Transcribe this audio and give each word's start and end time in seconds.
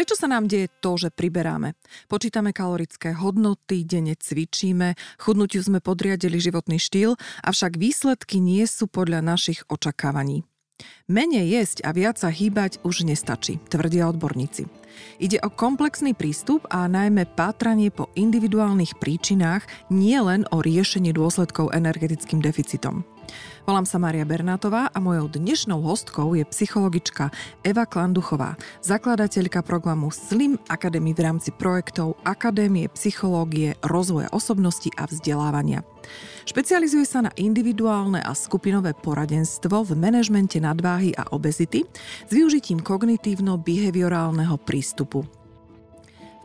Prečo 0.00 0.16
sa 0.16 0.32
nám 0.32 0.48
deje 0.48 0.72
to, 0.80 0.96
že 0.96 1.12
priberáme? 1.12 1.76
Počítame 2.08 2.56
kalorické 2.56 3.12
hodnoty, 3.12 3.84
denne 3.84 4.16
cvičíme, 4.16 4.96
chudnutiu 5.20 5.60
sme 5.60 5.84
podriadili 5.84 6.40
životný 6.40 6.80
štýl, 6.80 7.20
avšak 7.44 7.76
výsledky 7.76 8.40
nie 8.40 8.64
sú 8.64 8.88
podľa 8.88 9.20
našich 9.20 9.60
očakávaní. 9.68 10.48
Menej 11.04 11.52
jesť 11.52 11.84
a 11.84 11.92
viac 11.92 12.16
sa 12.16 12.32
hýbať 12.32 12.80
už 12.80 13.04
nestačí, 13.04 13.60
tvrdia 13.68 14.08
odborníci. 14.08 14.72
Ide 15.20 15.36
o 15.44 15.52
komplexný 15.52 16.16
prístup 16.16 16.64
a 16.72 16.88
najmä 16.88 17.28
pátranie 17.36 17.92
po 17.92 18.08
individuálnych 18.16 18.96
príčinách, 18.96 19.68
nie 19.92 20.16
len 20.16 20.48
o 20.48 20.64
riešenie 20.64 21.12
dôsledkov 21.12 21.76
energetickým 21.76 22.40
deficitom. 22.40 23.04
Volám 23.68 23.84
sa 23.84 24.00
Maria 24.00 24.24
Bernátová 24.24 24.88
a 24.88 24.98
mojou 25.04 25.28
dnešnou 25.28 25.84
hostkou 25.84 26.32
je 26.32 26.44
psychologička 26.48 27.28
Eva 27.60 27.84
Klanduchová, 27.84 28.56
zakladateľka 28.80 29.60
programu 29.60 30.08
Slim 30.08 30.56
Academy 30.72 31.12
v 31.12 31.20
rámci 31.20 31.52
projektov 31.52 32.16
Akadémie 32.24 32.88
psychológie, 32.96 33.76
rozvoja 33.84 34.32
osobnosti 34.32 34.88
a 34.96 35.04
vzdelávania. 35.04 35.84
Špecializuje 36.48 37.04
sa 37.04 37.20
na 37.28 37.32
individuálne 37.36 38.24
a 38.24 38.32
skupinové 38.32 38.96
poradenstvo 38.96 39.84
v 39.84 39.92
manažmente 39.92 40.56
nadváhy 40.56 41.12
a 41.12 41.28
obezity 41.36 41.84
s 42.24 42.30
využitím 42.32 42.80
kognitívno-behaviorálneho 42.80 44.56
prístupu 44.64 45.39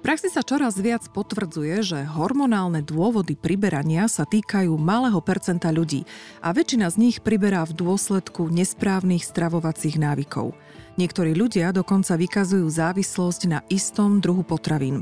praxi 0.05 0.29
sa 0.29 0.45
čoraz 0.45 0.77
viac 0.77 1.01
potvrdzuje, 1.09 1.81
že 1.81 1.99
hormonálne 2.05 2.85
dôvody 2.85 3.33
priberania 3.33 4.05
sa 4.05 4.21
týkajú 4.21 4.77
malého 4.77 5.17
percenta 5.17 5.73
ľudí 5.73 6.05
a 6.45 6.53
väčšina 6.53 6.93
z 6.93 7.09
nich 7.09 7.17
priberá 7.25 7.65
v 7.65 7.73
dôsledku 7.73 8.53
nesprávnych 8.53 9.25
stravovacích 9.25 9.97
návykov. 9.97 10.53
Niektorí 11.01 11.33
ľudia 11.33 11.73
dokonca 11.73 12.21
vykazujú 12.21 12.69
závislosť 12.69 13.41
na 13.49 13.65
istom 13.73 14.21
druhu 14.21 14.45
potravín. 14.45 15.01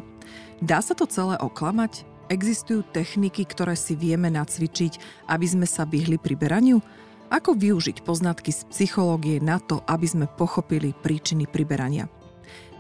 Dá 0.64 0.80
sa 0.80 0.96
to 0.96 1.04
celé 1.04 1.36
oklamať? 1.36 2.08
Existujú 2.32 2.88
techniky, 2.96 3.44
ktoré 3.44 3.76
si 3.76 4.00
vieme 4.00 4.32
nacvičiť, 4.32 5.28
aby 5.28 5.44
sme 5.44 5.68
sa 5.68 5.84
vyhli 5.84 6.16
priberaniu? 6.16 6.80
Ako 7.28 7.60
využiť 7.60 8.08
poznatky 8.08 8.56
z 8.56 8.64
psychológie 8.72 9.44
na 9.44 9.60
to, 9.60 9.84
aby 9.84 10.08
sme 10.08 10.32
pochopili 10.32 10.96
príčiny 10.96 11.44
priberania? 11.44 12.08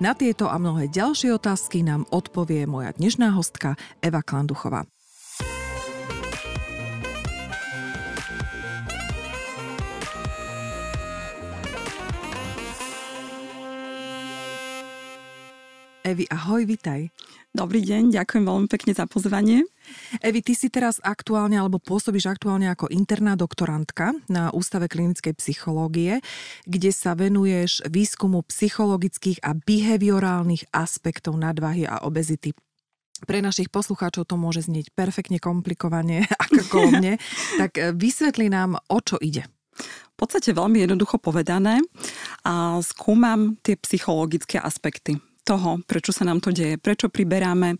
Na 0.04 0.12
tieto 0.12 0.52
a 0.52 0.60
mnohé 0.60 0.92
ďalšie 0.92 1.32
otázky 1.32 1.80
nám 1.80 2.04
odpovie 2.12 2.68
moja 2.68 2.92
dnešná 2.92 3.32
hostka 3.40 3.80
Eva 4.04 4.20
Klanduchová. 4.20 4.84
Evi, 16.04 16.28
ahoj, 16.28 16.68
vitaj. 16.68 17.08
Dobrý 17.56 17.80
deň, 17.80 18.12
ďakujem 18.12 18.44
veľmi 18.44 18.68
pekne 18.68 18.92
za 18.92 19.08
pozvanie. 19.08 19.64
Evi, 20.22 20.40
ty 20.46 20.54
si 20.54 20.70
teraz 20.70 21.02
aktuálne 21.04 21.58
alebo 21.58 21.82
pôsobíš 21.82 22.30
aktuálne 22.30 22.70
ako 22.70 22.92
interná 22.92 23.34
doktorantka 23.34 24.14
na 24.30 24.54
Ústave 24.54 24.88
klinickej 24.88 25.34
psychológie, 25.38 26.22
kde 26.70 26.92
sa 26.94 27.18
venuješ 27.18 27.84
výskumu 27.90 28.46
psychologických 28.48 29.42
a 29.44 29.58
behaviorálnych 29.58 30.70
aspektov 30.72 31.36
nadvahy 31.38 31.90
a 31.90 32.04
obezity. 32.06 32.54
Pre 33.24 33.40
našich 33.40 33.72
poslucháčov 33.72 34.28
to 34.28 34.36
môže 34.36 34.68
znieť 34.68 34.92
perfektne 34.92 35.40
komplikovane, 35.40 36.28
ako 36.60 36.92
mne, 37.00 37.18
tak 37.62 37.72
e, 37.80 37.96
vysvetli 37.96 38.52
nám, 38.52 38.78
o 38.92 39.00
čo 39.00 39.16
ide. 39.18 39.48
V 40.14 40.16
podstate 40.16 40.54
veľmi 40.54 40.86
jednoducho 40.86 41.18
povedané 41.18 41.82
a 42.46 42.78
skúmam 42.86 43.58
tie 43.66 43.74
psychologické 43.82 44.62
aspekty 44.62 45.18
toho, 45.44 45.84
prečo 45.84 46.16
sa 46.16 46.24
nám 46.24 46.40
to 46.40 46.56
deje, 46.56 46.80
prečo 46.80 47.12
priberáme, 47.12 47.78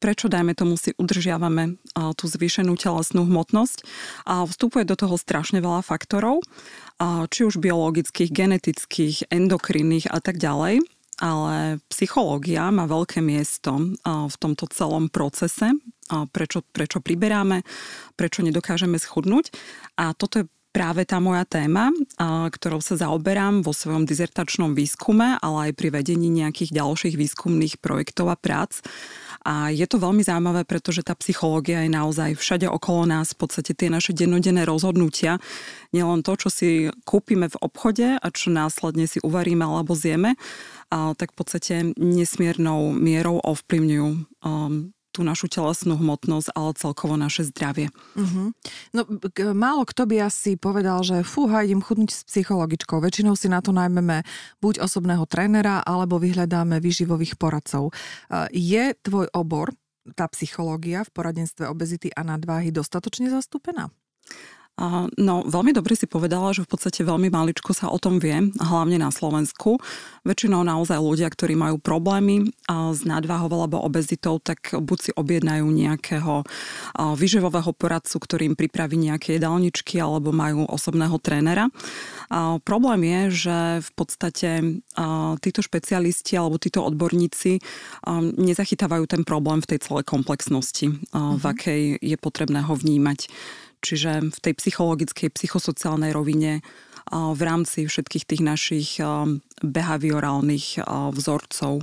prečo, 0.00 0.32
dajme 0.32 0.56
tomu, 0.56 0.80
si 0.80 0.96
udržiavame 0.96 1.76
tú 2.16 2.24
zvýšenú 2.24 2.72
telesnú 2.80 3.28
hmotnosť. 3.28 3.84
A 4.24 4.48
vstupuje 4.48 4.88
do 4.88 4.96
toho 4.96 5.20
strašne 5.20 5.60
veľa 5.60 5.84
faktorov, 5.84 6.40
či 7.28 7.44
už 7.44 7.60
biologických, 7.60 8.32
genetických, 8.32 9.28
endokrinných 9.28 10.08
a 10.08 10.18
tak 10.24 10.40
ďalej. 10.40 10.80
Ale 11.20 11.84
psychológia 11.92 12.72
má 12.72 12.88
veľké 12.88 13.20
miesto 13.20 13.76
v 14.08 14.36
tomto 14.40 14.64
celom 14.72 15.12
procese, 15.12 15.76
prečo, 16.32 16.64
prečo 16.72 17.04
priberáme, 17.04 17.60
prečo 18.16 18.40
nedokážeme 18.40 18.96
schudnúť. 18.96 19.52
A 20.00 20.16
toto 20.16 20.40
je 20.40 20.48
práve 20.70 21.02
tá 21.02 21.18
moja 21.18 21.42
téma, 21.42 21.90
ktorou 22.50 22.78
sa 22.78 22.94
zaoberám 22.94 23.66
vo 23.66 23.74
svojom 23.74 24.06
dizertačnom 24.06 24.72
výskume, 24.74 25.36
ale 25.42 25.70
aj 25.70 25.72
pri 25.74 25.88
vedení 25.90 26.30
nejakých 26.30 26.78
ďalších 26.78 27.18
výskumných 27.18 27.82
projektov 27.82 28.30
a 28.30 28.38
prác. 28.38 28.78
A 29.42 29.74
je 29.74 29.82
to 29.88 29.98
veľmi 29.98 30.22
zaujímavé, 30.22 30.62
pretože 30.68 31.02
tá 31.02 31.16
psychológia 31.18 31.82
je 31.82 31.90
naozaj 31.90 32.38
všade 32.38 32.70
okolo 32.70 33.08
nás, 33.08 33.34
v 33.34 33.42
podstate 33.42 33.72
tie 33.74 33.90
naše 33.90 34.14
dennodenné 34.14 34.62
rozhodnutia, 34.68 35.42
nielen 35.90 36.22
to, 36.22 36.36
čo 36.36 36.48
si 36.52 36.68
kúpime 37.02 37.50
v 37.50 37.60
obchode 37.64 38.20
a 38.20 38.26
čo 38.30 38.52
následne 38.52 39.08
si 39.10 39.18
uvaríme 39.24 39.64
alebo 39.64 39.96
zjeme, 39.96 40.38
tak 40.92 41.32
v 41.32 41.36
podstate 41.36 41.74
nesmiernou 41.98 42.92
mierou 42.94 43.40
ovplyvňujú 43.42 44.08
um, 44.44 44.92
tú 45.10 45.26
našu 45.26 45.50
telesnú 45.50 45.98
hmotnosť, 45.98 46.54
ale 46.54 46.70
celkovo 46.78 47.18
naše 47.18 47.50
zdravie. 47.50 47.90
Uh-huh. 48.14 48.54
No, 48.94 49.00
k- 49.06 49.50
málo 49.50 49.82
kto 49.82 50.06
by 50.06 50.30
asi 50.30 50.54
povedal, 50.54 51.02
že 51.02 51.26
fúha, 51.26 51.66
idem 51.66 51.82
chudnúť 51.82 52.10
s 52.14 52.22
psychologičkou. 52.30 53.02
Väčšinou 53.02 53.34
si 53.34 53.50
na 53.50 53.58
to 53.58 53.74
najmeme 53.74 54.22
buď 54.62 54.82
osobného 54.82 55.26
trénera, 55.26 55.82
alebo 55.82 56.22
vyhľadáme 56.22 56.78
výživových 56.78 57.36
poradcov. 57.36 57.90
Je 58.54 58.94
tvoj 59.02 59.26
obor, 59.34 59.74
tá 60.16 60.26
psychológia 60.32 61.04
v 61.04 61.10
poradenstve 61.12 61.68
obezity 61.68 62.08
a 62.14 62.24
nadváhy 62.24 62.72
dostatočne 62.72 63.28
zastúpená? 63.28 63.92
No, 65.20 65.44
veľmi 65.44 65.76
dobre 65.76 65.92
si 65.92 66.08
povedala, 66.08 66.56
že 66.56 66.64
v 66.64 66.72
podstate 66.72 67.04
veľmi 67.04 67.28
maličko 67.28 67.76
sa 67.76 67.92
o 67.92 68.00
tom 68.00 68.16
vie, 68.16 68.48
hlavne 68.56 68.96
na 68.96 69.12
Slovensku. 69.12 69.76
Väčšinou 70.24 70.64
naozaj 70.64 70.96
ľudia, 70.96 71.28
ktorí 71.28 71.52
majú 71.52 71.76
problémy 71.76 72.48
s 72.64 73.04
nadváhou 73.04 73.52
alebo 73.52 73.76
obezitou, 73.84 74.40
tak 74.40 74.72
buď 74.72 74.98
si 74.98 75.10
objednajú 75.12 75.68
nejakého 75.68 76.48
vyživového 76.96 77.76
poradcu, 77.76 78.16
ktorý 78.16 78.42
im 78.48 78.56
pripraví 78.56 78.96
nejaké 78.96 79.36
jedálničky 79.36 80.00
alebo 80.00 80.32
majú 80.32 80.64
osobného 80.64 81.20
trénera. 81.20 81.68
Problém 82.64 83.00
je, 83.04 83.20
že 83.36 83.58
v 83.84 83.90
podstate 83.92 84.80
títo 85.44 85.60
špecialisti 85.60 86.40
alebo 86.40 86.56
títo 86.56 86.80
odborníci 86.88 87.60
nezachytávajú 88.40 89.04
ten 89.04 89.28
problém 89.28 89.60
v 89.60 89.76
tej 89.76 89.92
celej 89.92 90.08
komplexnosti, 90.08 90.88
v 91.12 91.44
mhm. 91.44 91.52
akej 91.52 92.00
je 92.00 92.16
potrebné 92.16 92.64
ho 92.64 92.72
vnímať 92.72 93.28
čiže 93.80 94.30
v 94.30 94.38
tej 94.38 94.54
psychologickej, 94.56 95.28
psychosociálnej 95.34 96.12
rovine 96.12 96.60
v 97.10 97.40
rámci 97.42 97.90
všetkých 97.90 98.24
tých 98.28 98.42
našich 98.44 98.90
behaviorálnych 99.64 100.84
vzorcov. 101.16 101.82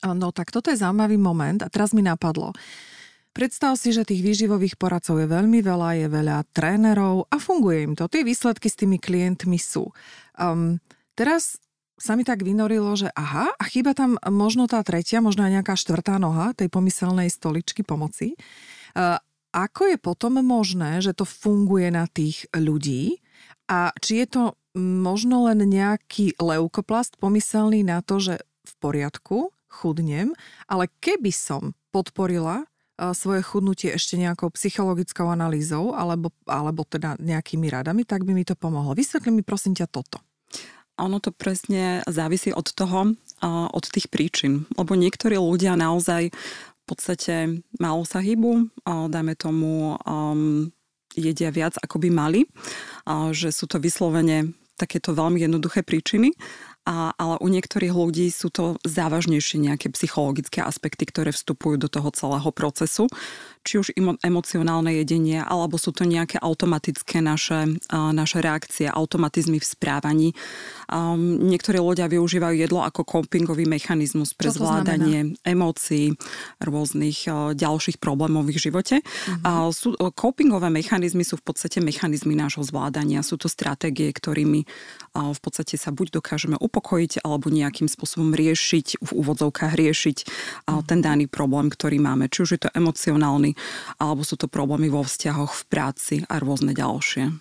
No 0.00 0.28
tak 0.32 0.48
toto 0.48 0.72
je 0.72 0.80
zaujímavý 0.80 1.20
moment 1.20 1.60
a 1.60 1.68
teraz 1.68 1.92
mi 1.92 2.00
napadlo. 2.00 2.56
Predstav 3.30 3.78
si, 3.78 3.94
že 3.94 4.02
tých 4.02 4.26
výživových 4.26 4.74
poradcov 4.74 5.22
je 5.22 5.30
veľmi 5.30 5.62
veľa, 5.62 6.02
je 6.02 6.08
veľa 6.10 6.50
trénerov 6.50 7.30
a 7.30 7.38
funguje 7.38 7.86
im 7.86 7.94
to. 7.94 8.10
Tie 8.10 8.26
výsledky 8.26 8.66
s 8.66 8.74
tými 8.74 8.98
klientmi 8.98 9.54
sú. 9.54 9.94
Um, 10.34 10.82
teraz 11.14 11.62
sa 11.94 12.18
mi 12.18 12.26
tak 12.26 12.42
vynorilo, 12.42 12.90
že 12.98 13.06
aha, 13.14 13.54
a 13.54 13.64
chýba 13.70 13.94
tam 13.94 14.18
možno 14.26 14.66
tá 14.66 14.82
tretia, 14.82 15.22
možno 15.22 15.46
aj 15.46 15.62
nejaká 15.62 15.78
štvrtá 15.78 16.18
noha 16.18 16.56
tej 16.58 16.74
pomyselnej 16.74 17.30
stoličky 17.30 17.86
pomoci. 17.86 18.34
Uh, 18.98 19.14
ako 19.50 19.94
je 19.94 19.98
potom 19.98 20.38
možné, 20.40 21.02
že 21.02 21.14
to 21.14 21.26
funguje 21.26 21.90
na 21.90 22.06
tých 22.06 22.46
ľudí 22.54 23.18
a 23.70 23.94
či 23.98 24.22
je 24.22 24.26
to 24.30 24.42
možno 24.78 25.50
len 25.50 25.66
nejaký 25.66 26.38
leukoplast 26.38 27.18
pomyselný 27.18 27.82
na 27.82 28.02
to, 28.02 28.22
že 28.22 28.34
v 28.62 28.72
poriadku, 28.78 29.50
chudnem, 29.70 30.34
ale 30.66 30.90
keby 31.02 31.30
som 31.30 31.74
podporila 31.90 32.66
svoje 33.16 33.40
chudnutie 33.40 33.90
ešte 33.96 34.20
nejakou 34.20 34.52
psychologickou 34.52 35.30
analýzou 35.30 35.96
alebo, 35.96 36.34
alebo 36.44 36.84
teda 36.84 37.16
nejakými 37.16 37.70
radami, 37.72 38.04
tak 38.04 38.28
by 38.28 38.36
mi 38.36 38.44
to 38.44 38.52
pomohlo. 38.52 38.92
Vysvetli 38.92 39.32
mi 39.32 39.40
prosím 39.40 39.72
ťa 39.72 39.88
toto. 39.88 40.20
Ono 41.00 41.16
to 41.16 41.32
presne 41.32 42.04
závisí 42.04 42.52
od 42.52 42.68
toho, 42.76 43.16
od 43.72 43.84
tých 43.88 44.12
príčin. 44.12 44.68
Lebo 44.76 44.92
niektorí 45.00 45.40
ľudia 45.40 45.72
naozaj 45.72 46.28
podstate 46.86 47.64
málo 47.80 48.02
sa 48.04 48.22
hýbu, 48.22 48.70
dajme 48.86 49.34
tomu 49.34 49.96
um, 50.04 50.70
jedia 51.14 51.50
viac, 51.50 51.74
ako 51.82 52.02
by 52.02 52.08
mali, 52.10 52.40
a 53.06 53.34
že 53.34 53.50
sú 53.50 53.66
to 53.66 53.82
vyslovene 53.82 54.54
takéto 54.80 55.12
veľmi 55.12 55.44
jednoduché 55.44 55.84
príčiny, 55.84 56.32
a, 56.88 57.12
ale 57.20 57.36
u 57.44 57.48
niektorých 57.52 57.92
ľudí 57.92 58.32
sú 58.32 58.48
to 58.48 58.80
závažnejšie 58.88 59.60
nejaké 59.60 59.92
psychologické 59.92 60.64
aspekty, 60.64 61.04
ktoré 61.04 61.28
vstupujú 61.36 61.76
do 61.76 61.92
toho 61.92 62.08
celého 62.16 62.48
procesu. 62.48 63.04
Či 63.70 63.78
už 63.78 63.94
emocionálne 64.26 64.98
jedenie, 64.98 65.38
alebo 65.38 65.78
sú 65.78 65.94
to 65.94 66.02
nejaké 66.02 66.42
automatické 66.42 67.22
naše, 67.22 67.78
naše 67.94 68.42
reakcie, 68.42 68.90
automatizmy 68.90 69.62
v 69.62 69.66
správaní. 69.70 70.28
Um, 70.90 71.38
niektorí 71.46 71.78
ľudia 71.78 72.10
využívajú 72.10 72.66
jedlo 72.66 72.82
ako 72.82 73.06
copingový 73.06 73.70
mechanizmus 73.70 74.34
pre 74.34 74.50
zvládanie 74.50 75.38
emócií, 75.46 76.18
rôznych 76.58 77.30
uh, 77.30 77.54
ďalších 77.54 78.02
problémov 78.02 78.50
v 78.50 78.58
živote. 78.58 79.06
Uh-huh. 79.06 79.70
Uh, 79.70 79.70
sú, 79.70 79.94
uh, 79.94 80.10
copingové 80.10 80.66
mechanizmy 80.66 81.22
sú 81.22 81.38
v 81.38 81.54
podstate 81.54 81.78
mechanizmy 81.78 82.34
nášho 82.34 82.66
zvládania. 82.66 83.22
Sú 83.22 83.38
to 83.38 83.46
stratégie, 83.46 84.10
ktorými 84.10 84.66
uh, 84.66 85.30
v 85.30 85.38
podstate 85.38 85.78
sa 85.78 85.94
buď 85.94 86.18
dokážeme 86.18 86.58
upokojiť, 86.58 87.22
alebo 87.22 87.54
nejakým 87.54 87.86
spôsobom 87.86 88.34
riešiť, 88.34 88.98
v 88.98 89.10
úvodzovkách 89.14 89.78
riešiť 89.78 90.16
uh, 90.26 90.82
ten 90.82 90.98
daný 90.98 91.30
problém, 91.30 91.70
ktorý 91.70 92.02
máme. 92.02 92.26
Či 92.26 92.38
už 92.42 92.50
je 92.58 92.60
to 92.66 92.70
emocionálny, 92.74 93.54
alebo 94.00 94.24
sú 94.24 94.36
to 94.36 94.48
problémy 94.48 94.88
vo 94.88 95.04
vzťahoch, 95.04 95.52
v 95.52 95.64
práci 95.68 96.16
a 96.26 96.40
rôzne 96.40 96.72
ďalšie. 96.72 97.24
E, 97.30 97.32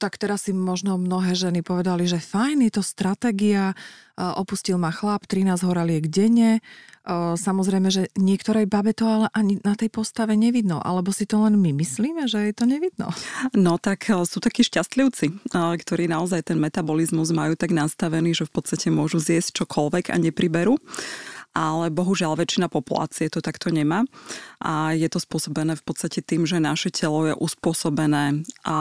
tak 0.00 0.16
teraz 0.16 0.48
si 0.48 0.56
možno 0.56 0.96
mnohé 0.96 1.36
ženy 1.36 1.60
povedali, 1.60 2.08
že 2.08 2.20
fajn, 2.20 2.64
je 2.68 2.72
to 2.80 2.82
stratégia, 2.84 3.72
e, 3.72 3.76
opustil 4.20 4.80
ma 4.80 4.88
chlap, 4.88 5.28
13 5.28 5.60
horaliek 5.60 6.08
denne. 6.08 6.58
E, 6.58 6.60
samozrejme, 7.36 7.92
že 7.92 8.08
niektorej 8.16 8.64
babe 8.64 8.96
to 8.96 9.04
ale 9.04 9.26
ani 9.36 9.60
na 9.60 9.76
tej 9.76 9.92
postave 9.92 10.40
nevidno, 10.40 10.80
alebo 10.80 11.12
si 11.12 11.28
to 11.28 11.40
len 11.44 11.60
my 11.60 11.76
myslíme, 11.76 12.24
že 12.24 12.48
je 12.48 12.54
to 12.56 12.64
nevidno. 12.64 13.12
No 13.52 13.76
tak 13.76 14.08
sú 14.08 14.40
takí 14.40 14.64
šťastlivci, 14.64 15.52
ktorí 15.54 16.08
naozaj 16.08 16.48
ten 16.52 16.58
metabolizmus 16.60 17.32
majú 17.32 17.54
tak 17.54 17.76
nastavený, 17.76 18.32
že 18.32 18.48
v 18.48 18.52
podstate 18.52 18.88
môžu 18.88 19.20
zjesť 19.20 19.64
čokoľvek 19.64 20.12
a 20.12 20.16
nepriberú 20.16 20.80
ale 21.58 21.90
bohužiaľ 21.90 22.38
väčšina 22.38 22.70
populácie 22.70 23.26
to 23.26 23.42
takto 23.42 23.74
nemá 23.74 24.06
a 24.62 24.94
je 24.94 25.10
to 25.10 25.18
spôsobené 25.18 25.74
v 25.74 25.82
podstate 25.82 26.22
tým, 26.22 26.46
že 26.46 26.62
naše 26.62 26.94
telo 26.94 27.26
je 27.26 27.34
uspôsobené 27.34 28.46
a 28.62 28.76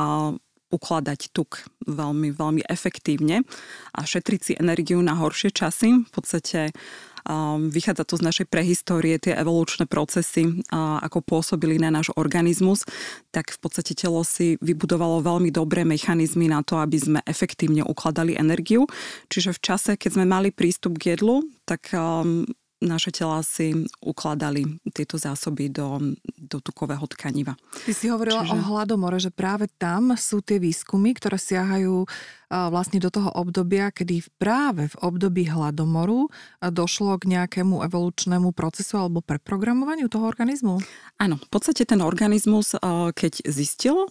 ukladať 0.68 1.32
tuk 1.32 1.64
veľmi, 1.88 2.36
veľmi 2.36 2.62
efektívne 2.68 3.48
a 3.96 4.00
šetriť 4.04 4.42
si 4.44 4.54
energiu 4.60 5.00
na 5.00 5.16
horšie 5.16 5.56
časy. 5.56 6.04
V 6.04 6.12
podstate 6.12 6.76
um, 7.24 7.72
vychádza 7.72 8.04
to 8.04 8.20
z 8.20 8.28
našej 8.28 8.48
prehistórie, 8.52 9.16
tie 9.16 9.32
evolučné 9.40 9.88
procesy, 9.88 10.60
ako 10.76 11.24
pôsobili 11.24 11.80
na 11.80 11.88
náš 11.88 12.12
organizmus, 12.20 12.84
tak 13.32 13.56
v 13.56 13.60
podstate 13.64 13.96
telo 13.96 14.28
si 14.28 14.60
vybudovalo 14.60 15.24
veľmi 15.24 15.56
dobré 15.56 15.88
mechanizmy 15.88 16.52
na 16.52 16.60
to, 16.68 16.84
aby 16.84 17.00
sme 17.00 17.20
efektívne 17.24 17.88
ukladali 17.88 18.36
energiu. 18.36 18.92
Čiže 19.32 19.56
v 19.56 19.64
čase, 19.64 19.92
keď 19.96 20.20
sme 20.20 20.26
mali 20.28 20.52
prístup 20.52 21.00
k 21.00 21.16
jedlu, 21.16 21.48
tak 21.64 21.96
um, 21.96 22.44
naše 22.78 23.10
tela 23.10 23.42
si 23.42 23.74
ukladali 24.06 24.78
tieto 24.94 25.18
zásoby 25.18 25.74
do, 25.74 25.98
do 26.38 26.62
tukového 26.62 27.10
tkaniva. 27.10 27.58
Ty 27.86 27.94
si 27.94 28.06
hovorila 28.06 28.46
Čiže... 28.46 28.54
o 28.54 28.58
hladomore, 28.70 29.18
že 29.18 29.34
práve 29.34 29.66
tam 29.82 30.14
sú 30.14 30.46
tie 30.46 30.62
výskumy, 30.62 31.18
ktoré 31.18 31.42
siahajú 31.42 32.06
vlastne 32.48 33.02
do 33.02 33.10
toho 33.10 33.34
obdobia, 33.34 33.90
kedy 33.90 34.24
práve 34.40 34.88
v 34.94 34.96
období 35.04 35.50
hladomoru 35.50 36.30
došlo 36.62 37.18
k 37.18 37.34
nejakému 37.34 37.82
evolučnému 37.84 38.54
procesu 38.54 39.02
alebo 39.02 39.26
preprogramovaniu 39.26 40.08
toho 40.08 40.30
organizmu? 40.30 40.78
Áno, 41.18 41.42
v 41.42 41.50
podstate 41.50 41.84
ten 41.84 42.00
organizmus, 42.00 42.78
keď 43.18 43.42
zistil, 43.50 44.08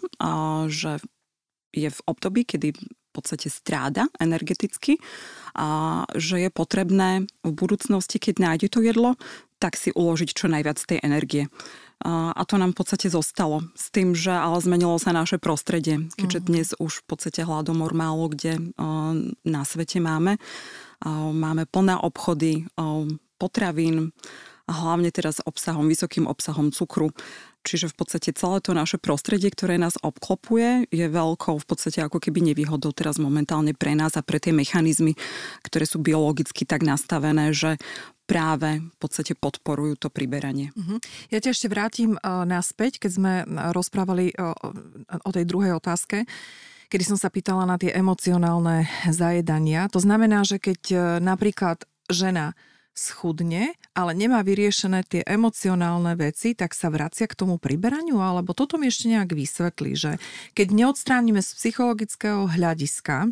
že 0.68 1.00
je 1.70 1.88
v 1.92 2.00
období, 2.08 2.44
kedy 2.44 2.76
podstate 3.16 3.48
stráda 3.48 4.12
energeticky 4.20 5.00
a 5.56 6.04
že 6.12 6.46
je 6.46 6.50
potrebné 6.52 7.24
v 7.40 7.52
budúcnosti, 7.52 8.20
keď 8.20 8.34
nájde 8.38 8.68
to 8.68 8.84
jedlo, 8.84 9.16
tak 9.56 9.80
si 9.80 9.88
uložiť 9.88 10.36
čo 10.36 10.52
najviac 10.52 10.76
tej 10.76 11.00
energie. 11.00 11.48
A 12.04 12.44
to 12.44 12.60
nám 12.60 12.76
v 12.76 12.84
podstate 12.84 13.08
zostalo. 13.08 13.64
S 13.72 13.88
tým, 13.88 14.12
že 14.12 14.28
ale 14.28 14.60
zmenilo 14.60 15.00
sa 15.00 15.16
naše 15.16 15.40
prostredie, 15.40 16.12
keďže 16.20 16.40
mhm. 16.44 16.46
dnes 16.46 16.68
už 16.76 17.00
v 17.00 17.04
podstate 17.08 17.40
hladomor 17.40 17.96
málo 17.96 18.28
kde 18.28 18.60
na 19.48 19.62
svete 19.64 19.96
máme. 20.04 20.36
Máme 21.32 21.64
plné 21.64 21.96
obchody 21.96 22.68
potravín, 23.40 24.12
a 24.66 24.72
hlavne 24.74 25.14
teraz 25.14 25.38
obsahom, 25.46 25.86
vysokým 25.86 26.26
obsahom 26.26 26.74
cukru. 26.74 27.14
Čiže 27.66 27.90
v 27.90 27.98
podstate 27.98 28.30
celé 28.30 28.62
to 28.62 28.70
naše 28.70 29.02
prostredie, 29.02 29.50
ktoré 29.50 29.74
nás 29.74 29.98
obklopuje, 29.98 30.86
je 30.94 31.06
veľkou 31.10 31.58
v 31.58 31.66
podstate 31.66 31.98
ako 31.98 32.22
keby 32.22 32.54
nevýhodou 32.54 32.94
teraz 32.94 33.18
momentálne 33.18 33.74
pre 33.74 33.98
nás 33.98 34.14
a 34.14 34.22
pre 34.22 34.38
tie 34.38 34.54
mechanizmy, 34.54 35.18
ktoré 35.66 35.82
sú 35.82 35.98
biologicky 35.98 36.62
tak 36.62 36.86
nastavené, 36.86 37.50
že 37.50 37.74
práve 38.30 38.82
v 38.82 38.96
podstate 39.02 39.34
podporujú 39.34 39.98
to 39.98 40.08
priberanie. 40.10 40.70
Uh-huh. 40.78 40.98
Ja 41.30 41.42
ťa 41.42 41.50
ešte 41.50 41.70
vrátim 41.70 42.14
uh, 42.14 42.46
naspäť, 42.46 43.02
keď 43.02 43.10
sme 43.10 43.32
rozprávali 43.74 44.30
uh, 44.34 44.54
o 45.26 45.30
tej 45.34 45.42
druhej 45.42 45.74
otázke 45.74 46.22
kedy 46.86 47.02
som 47.02 47.18
sa 47.18 47.34
pýtala 47.34 47.66
na 47.66 47.74
tie 47.82 47.90
emocionálne 47.90 48.86
zajedania. 49.10 49.90
To 49.90 49.98
znamená, 49.98 50.46
že 50.46 50.62
keď 50.62 50.80
uh, 50.94 51.00
napríklad 51.18 51.82
žena 52.06 52.54
schudne, 52.96 53.76
ale 53.92 54.16
nemá 54.16 54.40
vyriešené 54.40 55.04
tie 55.04 55.20
emocionálne 55.22 56.16
veci, 56.16 56.56
tak 56.56 56.72
sa 56.72 56.88
vracia 56.88 57.28
k 57.28 57.36
tomu 57.36 57.60
priberaniu, 57.60 58.18
alebo 58.24 58.56
toto 58.56 58.80
mi 58.80 58.88
ešte 58.88 59.12
nejak 59.12 59.36
vysvetlí, 59.36 59.92
že 59.92 60.12
keď 60.56 60.68
neodstránime 60.72 61.44
z 61.44 61.50
psychologického 61.52 62.48
hľadiska 62.48 63.28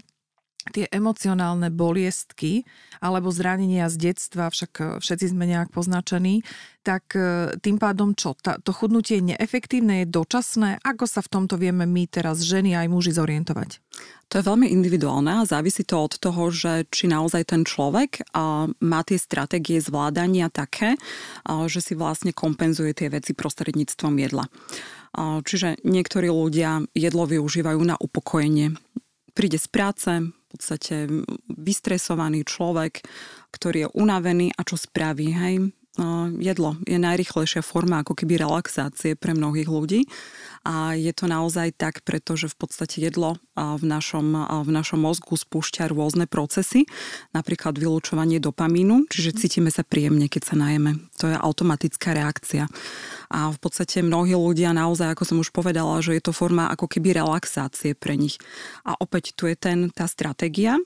tie 0.73 0.89
emocionálne 0.89 1.69
boliestky 1.69 2.65
alebo 3.03 3.29
zranenia 3.29 3.91
z 3.93 4.13
detstva, 4.13 4.49
však 4.49 4.73
e, 4.81 4.85
všetci 5.03 5.37
sme 5.37 5.45
nejak 5.45 5.69
poznačení, 5.75 6.41
tak 6.81 7.13
e, 7.17 7.57
tým 7.61 7.77
pádom 7.77 8.17
čo? 8.17 8.33
to 8.41 8.73
chudnutie 8.73 9.21
je 9.21 9.35
neefektívne, 9.35 10.05
je 10.05 10.07
dočasné? 10.09 10.81
Ako 10.81 11.05
sa 11.05 11.21
v 11.21 11.33
tomto 11.33 11.61
vieme 11.61 11.85
my 11.85 12.09
teraz 12.09 12.41
ženy 12.41 12.73
aj 12.77 12.87
muži 12.89 13.13
zorientovať? 13.13 13.81
To 14.33 14.41
je 14.41 14.49
veľmi 14.49 14.67
individuálne 14.73 15.45
a 15.45 15.49
závisí 15.49 15.85
to 15.85 16.01
od 16.01 16.17
toho, 16.17 16.49
že 16.49 16.89
či 16.89 17.07
naozaj 17.07 17.55
ten 17.55 17.63
človek 17.63 18.25
má 18.81 19.01
tie 19.07 19.21
stratégie 19.21 19.79
zvládania 19.79 20.51
také, 20.51 20.97
že 21.45 21.79
si 21.79 21.95
vlastne 21.95 22.35
kompenzuje 22.35 22.97
tie 22.97 23.13
veci 23.13 23.37
prostredníctvom 23.37 24.15
jedla. 24.19 24.49
Čiže 25.15 25.87
niektorí 25.87 26.27
ľudia 26.27 26.83
jedlo 26.97 27.31
využívajú 27.31 27.81
na 27.87 27.95
upokojenie. 27.95 28.75
Príde 29.35 29.59
z 29.63 29.69
práce, 29.71 30.11
podstate 30.55 31.11
vystresovaný 31.51 32.47
človek, 32.47 33.03
ktorý 33.51 33.87
je 33.87 33.93
unavený 33.99 34.55
a 34.55 34.63
čo 34.63 34.79
spraví, 34.79 35.35
hej? 35.35 35.75
Jedlo 36.43 36.75
je 36.91 36.99
najrychlejšia 36.99 37.63
forma 37.63 38.03
ako 38.03 38.19
keby 38.19 38.43
relaxácie 38.43 39.15
pre 39.15 39.31
mnohých 39.31 39.71
ľudí 39.71 40.03
a 40.67 40.99
je 40.99 41.15
to 41.15 41.31
naozaj 41.31 41.71
tak, 41.79 42.03
pretože 42.03 42.51
v 42.51 42.67
podstate 42.67 42.99
jedlo 42.99 43.39
v 43.55 43.85
našom, 43.87 44.35
v 44.67 44.71
našom 44.71 44.99
mozgu 44.99 45.39
spúšťa 45.39 45.91
rôzne 45.91 46.27
procesy, 46.27 46.85
napríklad 47.31 47.79
vylúčovanie 47.79 48.43
dopamínu, 48.43 49.07
čiže 49.07 49.39
cítime 49.39 49.71
sa 49.71 49.87
príjemne, 49.87 50.27
keď 50.27 50.43
sa 50.43 50.55
najeme. 50.59 50.99
To 51.23 51.31
je 51.31 51.37
automatická 51.39 52.13
reakcia. 52.19 52.67
A 53.31 53.51
v 53.51 53.59
podstate 53.59 54.03
mnohí 54.03 54.35
ľudia 54.35 54.75
naozaj, 54.75 55.15
ako 55.15 55.25
som 55.25 55.37
už 55.39 55.55
povedala, 55.55 56.03
že 56.03 56.19
je 56.19 56.23
to 56.23 56.35
forma 56.35 56.67
ako 56.71 56.91
keby 56.91 57.15
relaxácie 57.15 57.95
pre 57.95 58.19
nich. 58.19 58.43
A 58.83 58.99
opäť 58.99 59.35
tu 59.39 59.47
je 59.47 59.55
ten, 59.55 59.91
tá 59.95 60.11
stratégia, 60.11 60.79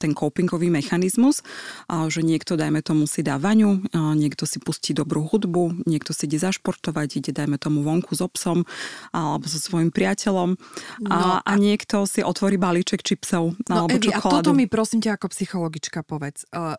ten 0.00 0.12
copingový 0.16 0.72
mechanizmus, 0.72 1.44
že 1.88 2.20
niekto, 2.24 2.56
dajme 2.56 2.80
tomu, 2.80 3.04
si 3.04 3.20
dá 3.20 3.36
vaňu, 3.36 3.84
niekto 4.16 4.48
si 4.48 4.56
pustí 4.60 4.96
dobrú 4.96 5.28
hudbu, 5.28 5.84
niekto 5.84 6.16
si 6.16 6.24
ide 6.24 6.40
zašportovať, 6.40 7.20
ide, 7.20 7.32
dajme 7.36 7.60
tomu, 7.60 7.84
vonku 7.84 8.16
s 8.16 8.24
obsom 8.24 8.64
alebo 9.12 9.44
so 9.46 9.60
svojím 9.60 9.92
priateľom 9.92 10.56
a, 10.56 11.16
no, 11.16 11.28
a 11.44 11.52
niekto 11.58 12.05
si 12.06 12.24
otvorí 12.24 12.56
balíček 12.56 13.02
čipsov 13.02 13.54
no, 13.68 13.74
alebo 13.74 13.98
Evi, 13.98 14.08
čokoládu. 14.08 14.26
a 14.26 14.34
toto 14.40 14.50
mi 14.54 14.66
prosím 14.70 15.02
ťa 15.04 15.18
ako 15.18 15.26
psychologička 15.34 16.00
povedz. 16.06 16.46
Uh, 16.54 16.78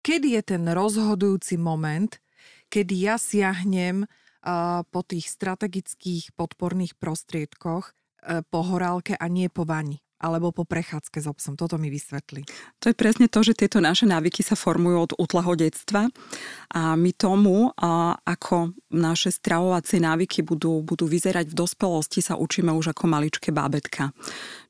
kedy 0.00 0.40
je 0.40 0.42
ten 0.56 0.62
rozhodujúci 0.66 1.60
moment, 1.60 2.10
kedy 2.72 2.94
ja 3.06 3.16
siahnem 3.20 4.04
uh, 4.04 4.82
po 4.88 5.00
tých 5.04 5.28
strategických 5.30 6.34
podporných 6.34 6.96
prostriedkoch 6.96 7.84
uh, 7.92 8.42
po 8.48 8.60
horálke 8.64 9.14
a 9.14 9.26
nie 9.28 9.46
po 9.52 9.68
vani? 9.68 10.02
alebo 10.22 10.54
po 10.54 10.62
prechádzke 10.62 11.18
s 11.18 11.26
obsom. 11.26 11.58
Toto 11.58 11.74
mi 11.76 11.90
vysvetlí. 11.90 12.46
To 12.78 12.86
je 12.88 12.94
presne 12.94 13.26
to, 13.26 13.42
že 13.42 13.58
tieto 13.58 13.82
naše 13.82 14.06
návyky 14.06 14.46
sa 14.46 14.54
formujú 14.54 15.10
od 15.10 15.12
útlaho 15.18 15.58
detstva 15.58 16.06
a 16.70 16.94
my 16.94 17.10
tomu, 17.10 17.74
ako 18.22 18.70
naše 18.94 19.34
stravovacie 19.34 19.98
návyky 19.98 20.46
budú, 20.46 20.86
budú 20.86 21.10
vyzerať 21.10 21.50
v 21.50 21.58
dospelosti, 21.58 22.22
sa 22.22 22.38
učíme 22.38 22.70
už 22.70 22.94
ako 22.94 23.10
maličké 23.10 23.50
bábetka. 23.50 24.14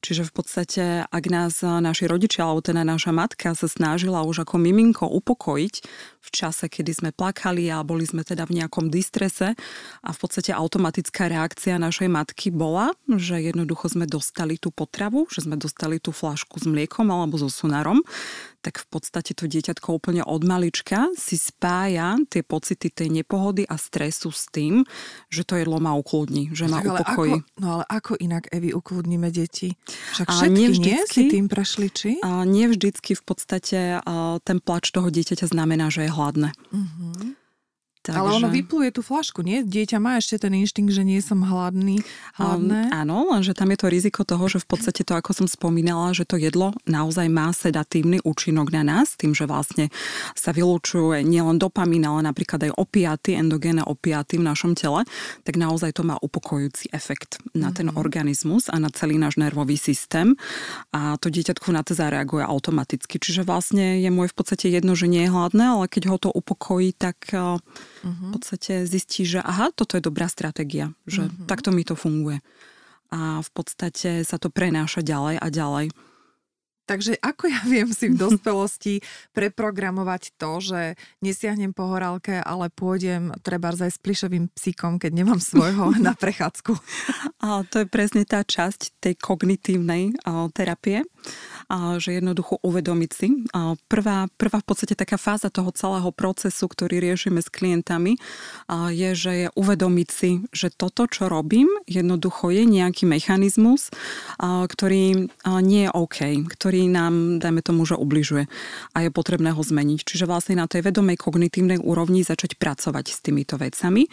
Čiže 0.03 0.27
v 0.27 0.33
podstate, 0.35 0.85
ak 1.07 1.25
nás 1.31 1.63
naši 1.63 2.11
rodičia, 2.11 2.43
alebo 2.43 2.59
teda 2.59 2.83
naša 2.83 3.15
matka 3.15 3.55
sa 3.55 3.71
snažila 3.71 4.27
už 4.27 4.43
ako 4.43 4.59
miminko 4.59 5.07
upokojiť 5.07 5.75
v 6.19 6.29
čase, 6.35 6.67
kedy 6.67 6.91
sme 6.91 7.11
plakali 7.15 7.71
a 7.71 7.87
boli 7.87 8.03
sme 8.03 8.27
teda 8.27 8.43
v 8.51 8.59
nejakom 8.59 8.91
distrese 8.91 9.55
a 10.03 10.11
v 10.11 10.19
podstate 10.19 10.51
automatická 10.51 11.31
reakcia 11.31 11.79
našej 11.79 12.11
matky 12.11 12.51
bola, 12.51 12.91
že 13.07 13.39
jednoducho 13.39 13.95
sme 13.95 14.11
dostali 14.11 14.59
tú 14.59 14.75
potravu, 14.75 15.31
že 15.31 15.47
sme 15.47 15.55
dostali 15.55 16.03
tú 16.03 16.11
flašku 16.11 16.59
s 16.59 16.67
mliekom 16.67 17.07
alebo 17.07 17.39
so 17.39 17.47
sunarom, 17.47 18.03
tak 18.63 18.79
v 18.79 18.87
podstate 18.87 19.35
to 19.35 19.51
dieťatko 19.51 19.99
úplne 19.99 20.23
od 20.23 20.47
malička 20.47 21.11
si 21.19 21.35
spája 21.35 22.15
tie 22.31 22.47
pocity 22.47 22.89
tej 22.89 23.11
nepohody 23.11 23.67
a 23.67 23.75
stresu 23.75 24.31
s 24.31 24.47
tým, 24.47 24.87
že 25.27 25.43
to 25.43 25.59
jedlo 25.59 25.83
má 25.83 25.93
ukludní, 25.99 26.55
že 26.55 26.71
má 26.71 26.79
upokojí. 26.79 27.43
Ako, 27.43 27.59
no 27.59 27.67
ale 27.79 27.85
ako 27.91 28.13
inak, 28.23 28.47
Evi, 28.55 28.71
ukludníme 28.71 29.35
deti? 29.35 29.75
Však 30.15 30.27
všetky 30.31 30.55
nie, 30.55 30.69
vždycky, 30.71 30.95
nie 30.95 31.03
si 31.11 31.23
tým 31.27 31.47
prešli, 31.51 31.87
či? 31.91 32.11
A 32.23 32.47
nie 32.47 32.71
vždycky 32.71 33.19
v 33.19 33.23
podstate 33.27 33.99
a 33.99 34.39
ten 34.47 34.63
plač 34.63 34.95
toho 34.95 35.11
dieťaťa 35.11 35.51
znamená, 35.51 35.91
že 35.91 36.07
je 36.07 36.11
hladné. 36.15 36.51
Uh-huh. 36.71 37.35
Takže... 38.03 38.19
Ale 38.19 38.35
ono 38.35 38.51
vypluje 38.51 38.91
tú 38.91 39.01
flašku, 39.07 39.47
nie? 39.47 39.63
Dieťa 39.63 40.03
má 40.03 40.19
ešte 40.19 40.43
ten 40.43 40.51
inštinkt, 40.59 40.91
že 40.91 41.07
nie 41.07 41.23
som 41.23 41.39
hladný. 41.39 42.03
Hladné. 42.35 42.91
Um, 42.91 42.99
áno, 42.99 43.31
lenže 43.31 43.55
tam 43.55 43.71
je 43.71 43.79
to 43.79 43.87
riziko 43.87 44.27
toho, 44.27 44.43
že 44.51 44.59
v 44.59 44.67
podstate 44.75 45.07
to, 45.07 45.15
ako 45.15 45.31
som 45.31 45.47
spomínala, 45.47 46.11
že 46.11 46.27
to 46.27 46.35
jedlo 46.35 46.75
naozaj 46.83 47.31
má 47.31 47.55
sedatívny 47.55 48.19
účinok 48.27 48.75
na 48.75 48.83
nás, 48.83 49.15
tým, 49.15 49.39
že 49.39 49.47
vlastne 49.47 49.95
sa 50.35 50.51
vylúčuje 50.51 51.23
nielen 51.23 51.63
dopamín, 51.63 52.03
ale 52.03 52.27
napríklad 52.27 52.67
aj 52.67 52.75
opiaty, 52.75 53.39
endogénne 53.39 53.87
opiaty 53.87 54.43
v 54.43 54.51
našom 54.51 54.75
tele, 54.75 55.07
tak 55.47 55.55
naozaj 55.55 55.95
to 55.95 56.03
má 56.03 56.19
upokojujúci 56.19 56.91
efekt 56.91 57.39
na 57.55 57.71
ten 57.71 57.87
mm-hmm. 57.87 58.03
organizmus 58.03 58.67
a 58.67 58.83
na 58.83 58.91
celý 58.91 59.15
náš 59.15 59.39
nervový 59.39 59.79
systém. 59.79 60.35
A 60.91 61.15
to 61.23 61.31
dieťatko 61.31 61.71
na 61.71 61.87
to 61.87 61.95
zareaguje 61.95 62.43
automaticky. 62.43 63.23
Čiže 63.23 63.47
vlastne 63.47 64.03
je 64.03 64.11
môj 64.11 64.35
v 64.35 64.37
podstate 64.43 64.67
jedno, 64.75 64.99
že 64.99 65.07
nie 65.07 65.23
je 65.23 65.31
hladné, 65.31 65.79
ale 65.79 65.87
keď 65.87 66.03
ho 66.11 66.19
to 66.19 66.29
upokojí, 66.35 66.99
tak 66.99 67.31
uh-huh. 68.03 68.29
v 68.29 68.33
podstate 68.35 68.85
zistí, 68.87 69.25
že 69.25 69.41
aha, 69.41 69.71
toto 69.73 69.97
je 69.97 70.03
dobrá 70.03 70.27
stratégia, 70.29 70.93
že 71.07 71.27
uh-huh. 71.27 71.47
takto 71.47 71.71
mi 71.73 71.87
to 71.87 71.95
funguje. 71.95 72.43
A 73.13 73.41
v 73.45 73.51
podstate 73.53 74.25
sa 74.25 74.37
to 74.41 74.49
prenáša 74.49 75.05
ďalej 75.05 75.37
a 75.41 75.47
ďalej. 75.53 75.87
Takže 76.93 77.17
ako 77.25 77.49
ja 77.49 77.65
viem 77.65 77.89
si 77.89 78.13
v 78.13 78.21
dospelosti 78.21 79.01
preprogramovať 79.37 80.37
to, 80.37 80.61
že 80.61 80.81
nesiahnem 81.25 81.73
po 81.73 81.89
horálke, 81.89 82.37
ale 82.37 82.69
pôjdem 82.69 83.33
treba 83.41 83.73
aj 83.73 83.97
s 83.97 84.03
plišovým 84.05 84.53
psíkom, 84.53 85.01
keď 85.01 85.25
nemám 85.25 85.41
svojho 85.41 85.97
na 86.05 86.13
prechádzku? 86.13 86.77
A 87.41 87.65
to 87.65 87.81
je 87.81 87.89
presne 87.89 88.29
tá 88.29 88.45
časť 88.45 89.01
tej 89.01 89.17
kognitívnej 89.17 90.21
terapie 90.53 91.09
že 91.99 92.21
jednoducho 92.21 92.61
uvedomiť 92.61 93.11
si. 93.13 93.29
Prvá, 93.89 94.29
prvá 94.37 94.59
v 94.61 94.67
podstate 94.67 94.93
taká 94.93 95.17
fáza 95.17 95.49
toho 95.49 95.73
celého 95.73 96.11
procesu, 96.13 96.69
ktorý 96.69 97.01
riešime 97.01 97.41
s 97.41 97.49
klientami, 97.49 98.21
je, 98.93 99.11
že 99.17 99.33
je 99.33 99.49
uvedomiť 99.57 100.09
si, 100.13 100.31
že 100.53 100.69
toto, 100.69 101.09
čo 101.09 101.33
robím, 101.33 101.69
jednoducho 101.89 102.53
je 102.53 102.69
nejaký 102.69 103.09
mechanizmus, 103.09 103.89
ktorý 104.43 105.33
nie 105.65 105.83
je 105.89 105.91
OK, 105.93 106.19
ktorý 106.53 106.82
nám, 106.89 107.39
dajme 107.43 107.61
tomu, 107.61 107.83
že 107.85 107.99
ubližuje 107.99 108.47
a 108.95 108.97
je 109.03 109.11
potrebné 109.11 109.51
ho 109.55 109.63
zmeniť. 109.63 110.07
Čiže 110.07 110.25
vlastne 110.27 110.59
na 110.59 110.67
tej 110.67 110.87
vedomej 110.87 111.19
kognitívnej 111.19 111.83
úrovni 111.83 112.23
začať 112.23 112.57
pracovať 112.57 113.07
s 113.13 113.19
týmito 113.21 113.59
vecami 113.59 114.07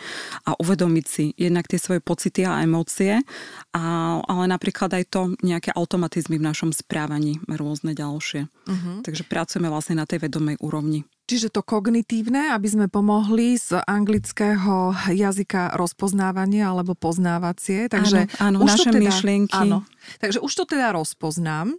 a 0.45 0.57
uvedomiť 0.57 1.05
si 1.05 1.31
jednak 1.37 1.69
tie 1.69 1.79
svoje 1.81 2.01
pocity 2.03 2.45
a 2.45 2.61
emócie, 2.65 3.21
a, 3.73 3.83
ale 4.21 4.43
napríklad 4.49 4.91
aj 4.93 5.03
to 5.09 5.21
nejaké 5.41 5.71
automatizmy 5.73 6.41
v 6.41 6.47
našom 6.49 6.73
správaní 6.75 7.39
rôzne 7.47 7.93
ďalšie. 7.93 8.49
Uh-huh. 8.49 8.99
Takže 9.05 9.23
pracujeme 9.25 9.69
vlastne 9.69 9.97
na 9.97 10.05
tej 10.05 10.25
vedomej 10.25 10.57
úrovni. 10.59 11.05
Čiže 11.29 11.53
to 11.53 11.61
kognitívne, 11.61 12.49
aby 12.57 12.65
sme 12.65 12.85
pomohli 12.89 13.53
z 13.53 13.77
anglického 13.85 14.97
jazyka 15.13 15.77
rozpoznávanie 15.77 16.65
alebo 16.65 16.97
poznávacie. 16.97 17.85
Takže 17.85 18.25
áno, 18.41 18.65
áno 18.65 18.65
už 18.65 18.69
naše 18.73 18.89
to 18.89 18.97
teda, 18.97 19.05
myšlienky. 19.05 19.53
Áno, 19.53 19.85
takže 20.17 20.41
už 20.41 20.49
to 20.57 20.63
teda 20.65 20.89
rozpoznám. 20.89 21.77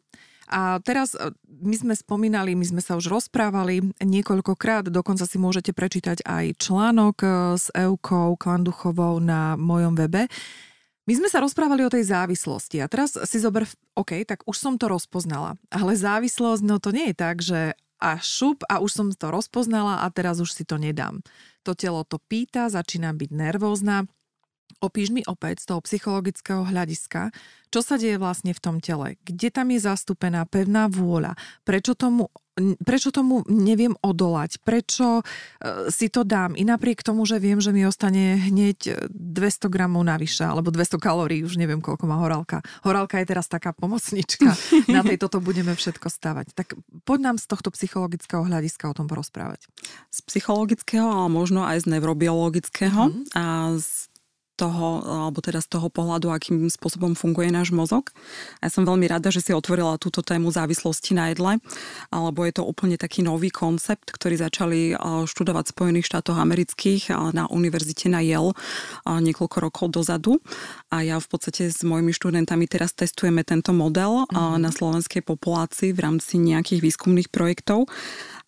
A 0.50 0.82
teraz 0.82 1.14
e, 1.14 1.30
my 1.46 1.76
sme 1.78 1.94
spomínali, 1.94 2.58
my 2.58 2.66
sme 2.66 2.82
sa 2.82 2.98
už 2.98 3.06
rozprávali 3.06 3.94
niekoľkokrát, 4.02 4.90
dokonca 4.90 5.22
si 5.24 5.38
môžete 5.38 5.70
prečítať 5.70 6.26
aj 6.26 6.58
článok 6.58 7.16
e, 7.22 7.28
s 7.54 7.70
Eukou 7.70 8.34
Klanduchovou 8.34 9.22
na 9.22 9.54
mojom 9.54 9.94
webe. 9.94 10.26
My 11.06 11.12
sme 11.14 11.30
sa 11.30 11.38
rozprávali 11.38 11.86
o 11.86 11.90
tej 11.90 12.10
závislosti 12.10 12.82
a 12.82 12.90
teraz 12.90 13.14
si 13.14 13.38
zober, 13.38 13.66
OK, 13.94 14.26
tak 14.26 14.42
už 14.44 14.58
som 14.58 14.74
to 14.74 14.90
rozpoznala, 14.90 15.54
ale 15.70 15.94
závislosť, 15.94 16.62
no 16.66 16.82
to 16.82 16.90
nie 16.90 17.10
je 17.10 17.16
tak, 17.16 17.36
že 17.40 17.74
a 18.00 18.16
šup 18.16 18.64
a 18.66 18.80
už 18.80 18.90
som 18.90 19.06
to 19.12 19.28
rozpoznala 19.28 20.02
a 20.02 20.06
teraz 20.08 20.40
už 20.40 20.56
si 20.56 20.64
to 20.64 20.80
nedám. 20.80 21.20
To 21.68 21.76
telo 21.76 22.02
to 22.02 22.16
pýta, 22.16 22.72
začínam 22.72 23.20
byť 23.20 23.30
nervózna. 23.30 24.08
Opíš 24.80 25.12
mi 25.12 25.20
opäť 25.28 25.64
z 25.64 25.66
toho 25.68 25.80
psychologického 25.84 26.64
hľadiska, 26.64 27.30
čo 27.68 27.80
sa 27.84 28.00
deje 28.00 28.16
vlastne 28.16 28.56
v 28.56 28.60
tom 28.64 28.76
tele, 28.80 29.20
kde 29.22 29.52
tam 29.52 29.68
je 29.70 29.80
zastúpená 29.84 30.48
pevná 30.48 30.88
vôľa, 30.88 31.36
prečo 31.62 31.92
tomu 31.92 32.32
prečo 32.60 33.08
tomu 33.08 33.42
neviem 33.48 33.96
odolať, 34.04 34.60
prečo 34.60 35.20
e, 35.20 35.88
si 35.88 36.12
to 36.12 36.26
dám 36.26 36.52
i 36.58 36.66
napriek 36.66 37.00
tomu, 37.00 37.24
že 37.24 37.40
viem, 37.40 37.56
že 37.56 37.72
mi 37.72 37.88
ostane 37.88 38.36
hneď 38.36 39.08
200 39.08 39.72
gramov 39.72 40.04
navyše, 40.04 40.44
alebo 40.44 40.68
200 40.68 41.00
kalórií, 41.00 41.40
už 41.46 41.56
neviem, 41.56 41.80
koľko 41.80 42.04
má 42.04 42.20
horálka. 42.20 42.60
Horálka 42.84 43.16
je 43.22 43.30
teraz 43.32 43.48
taká 43.48 43.72
pomocnička, 43.72 44.52
na 44.94 45.00
tej 45.00 45.16
toto 45.16 45.40
budeme 45.40 45.72
všetko 45.72 46.12
stavať. 46.12 46.52
Tak 46.52 46.76
poď 47.08 47.32
nám 47.32 47.36
z 47.40 47.46
tohto 47.48 47.72
psychologického 47.72 48.44
hľadiska 48.44 48.92
o 48.92 48.96
tom 48.96 49.06
porozprávať. 49.08 49.64
Z 50.12 50.20
psychologického, 50.28 51.06
ale 51.06 51.30
možno 51.32 51.64
aj 51.64 51.86
z 51.86 51.96
neurobiologického 51.96 53.02
mm-hmm. 53.08 53.40
a 53.40 53.44
z 53.80 54.09
toho, 54.60 55.00
alebo 55.00 55.40
teda 55.40 55.64
z 55.64 55.72
toho 55.72 55.88
pohľadu, 55.88 56.28
akým 56.28 56.68
spôsobom 56.68 57.16
funguje 57.16 57.48
náš 57.48 57.72
mozog. 57.72 58.12
A 58.60 58.68
ja 58.68 58.70
som 58.70 58.84
veľmi 58.84 59.08
rada, 59.08 59.32
že 59.32 59.40
si 59.40 59.56
otvorila 59.56 59.96
túto 59.96 60.20
tému 60.20 60.52
závislosti 60.52 61.16
na 61.16 61.32
jedle, 61.32 61.56
alebo 62.12 62.44
je 62.44 62.60
to 62.60 62.68
úplne 62.68 63.00
taký 63.00 63.24
nový 63.24 63.48
koncept, 63.48 64.12
ktorý 64.12 64.36
začali 64.36 64.80
študovať 65.24 65.64
v 65.64 65.74
Spojených 65.74 66.08
štátoch 66.12 66.36
amerických 66.36 67.08
na 67.32 67.48
univerzite 67.48 68.12
na 68.12 68.20
Yale 68.20 68.52
niekoľko 69.08 69.56
rokov 69.64 69.86
dozadu. 69.96 70.36
A 70.92 71.00
ja 71.00 71.16
v 71.16 71.26
podstate 71.30 71.72
s 71.72 71.80
mojimi 71.80 72.12
študentami 72.12 72.68
teraz 72.68 72.92
testujeme 72.92 73.46
tento 73.46 73.72
model 73.72 74.28
mm-hmm. 74.28 74.60
na 74.60 74.68
slovenskej 74.68 75.24
populácii 75.24 75.96
v 75.96 76.02
rámci 76.02 76.36
nejakých 76.36 76.82
výskumných 76.82 77.30
projektov. 77.32 77.86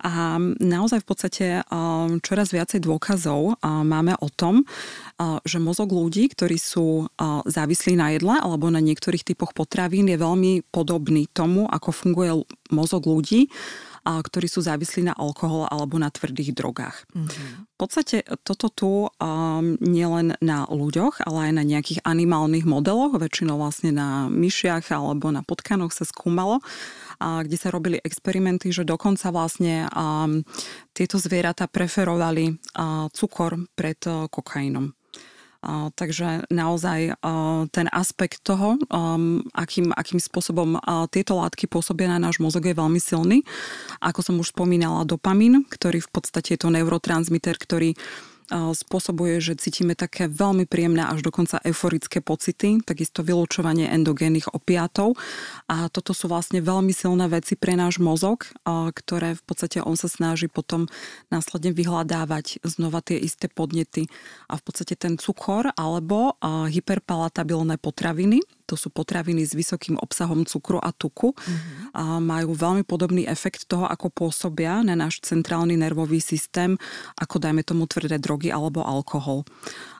A 0.02 0.36
naozaj 0.58 1.02
v 1.02 1.08
podstate 1.08 1.46
čoraz 2.26 2.50
viacej 2.50 2.82
dôkazov 2.82 3.62
máme 3.62 4.18
o 4.18 4.28
tom, 4.28 4.66
že 5.46 5.62
mozog 5.62 5.94
ľudí, 5.94 6.26
ktorí 6.26 6.58
sú 6.58 7.06
závislí 7.46 7.94
na 7.94 8.10
jedle 8.10 8.34
alebo 8.34 8.66
na 8.66 8.82
niektorých 8.82 9.22
typoch 9.22 9.54
potravín, 9.54 10.10
je 10.10 10.18
veľmi 10.18 10.66
podobný 10.74 11.30
tomu, 11.30 11.70
ako 11.70 11.94
funguje 11.94 12.30
mozog 12.74 13.06
ľudí, 13.06 13.46
ktorí 14.02 14.50
sú 14.50 14.62
závislí 14.66 15.06
na 15.06 15.14
alkohol 15.14 15.70
alebo 15.70 15.98
na 15.98 16.10
tvrdých 16.10 16.54
drogách. 16.58 17.06
Mm-hmm. 17.14 17.50
V 17.70 17.76
podstate 17.78 18.16
toto 18.42 18.66
tu 18.70 18.90
um, 19.06 19.10
nielen 19.78 20.38
na 20.42 20.66
ľuďoch, 20.66 21.22
ale 21.26 21.50
aj 21.50 21.52
na 21.58 21.64
nejakých 21.66 22.00
animálnych 22.06 22.66
modeloch, 22.66 23.14
väčšinou 23.18 23.58
vlastne 23.58 23.94
na 23.94 24.26
myšiach 24.30 24.90
alebo 24.94 25.30
na 25.30 25.42
potkanoch 25.42 25.94
sa 25.94 26.06
skúmalo, 26.06 26.62
a 27.22 27.46
kde 27.46 27.54
sa 27.58 27.70
robili 27.70 28.02
experimenty, 28.02 28.74
že 28.74 28.82
dokonca 28.82 29.30
vlastne 29.30 29.86
um, 29.94 30.42
tieto 30.90 31.22
zvieratá 31.22 31.70
preferovali 31.70 32.54
uh, 32.54 33.06
cukor 33.14 33.58
pred 33.78 33.98
uh, 34.10 34.26
kokainom. 34.26 34.90
Takže 35.94 36.50
naozaj 36.50 37.14
ten 37.70 37.86
aspekt 37.94 38.42
toho, 38.42 38.82
akým, 39.54 39.94
akým 39.94 40.18
spôsobom 40.18 40.74
tieto 41.14 41.38
látky 41.38 41.70
pôsobia 41.70 42.10
na 42.10 42.18
náš 42.18 42.42
mozog 42.42 42.66
je 42.66 42.74
veľmi 42.74 42.98
silný. 42.98 43.46
Ako 44.02 44.26
som 44.26 44.42
už 44.42 44.50
spomínala, 44.50 45.06
dopamín, 45.06 45.62
ktorý 45.70 46.02
v 46.02 46.10
podstate 46.10 46.58
je 46.58 46.66
to 46.66 46.74
neurotransmiter, 46.74 47.54
ktorý 47.54 47.94
spôsobuje, 48.50 49.38
že 49.38 49.60
cítime 49.60 49.92
také 49.92 50.26
veľmi 50.26 50.66
príjemné 50.66 51.04
až 51.04 51.22
dokonca 51.22 51.60
euforické 51.62 52.24
pocity, 52.24 52.82
takisto 52.82 53.20
vylúčovanie 53.22 53.86
endogénnych 53.92 54.50
opiatov 54.50 55.14
a 55.68 55.86
toto 55.92 56.16
sú 56.16 56.26
vlastne 56.26 56.64
veľmi 56.64 56.90
silné 56.90 57.28
veci 57.28 57.54
pre 57.54 57.76
náš 57.76 58.00
mozog, 58.02 58.48
ktoré 58.66 59.36
v 59.36 59.42
podstate 59.44 59.78
on 59.84 59.94
sa 59.94 60.08
snaží 60.08 60.48
potom 60.48 60.88
následne 61.28 61.70
vyhľadávať 61.76 62.64
znova 62.64 63.04
tie 63.04 63.20
isté 63.20 63.46
podnety. 63.52 64.08
A 64.48 64.56
v 64.56 64.62
podstate 64.64 64.96
ten 64.96 65.20
cukor 65.20 65.70
alebo 65.76 66.36
hyperpalatabilné 66.42 67.76
potraviny, 67.76 68.40
to 68.72 68.80
sú 68.80 68.88
potraviny 68.88 69.44
s 69.44 69.52
vysokým 69.52 70.00
obsahom 70.00 70.48
cukru 70.48 70.80
a 70.80 70.96
tuku 70.96 71.36
mm-hmm. 71.36 71.92
a 71.92 72.16
majú 72.24 72.56
veľmi 72.56 72.88
podobný 72.88 73.28
efekt 73.28 73.68
toho, 73.68 73.84
ako 73.84 74.08
pôsobia 74.08 74.80
na 74.80 74.96
náš 74.96 75.20
centrálny 75.20 75.76
nervový 75.76 76.24
systém, 76.24 76.80
ako 77.20 77.36
dajme 77.36 77.60
tomu 77.60 77.84
tvrdé 77.84 78.16
drogy 78.16 78.48
alebo 78.48 78.80
alkohol. 78.80 79.44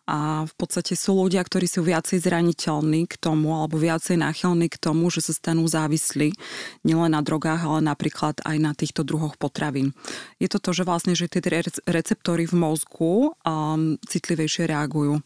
A 0.08 0.48
v 0.48 0.54
podstate 0.58 0.98
sú 0.98 1.14
ľudia, 1.14 1.44
ktorí 1.44 1.70
sú 1.70 1.86
viacej 1.86 2.26
zraniteľní 2.26 3.06
k 3.06 3.14
tomu 3.22 3.54
alebo 3.54 3.78
viacej 3.78 4.18
náchylní 4.18 4.66
k 4.66 4.80
tomu, 4.80 5.12
že 5.14 5.22
sa 5.22 5.30
stanú 5.30 5.62
závislí 5.68 6.34
nielen 6.82 7.14
na 7.14 7.22
drogách, 7.22 7.62
ale 7.62 7.86
napríklad 7.86 8.42
aj 8.42 8.56
na 8.58 8.74
týchto 8.74 9.06
druhoch 9.06 9.38
potravín. 9.38 9.94
Je 10.42 10.50
to 10.50 10.58
to, 10.58 10.74
že 10.74 10.82
vlastne 10.82 11.14
že 11.14 11.30
tie 11.30 11.44
receptory 11.86 12.50
v 12.50 12.54
mozgu 12.56 13.30
um, 13.46 13.94
citlivejšie 14.02 14.66
reagujú 14.66 15.22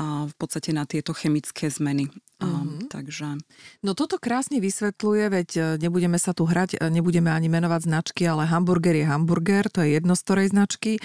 v 0.00 0.34
podstate 0.36 0.72
na 0.72 0.88
tieto 0.88 1.12
chemické 1.12 1.68
zmeny. 1.68 2.08
Mm-hmm. 2.40 2.88
Takže... 2.88 3.36
No 3.84 3.92
toto 3.92 4.16
krásne 4.16 4.64
vysvetľuje, 4.64 5.24
veď 5.28 5.48
e, 5.52 5.60
nebudeme 5.76 6.16
sa 6.16 6.32
tu 6.32 6.48
hrať, 6.48 6.80
e, 6.80 6.88
nebudeme 6.88 7.28
ani 7.28 7.52
menovať 7.52 7.84
značky, 7.84 8.24
ale 8.24 8.48
hamburger 8.48 8.96
je 8.96 9.04
hamburger, 9.04 9.68
to 9.68 9.84
je 9.84 10.00
jedno 10.00 10.16
z 10.16 10.22
ktorej 10.24 10.46
značky. 10.56 10.96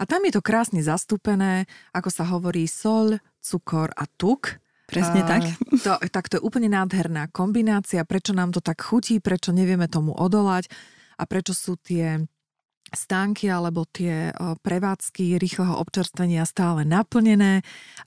A 0.00 0.08
tam 0.08 0.24
je 0.24 0.32
to 0.32 0.40
krásne 0.40 0.80
zastúpené, 0.80 1.68
ako 1.92 2.08
sa 2.08 2.24
hovorí, 2.24 2.64
sol, 2.64 3.20
cukor 3.44 3.92
a 3.92 4.08
tuk. 4.08 4.56
Presne 4.88 5.28
tak. 5.28 5.44
To, 5.84 6.00
tak 6.10 6.32
to 6.32 6.40
je 6.40 6.42
úplne 6.42 6.72
nádherná 6.72 7.28
kombinácia, 7.30 8.02
prečo 8.02 8.32
nám 8.32 8.50
to 8.50 8.64
tak 8.64 8.80
chutí, 8.80 9.20
prečo 9.20 9.52
nevieme 9.52 9.86
tomu 9.86 10.16
odolať 10.16 10.66
a 11.20 11.28
prečo 11.28 11.52
sú 11.52 11.76
tie 11.78 12.24
stánky 12.94 13.52
alebo 13.52 13.84
tie 13.88 14.32
prevádzky 14.38 15.36
rýchleho 15.36 15.76
občerstvenia 15.78 16.48
stále 16.48 16.84
naplnené 16.88 17.62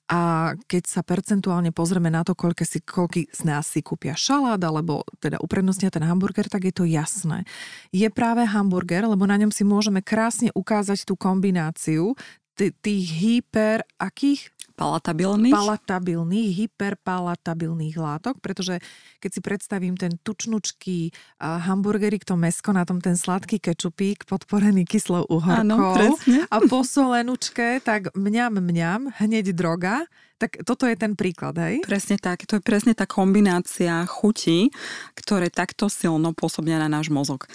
a 0.09 0.53
keď 0.67 0.83
sa 0.89 1.01
percentuálne 1.05 1.69
pozrieme 1.69 2.09
na 2.09 2.25
to, 2.25 2.33
koľko, 2.33 2.63
si, 2.65 2.79
koľko 2.81 3.29
z 3.29 3.41
nás 3.45 3.69
si 3.69 3.85
kúpia 3.85 4.17
šalát 4.17 4.61
alebo 4.61 5.05
teda 5.21 5.37
uprednostnia 5.41 5.93
ten 5.93 6.05
hamburger, 6.05 6.49
tak 6.49 6.65
je 6.67 6.73
to 6.73 6.85
jasné. 6.89 7.45
Je 7.93 8.07
práve 8.09 8.45
hamburger, 8.45 9.05
lebo 9.05 9.25
na 9.29 9.37
ňom 9.37 9.53
si 9.53 9.61
môžeme 9.61 10.01
krásne 10.01 10.49
ukázať 10.53 11.05
tú 11.05 11.17
kombináciu 11.17 12.13
tých 12.55 13.05
hyper, 13.17 13.81
akých? 13.97 14.53
Palatabilných? 14.81 15.53
Palatabilných, 15.53 16.49
hyperpalatabilných 16.65 17.95
látok, 18.01 18.41
pretože 18.41 18.81
keď 19.21 19.29
si 19.29 19.39
predstavím 19.45 19.93
ten 19.93 20.17
tučnučký 20.17 21.13
hamburgerik, 21.37 22.25
to 22.25 22.33
mesko, 22.33 22.73
na 22.73 22.81
tom 22.81 22.97
ten 22.97 23.13
sladký 23.13 23.61
kečupík 23.61 24.25
podporený 24.25 24.89
kyslou 24.89 25.29
uhorkou 25.29 26.17
a 26.49 26.57
po 26.65 26.81
solenučke, 26.81 27.85
tak 27.85 28.09
mňam, 28.17 28.57
mňam, 28.57 29.13
hneď 29.21 29.53
droga, 29.53 30.09
tak 30.41 30.57
toto 30.65 30.89
je 30.89 30.97
ten 30.97 31.13
príklad, 31.13 31.53
hej? 31.61 31.85
Presne 31.85 32.17
tak. 32.17 32.49
To 32.49 32.57
je 32.57 32.65
presne 32.65 32.97
tá 32.97 33.05
kombinácia 33.05 34.01
chutí, 34.09 34.73
ktoré 35.13 35.53
takto 35.53 35.85
silno 35.85 36.33
pôsobia 36.33 36.81
na 36.81 36.89
náš 36.89 37.13
mozog 37.13 37.45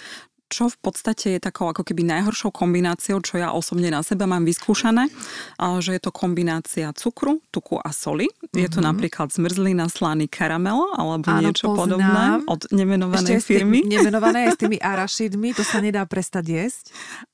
čo 0.47 0.71
v 0.71 0.77
podstate 0.79 1.35
je 1.35 1.39
takou 1.43 1.67
ako 1.67 1.83
keby 1.83 2.07
najhoršou 2.07 2.55
kombináciou, 2.55 3.19
čo 3.19 3.35
ja 3.35 3.51
osobne 3.51 3.91
na 3.91 3.99
sebe 3.99 4.23
mám 4.23 4.47
vyskúšané, 4.47 5.11
že 5.83 5.99
je 5.99 6.01
to 6.01 6.11
kombinácia 6.15 6.91
cukru, 6.95 7.43
tuku 7.51 7.75
a 7.79 7.91
soli. 7.91 8.31
Mm-hmm. 8.31 8.59
Je 8.59 8.67
to 8.71 8.79
mhm. 8.79 8.85
napríklad 8.87 9.27
zmrzlina, 9.31 9.91
slaný 9.91 10.31
karamel 10.31 10.79
alebo 10.95 11.27
Áno, 11.27 11.51
niečo 11.51 11.71
poznám. 11.71 11.79
podobné 11.79 12.25
od 12.47 12.61
nemenovanej 12.71 13.43
Ešte 13.43 13.47
firmy. 13.47 13.83
Tým, 13.83 13.99
nemenované 13.99 14.37
aj 14.47 14.51
s 14.55 14.59
tými 14.63 14.77
arašidmi, 14.95 15.49
to 15.51 15.63
sa 15.67 15.83
nedá 15.83 16.07
prestať 16.07 16.45
jesť. 16.47 16.85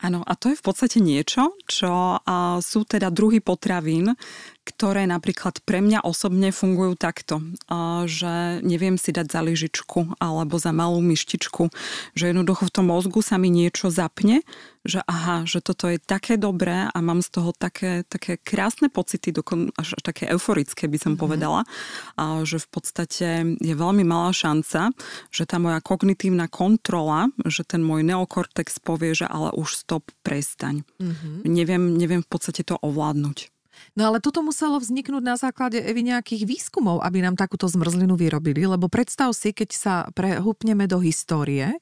Áno, 0.02 0.26
a 0.26 0.34
to 0.34 0.50
je 0.50 0.58
v 0.58 0.64
podstate 0.66 0.98
niečo, 0.98 1.54
čo 1.70 2.18
sú 2.60 2.80
teda 2.90 3.14
druhy 3.14 3.40
potravín, 3.40 4.18
ktoré 4.64 5.04
napríklad 5.04 5.60
pre 5.68 5.84
mňa 5.84 6.08
osobne 6.08 6.56
fungujú 6.56 6.96
takto, 6.96 7.44
že 8.08 8.64
neviem 8.64 8.96
si 8.96 9.12
dať 9.12 9.28
za 9.28 9.42
lyžičku 9.44 10.18
alebo 10.24 10.56
za 10.56 10.72
malú 10.72 11.04
myštičku, 11.04 11.68
že 12.16 12.32
jednoducho 12.32 12.68
v 12.68 12.74
tom 12.74 12.88
mozgu 12.88 13.20
sa 13.20 13.36
mi 13.36 13.52
niečo 13.52 13.92
zapne, 13.92 14.42
že 14.84 15.00
aha, 15.08 15.48
že 15.48 15.64
toto 15.64 15.88
je 15.88 15.96
také 15.96 16.36
dobré 16.36 16.92
a 16.92 16.98
mám 17.00 17.24
z 17.24 17.40
toho 17.40 17.56
také, 17.56 18.04
také 18.04 18.36
krásne 18.36 18.92
pocity, 18.92 19.32
dokon, 19.32 19.72
až, 19.80 19.96
také 20.04 20.28
euforické 20.28 20.92
by 20.92 21.00
som 21.00 21.16
mm-hmm. 21.16 21.24
povedala, 21.24 21.62
a 22.20 22.44
že 22.44 22.60
v 22.60 22.68
podstate 22.68 23.28
je 23.64 23.76
veľmi 23.76 24.04
malá 24.04 24.36
šanca, 24.36 24.92
že 25.32 25.44
tá 25.48 25.56
moja 25.56 25.80
kognitívna 25.80 26.52
kontrola, 26.52 27.32
že 27.48 27.64
ten 27.64 27.80
môj 27.80 28.04
neokortex 28.04 28.84
povie, 28.84 29.16
že 29.16 29.24
ale 29.24 29.56
už 29.56 29.72
stop, 29.72 30.12
prestaň. 30.20 30.84
Mm-hmm. 31.00 31.48
Neviem, 31.48 31.84
neviem 31.96 32.22
v 32.24 32.28
podstate 32.28 32.68
to 32.68 32.76
ovládnuť. 32.84 33.53
No 33.94 34.10
ale 34.10 34.24
toto 34.24 34.42
muselo 34.46 34.78
vzniknúť 34.80 35.24
na 35.24 35.36
základe 35.36 35.82
Evy 35.82 36.06
nejakých 36.06 36.46
výskumov, 36.50 37.02
aby 37.02 37.22
nám 37.22 37.38
takúto 37.38 37.66
zmrzlinu 37.70 38.18
vyrobili, 38.18 38.66
lebo 38.66 38.90
predstav 38.90 39.34
si, 39.34 39.54
keď 39.54 39.70
sa 39.74 39.96
prehúpneme 40.14 40.86
do 40.90 41.02
histórie, 41.02 41.78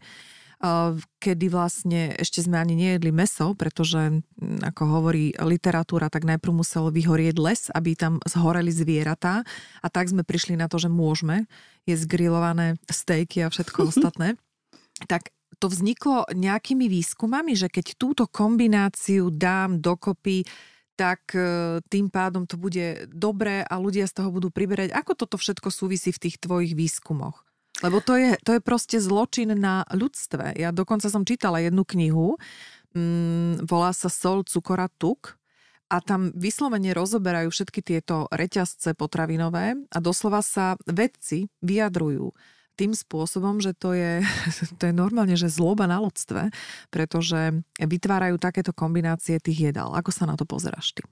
kedy 1.18 1.50
vlastne 1.50 2.14
ešte 2.22 2.46
sme 2.46 2.62
ani 2.62 2.78
nejedli 2.78 3.10
meso, 3.10 3.58
pretože 3.58 4.22
ako 4.62 4.84
hovorí 4.86 5.34
literatúra, 5.42 6.14
tak 6.14 6.22
najprv 6.30 6.54
musel 6.54 6.94
vyhorieť 6.94 7.36
les, 7.42 7.62
aby 7.74 7.98
tam 7.98 8.22
zhoreli 8.30 8.70
zvieratá 8.70 9.42
a 9.82 9.88
tak 9.90 10.14
sme 10.14 10.22
prišli 10.22 10.54
na 10.54 10.70
to, 10.70 10.78
že 10.78 10.94
môžeme 10.94 11.50
jesť 11.90 12.06
grillované 12.14 12.78
stejky 12.86 13.42
a 13.42 13.50
všetko 13.50 13.80
ostatné. 13.92 14.38
Tak 15.10 15.34
to 15.58 15.66
vzniklo 15.66 16.30
nejakými 16.30 16.86
výskumami, 16.86 17.58
že 17.58 17.66
keď 17.66 17.98
túto 17.98 18.30
kombináciu 18.30 19.34
dám 19.34 19.82
dokopy 19.82 20.46
tak 21.02 21.34
e, 21.34 21.82
tým 21.90 22.14
pádom 22.14 22.46
to 22.46 22.62
bude 22.62 23.10
dobré 23.10 23.66
a 23.66 23.82
ľudia 23.82 24.06
z 24.06 24.22
toho 24.22 24.30
budú 24.30 24.54
priberať. 24.54 24.94
Ako 24.94 25.18
toto 25.18 25.42
všetko 25.42 25.74
súvisí 25.74 26.14
v 26.14 26.30
tých 26.30 26.38
tvojich 26.38 26.78
výskumoch? 26.78 27.42
Lebo 27.82 27.98
to 28.06 28.14
je, 28.14 28.38
to 28.46 28.54
je 28.54 28.62
proste 28.62 29.02
zločin 29.02 29.58
na 29.58 29.82
ľudstve. 29.90 30.54
Ja 30.62 30.70
dokonca 30.70 31.10
som 31.10 31.26
čítala 31.26 31.58
jednu 31.66 31.82
knihu, 31.82 32.38
mm, 32.94 33.66
volá 33.66 33.90
sa 33.98 34.14
Sol, 34.14 34.46
cukora, 34.46 34.86
tuk 35.02 35.42
a 35.90 35.98
tam 36.06 36.30
vyslovene 36.38 36.94
rozoberajú 36.94 37.50
všetky 37.50 37.82
tieto 37.82 38.30
reťazce 38.30 38.94
potravinové 38.94 39.74
a 39.90 39.98
doslova 39.98 40.46
sa 40.46 40.78
vedci 40.86 41.50
vyjadrujú 41.66 42.30
tým 42.82 42.98
spôsobom, 42.98 43.62
že 43.62 43.78
to 43.78 43.94
je, 43.94 44.26
to 44.82 44.90
je 44.90 44.94
normálne, 44.94 45.38
že 45.38 45.54
zloba 45.54 45.86
na 45.86 46.02
ľudstve, 46.02 46.50
pretože 46.90 47.62
vytvárajú 47.78 48.42
takéto 48.42 48.74
kombinácie 48.74 49.38
tých 49.38 49.70
jedál. 49.70 49.94
Ako 49.94 50.10
sa 50.10 50.26
na 50.26 50.34
to 50.34 50.50
pozeráš 50.50 50.98
ty? 50.98 51.06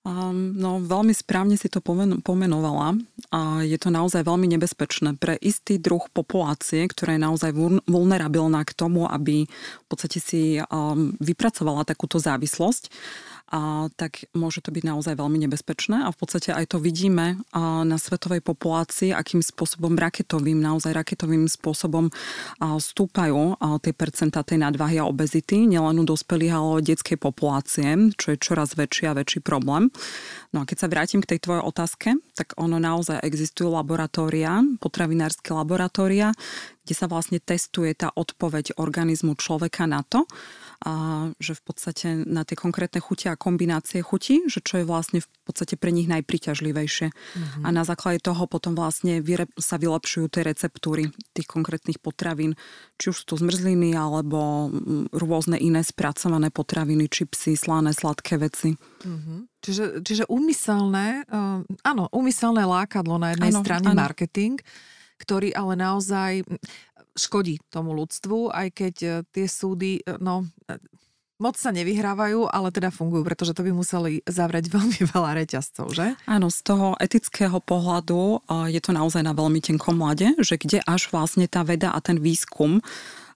Um, 0.00 0.56
no, 0.56 0.80
veľmi 0.80 1.12
správne 1.12 1.60
si 1.60 1.68
to 1.68 1.84
pomenovala 2.24 2.96
a 3.28 3.60
je 3.60 3.76
to 3.76 3.92
naozaj 3.92 4.24
veľmi 4.24 4.48
nebezpečné 4.56 5.20
pre 5.20 5.36
istý 5.44 5.76
druh 5.76 6.00
populácie, 6.16 6.88
ktorá 6.88 7.20
je 7.20 7.26
naozaj 7.28 7.52
vulnerabilná 7.84 8.64
k 8.64 8.72
tomu, 8.72 9.04
aby 9.04 9.44
v 9.44 9.86
podstate 9.92 10.16
si 10.16 10.56
um, 10.56 11.12
vypracovala 11.20 11.84
takúto 11.84 12.16
závislosť 12.16 12.88
a 13.50 13.90
tak 13.98 14.30
môže 14.30 14.62
to 14.62 14.70
byť 14.70 14.84
naozaj 14.86 15.18
veľmi 15.18 15.42
nebezpečné 15.42 16.06
a 16.06 16.14
v 16.14 16.18
podstate 16.22 16.54
aj 16.54 16.70
to 16.70 16.78
vidíme 16.78 17.42
na 17.58 17.98
svetovej 17.98 18.46
populácii, 18.46 19.10
akým 19.10 19.42
spôsobom 19.42 19.98
raketovým, 19.98 20.62
naozaj 20.62 20.94
raketovým 20.94 21.50
spôsobom 21.50 22.14
stúpajú 22.62 23.58
tie 23.82 23.90
percentá 23.90 24.46
tej 24.46 24.62
nadvahy 24.62 25.02
a 25.02 25.10
obezity, 25.10 25.66
nielen 25.66 25.98
u 25.98 26.06
dospelých, 26.06 26.54
ale 26.54 26.78
aj 26.78 26.88
detskej 26.94 27.18
populácie, 27.18 28.14
čo 28.14 28.32
je 28.32 28.38
čoraz 28.38 28.78
väčší 28.78 29.10
a 29.10 29.18
väčší 29.18 29.42
problém. 29.42 29.90
No 30.54 30.62
a 30.62 30.64
keď 30.64 30.86
sa 30.86 30.90
vrátim 30.90 31.18
k 31.18 31.34
tej 31.34 31.42
tvojej 31.42 31.66
otázke, 31.66 32.14
tak 32.38 32.54
ono 32.54 32.78
naozaj 32.78 33.18
existujú 33.26 33.74
laboratória, 33.74 34.62
potravinárske 34.78 35.50
laboratória, 35.50 36.30
kde 36.86 36.94
sa 36.94 37.06
vlastne 37.10 37.42
testuje 37.42 37.94
tá 37.98 38.14
odpoveď 38.14 38.78
organizmu 38.78 39.34
človeka 39.38 39.90
na 39.90 40.06
to, 40.06 40.26
a 40.80 41.28
že 41.36 41.52
v 41.52 41.62
podstate 41.62 42.06
na 42.24 42.40
tie 42.48 42.56
konkrétne 42.56 43.04
chuti 43.04 43.28
a 43.28 43.36
kombinácie 43.36 44.00
chutí, 44.00 44.48
že 44.48 44.64
čo 44.64 44.80
je 44.80 44.88
vlastne 44.88 45.20
v 45.20 45.28
podstate 45.44 45.76
pre 45.76 45.92
nich 45.92 46.08
najpriťažlivejšie. 46.08 47.12
Mm-hmm. 47.12 47.62
A 47.64 47.68
na 47.68 47.84
základe 47.84 48.24
toho 48.24 48.48
potom 48.48 48.72
vlastne 48.72 49.20
sa 49.60 49.76
vylepšujú 49.76 50.26
tie 50.32 50.40
receptúry 50.40 51.12
tých 51.36 51.44
konkrétnych 51.44 52.00
potravín, 52.00 52.56
či 52.96 53.12
už 53.12 53.16
sú 53.20 53.24
to 53.28 53.34
zmrzliny 53.36 53.92
alebo 53.92 54.72
mm, 54.72 55.12
rôzne 55.12 55.60
iné 55.60 55.84
spracované 55.84 56.48
potraviny, 56.48 57.12
čipsy, 57.12 57.60
slané, 57.60 57.92
sladké 57.92 58.40
veci. 58.40 58.72
Mm-hmm. 59.04 59.38
Čiže, 59.60 59.84
čiže 60.00 60.24
úmyselné, 60.32 61.28
uh, 61.28 61.60
áno, 61.84 62.08
úmyselné 62.08 62.64
lákadlo 62.64 63.20
na 63.20 63.36
jednej 63.36 63.52
ano, 63.52 63.60
strane 63.60 63.92
ano. 63.92 64.00
marketing, 64.00 64.56
ktorý 65.20 65.52
ale 65.52 65.76
naozaj 65.76 66.48
škodí 67.20 67.60
tomu 67.68 67.92
ľudstvu, 67.96 68.48
aj 68.48 68.68
keď 68.72 68.94
e, 69.02 69.08
tie 69.28 69.46
súdy, 69.50 70.00
e, 70.00 70.16
no, 70.22 70.46
e, 70.64 70.78
moc 71.40 71.56
sa 71.56 71.72
nevyhrávajú, 71.72 72.48
ale 72.48 72.68
teda 72.72 72.92
fungujú, 72.92 73.24
pretože 73.24 73.56
to 73.56 73.64
by 73.64 73.72
museli 73.72 74.24
zavrieť 74.24 74.70
veľmi 74.76 75.00
veľa 75.10 75.30
reťazcov, 75.44 75.86
že? 75.92 76.06
Áno, 76.24 76.48
z 76.48 76.60
toho 76.64 76.94
etického 77.00 77.58
pohľadu 77.60 78.44
je 78.70 78.80
to 78.80 78.92
naozaj 78.96 79.24
na 79.24 79.36
veľmi 79.36 79.60
tenkom 79.60 79.96
mlade, 80.00 80.36
že 80.40 80.60
kde 80.60 80.84
až 80.84 81.12
vlastne 81.12 81.48
tá 81.50 81.64
veda 81.64 81.92
a 81.92 81.98
ten 82.00 82.20
výskum 82.20 82.80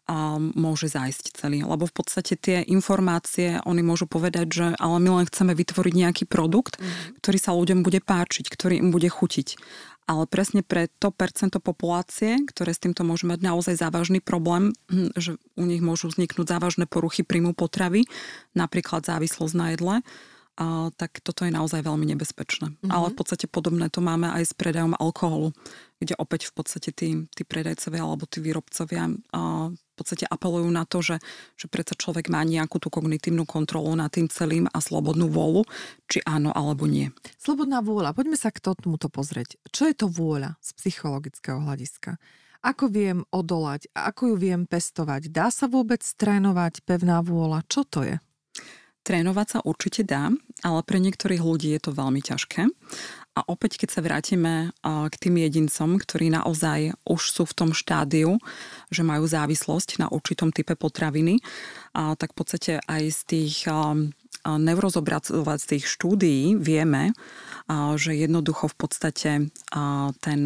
a 0.04 0.36
môže 0.36 0.92
zájsť 0.92 1.32
celý. 1.32 1.64
Lebo 1.64 1.88
v 1.88 1.96
podstate 1.96 2.36
tie 2.36 2.60
informácie, 2.60 3.56
oni 3.64 3.80
môžu 3.80 4.04
povedať, 4.04 4.46
že 4.52 4.66
ale 4.76 5.00
my 5.00 5.24
len 5.24 5.26
chceme 5.32 5.56
vytvoriť 5.56 5.94
nejaký 5.96 6.24
produkt, 6.28 6.76
mm. 6.76 7.24
ktorý 7.24 7.38
sa 7.40 7.56
ľuďom 7.56 7.80
bude 7.80 8.04
páčiť, 8.04 8.52
ktorý 8.52 8.84
im 8.84 8.92
bude 8.92 9.08
chutiť 9.08 9.56
ale 10.04 10.28
presne 10.28 10.60
pre 10.60 10.92
to 11.00 11.08
percento 11.08 11.56
populácie, 11.60 12.36
ktoré 12.44 12.76
s 12.76 12.82
týmto 12.82 13.04
môžu 13.08 13.24
mať 13.24 13.40
naozaj 13.40 13.80
závažný 13.80 14.20
problém, 14.20 14.76
hm, 14.92 15.16
že 15.16 15.40
u 15.56 15.64
nich 15.64 15.80
môžu 15.80 16.12
vzniknúť 16.12 16.46
závažné 16.52 16.84
poruchy 16.84 17.24
príjmu 17.24 17.56
potravy, 17.56 18.04
napríklad 18.52 19.08
závislosť 19.08 19.54
na 19.56 19.66
jedle, 19.72 19.96
a, 20.54 20.92
tak 20.94 21.18
toto 21.24 21.42
je 21.42 21.50
naozaj 21.50 21.82
veľmi 21.82 22.06
nebezpečné. 22.14 22.70
Mm-hmm. 22.70 22.90
Ale 22.92 23.10
v 23.10 23.16
podstate 23.16 23.50
podobné 23.50 23.90
to 23.90 24.04
máme 24.04 24.30
aj 24.30 24.44
s 24.44 24.54
predajom 24.54 24.94
alkoholu, 24.94 25.56
kde 26.04 26.14
opäť 26.20 26.52
v 26.52 26.60
podstate 26.60 26.92
tí, 26.92 27.24
tí 27.32 27.42
predajcovia 27.42 28.04
alebo 28.04 28.28
tí 28.28 28.44
výrobcovia 28.44 29.08
uh, 29.08 29.72
v 29.72 29.94
podstate 29.96 30.26
apelujú 30.26 30.66
na 30.74 30.84
to, 30.84 31.00
že, 31.00 31.16
že 31.54 31.70
predsa 31.70 31.94
človek 31.94 32.26
má 32.26 32.42
nejakú 32.42 32.82
tú 32.82 32.90
kognitívnu 32.90 33.46
kontrolu 33.46 33.94
nad 33.94 34.10
tým 34.10 34.26
celým 34.26 34.66
a 34.74 34.78
slobodnú 34.82 35.30
vôľu, 35.30 35.62
či 36.10 36.18
áno 36.26 36.50
alebo 36.50 36.84
nie. 36.90 37.14
Slobodná 37.38 37.78
vôľa, 37.78 38.10
poďme 38.12 38.34
sa 38.34 38.50
k 38.50 38.58
tomuto 38.58 39.06
pozrieť. 39.06 39.56
Čo 39.70 39.86
je 39.86 39.94
to 39.94 40.06
vôľa 40.10 40.58
z 40.58 40.70
psychologického 40.82 41.62
hľadiska? 41.62 42.18
Ako 42.64 42.88
viem 42.88 43.22
odolať? 43.28 43.92
Ako 43.92 44.34
ju 44.34 44.36
viem 44.40 44.64
pestovať? 44.64 45.28
Dá 45.28 45.52
sa 45.52 45.68
vôbec 45.68 46.00
trénovať 46.00 46.82
pevná 46.82 47.20
vôľa? 47.20 47.62
Čo 47.68 47.84
to 47.86 48.00
je? 48.02 48.16
Trénovať 49.04 49.46
sa 49.46 49.58
určite 49.60 50.00
dá, 50.00 50.32
ale 50.64 50.80
pre 50.80 50.96
niektorých 50.96 51.44
ľudí 51.44 51.76
je 51.76 51.80
to 51.84 51.92
veľmi 51.92 52.24
ťažké. 52.24 52.64
A 53.34 53.42
opäť, 53.50 53.82
keď 53.82 53.88
sa 53.90 53.98
vrátime 53.98 54.70
k 54.86 55.14
tým 55.18 55.42
jedincom, 55.42 55.98
ktorí 55.98 56.30
naozaj 56.30 56.94
už 57.02 57.22
sú 57.34 57.42
v 57.42 57.56
tom 57.58 57.70
štádiu, 57.74 58.38
že 58.94 59.02
majú 59.02 59.26
závislosť 59.26 59.98
na 59.98 60.06
určitom 60.06 60.54
type 60.54 60.78
potraviny, 60.78 61.42
tak 61.94 62.30
v 62.30 62.36
podstate 62.38 62.72
aj 62.86 63.02
z 63.10 63.20
tých 63.26 63.56
neurozobracovacích 64.46 65.82
štúdií 65.82 66.54
vieme, 66.54 67.10
že 67.98 68.14
jednoducho 68.14 68.70
v 68.70 68.76
podstate 68.78 69.30
ten, 70.22 70.42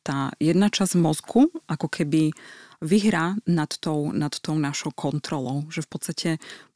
tá 0.00 0.18
jedna 0.40 0.68
časť 0.72 0.96
mozgu 0.96 1.52
ako 1.68 1.92
keby 1.92 2.32
vyhrá 2.80 3.36
nad 3.44 3.68
tou, 3.76 4.16
nad 4.16 4.32
tou 4.40 4.56
našou 4.56 4.96
kontrolou. 4.96 5.68
Že 5.68 5.84
v 5.84 5.90
podstate 5.92 6.28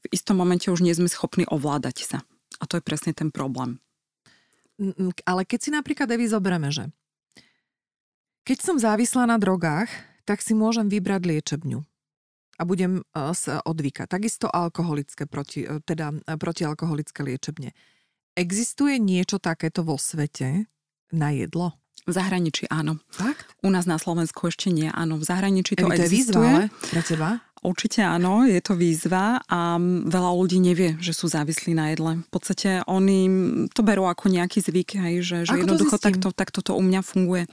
v 0.04 0.06
istom 0.12 0.36
momente 0.36 0.68
už 0.68 0.84
nie 0.84 0.92
sme 0.92 1.08
schopní 1.08 1.48
ovládať 1.48 2.04
sa. 2.04 2.18
A 2.60 2.68
to 2.68 2.76
je 2.76 2.84
presne 2.84 3.16
ten 3.16 3.32
problém. 3.32 3.80
Ale 5.24 5.42
keď 5.46 5.58
si 5.60 5.70
napríklad, 5.70 6.10
Evi, 6.10 6.26
zoberieme, 6.26 6.70
že 6.74 6.90
keď 8.44 8.58
som 8.60 8.76
závislá 8.76 9.24
na 9.24 9.40
drogách, 9.40 9.88
tak 10.28 10.44
si 10.44 10.52
môžem 10.52 10.88
vybrať 10.88 11.22
liečebňu 11.24 11.80
a 12.58 12.62
budem 12.62 13.02
e, 13.02 13.04
sa 13.34 13.60
odvykať. 13.64 14.06
Takisto 14.06 14.46
alkoholické, 14.46 15.26
proti, 15.26 15.66
e, 15.66 15.82
teda 15.82 16.14
e, 16.14 16.38
protialkoholické 16.38 17.26
liečebne. 17.26 17.74
Existuje 18.34 18.98
niečo 18.98 19.38
takéto 19.38 19.86
vo 19.86 19.98
svete 19.98 20.66
na 21.14 21.30
jedlo? 21.34 21.74
V 22.04 22.12
zahraničí 22.12 22.68
áno. 22.68 23.00
Fakt? 23.08 23.48
U 23.64 23.72
nás 23.72 23.88
na 23.88 23.96
Slovensku 23.96 24.50
ešte 24.50 24.68
nie, 24.68 24.90
áno. 24.92 25.16
V 25.16 25.24
zahraničí 25.24 25.78
to 25.78 25.88
Evi, 25.88 26.04
existuje. 26.04 26.36
To 26.36 26.42
je 26.42 26.68
výzva, 26.68 26.90
pre 26.92 27.00
teba? 27.00 27.28
Určite 27.64 28.04
áno, 28.04 28.44
je 28.44 28.60
to 28.60 28.76
výzva 28.76 29.40
a 29.48 29.80
veľa 29.80 30.30
ľudí 30.36 30.60
nevie, 30.60 31.00
že 31.00 31.16
sú 31.16 31.32
závislí 31.32 31.72
na 31.72 31.96
jedle. 31.96 32.20
V 32.20 32.30
podstate 32.30 32.84
oni 32.84 33.24
to 33.72 33.80
berú 33.80 34.04
ako 34.04 34.28
nejaký 34.28 34.60
zvyk, 34.60 35.00
hej, 35.00 35.24
že, 35.24 35.38
že 35.48 35.64
jednoducho 35.64 35.96
takto, 35.96 36.28
takto 36.28 36.60
to 36.60 36.76
u 36.76 36.82
mňa 36.84 37.00
funguje. 37.00 37.48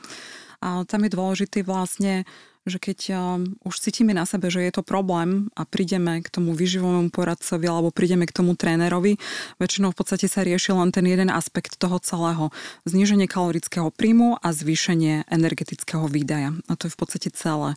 A 0.60 0.84
tam 0.84 1.08
je 1.08 1.16
dôležitý 1.16 1.64
vlastne 1.64 2.28
že 2.70 2.78
keď 2.78 3.00
um, 3.18 3.58
už 3.66 3.82
cítime 3.82 4.14
na 4.14 4.30
sebe, 4.30 4.54
že 4.54 4.62
je 4.62 4.70
to 4.70 4.86
problém 4.86 5.50
a 5.58 5.66
prídeme 5.66 6.22
k 6.22 6.30
tomu 6.30 6.54
vyživovému 6.54 7.10
poradcovi 7.10 7.66
alebo 7.66 7.90
prídeme 7.90 8.30
k 8.30 8.36
tomu 8.38 8.54
trénerovi, 8.54 9.18
väčšinou 9.58 9.90
v 9.94 9.98
podstate 9.98 10.30
sa 10.30 10.46
rieši 10.46 10.78
len 10.78 10.94
ten 10.94 11.06
jeden 11.10 11.34
aspekt 11.34 11.82
toho 11.82 11.98
celého. 11.98 12.54
Zníženie 12.86 13.26
kalorického 13.26 13.90
príjmu 13.90 14.38
a 14.38 14.54
zvýšenie 14.54 15.26
energetického 15.26 16.06
výdaja. 16.06 16.54
A 16.70 16.78
to 16.78 16.86
je 16.86 16.94
v 16.94 17.00
podstate 17.02 17.30
celé. 17.34 17.74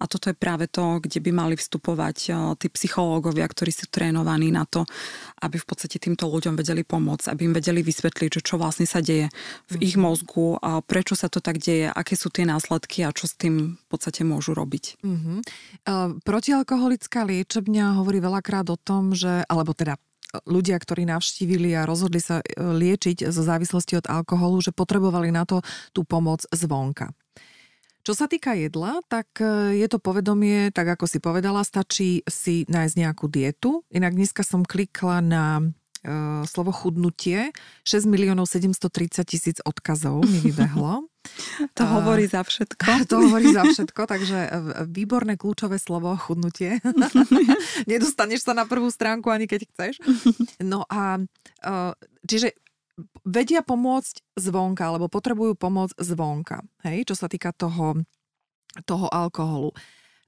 A 0.00 0.08
toto 0.08 0.32
je 0.32 0.36
práve 0.38 0.64
to, 0.70 1.02
kde 1.02 1.20
by 1.20 1.30
mali 1.34 1.54
vstupovať 1.58 2.32
tí 2.56 2.66
psychológovia, 2.72 3.44
ktorí 3.44 3.68
sú 3.68 3.90
trénovaní 3.90 4.48
na 4.48 4.64
to, 4.64 4.88
aby 5.44 5.60
v 5.60 5.66
podstate 5.68 6.00
týmto 6.00 6.24
ľuďom 6.24 6.56
vedeli 6.56 6.86
pomôcť, 6.86 7.28
aby 7.28 7.50
im 7.50 7.54
vedeli 7.56 7.84
vysvetliť, 7.84 8.40
že 8.40 8.44
čo 8.46 8.56
vlastne 8.56 8.88
sa 8.88 9.04
deje 9.04 9.28
v 9.68 9.74
ich 9.84 10.00
mhm. 10.00 10.04
mozgu, 10.06 10.56
a 10.60 10.80
prečo 10.80 11.12
sa 11.12 11.28
to 11.28 11.44
tak 11.44 11.60
deje, 11.60 11.92
aké 11.92 12.16
sú 12.16 12.32
tie 12.32 12.48
následky 12.48 13.04
a 13.04 13.12
čo 13.12 13.28
s 13.28 13.36
tým 13.36 13.76
v 13.76 13.86
podstate 13.92 14.19
môžu 14.24 14.52
robiť. 14.56 15.00
Mm-hmm. 15.02 15.38
Protialkoholická 16.22 17.24
liečebňa 17.26 18.00
hovorí 18.00 18.18
veľakrát 18.22 18.68
o 18.72 18.78
tom, 18.78 19.16
že, 19.16 19.44
alebo 19.48 19.74
teda 19.74 19.98
ľudia, 20.46 20.78
ktorí 20.78 21.06
navštívili 21.10 21.74
a 21.74 21.88
rozhodli 21.88 22.22
sa 22.22 22.38
e, 22.38 22.44
liečiť 22.54 23.26
zo 23.26 23.42
závislosti 23.42 23.98
od 23.98 24.06
alkoholu, 24.06 24.62
že 24.62 24.70
potrebovali 24.70 25.34
na 25.34 25.42
to 25.42 25.58
tú 25.90 26.06
pomoc 26.06 26.46
zvonka. 26.54 27.10
Čo 28.00 28.16
sa 28.16 28.30
týka 28.30 28.56
jedla, 28.56 29.02
tak 29.10 29.28
e, 29.42 29.76
je 29.76 29.86
to 29.90 29.98
povedomie, 29.98 30.70
tak 30.70 30.86
ako 30.94 31.04
si 31.10 31.18
povedala, 31.18 31.66
stačí 31.66 32.22
si 32.30 32.62
nájsť 32.70 32.94
nejakú 32.96 33.26
dietu. 33.26 33.82
Inak 33.90 34.14
dneska 34.14 34.46
som 34.46 34.62
klikla 34.62 35.18
na 35.20 35.44
slovo 36.48 36.72
chudnutie. 36.72 37.52
6 37.84 38.08
miliónov 38.08 38.48
730 38.48 39.24
tisíc 39.28 39.58
odkazov 39.64 40.24
mi 40.24 40.38
vybehlo. 40.40 41.04
To 41.76 41.84
uh, 41.84 42.00
hovorí 42.00 42.24
za 42.24 42.40
všetko. 42.40 43.04
To 43.12 43.20
hovorí 43.20 43.52
za 43.52 43.68
všetko, 43.68 44.08
takže 44.08 44.38
výborné 44.88 45.36
kľúčové 45.36 45.76
slovo 45.76 46.16
chudnutie. 46.16 46.80
Nedostaneš 47.90 48.48
sa 48.48 48.56
na 48.56 48.64
prvú 48.64 48.88
stránku 48.88 49.28
ani 49.28 49.44
keď 49.44 49.68
chceš. 49.68 50.00
No 50.64 50.88
a 50.88 51.20
uh, 51.20 51.92
čiže 52.24 52.56
vedia 53.24 53.60
pomôcť 53.60 54.24
zvonka, 54.40 54.88
alebo 54.88 55.12
potrebujú 55.12 55.56
pomoc 55.60 55.92
zvonka, 56.00 56.64
hej, 56.88 57.04
čo 57.08 57.14
sa 57.16 57.28
týka 57.28 57.52
toho, 57.52 58.00
toho 58.88 59.06
alkoholu. 59.12 59.76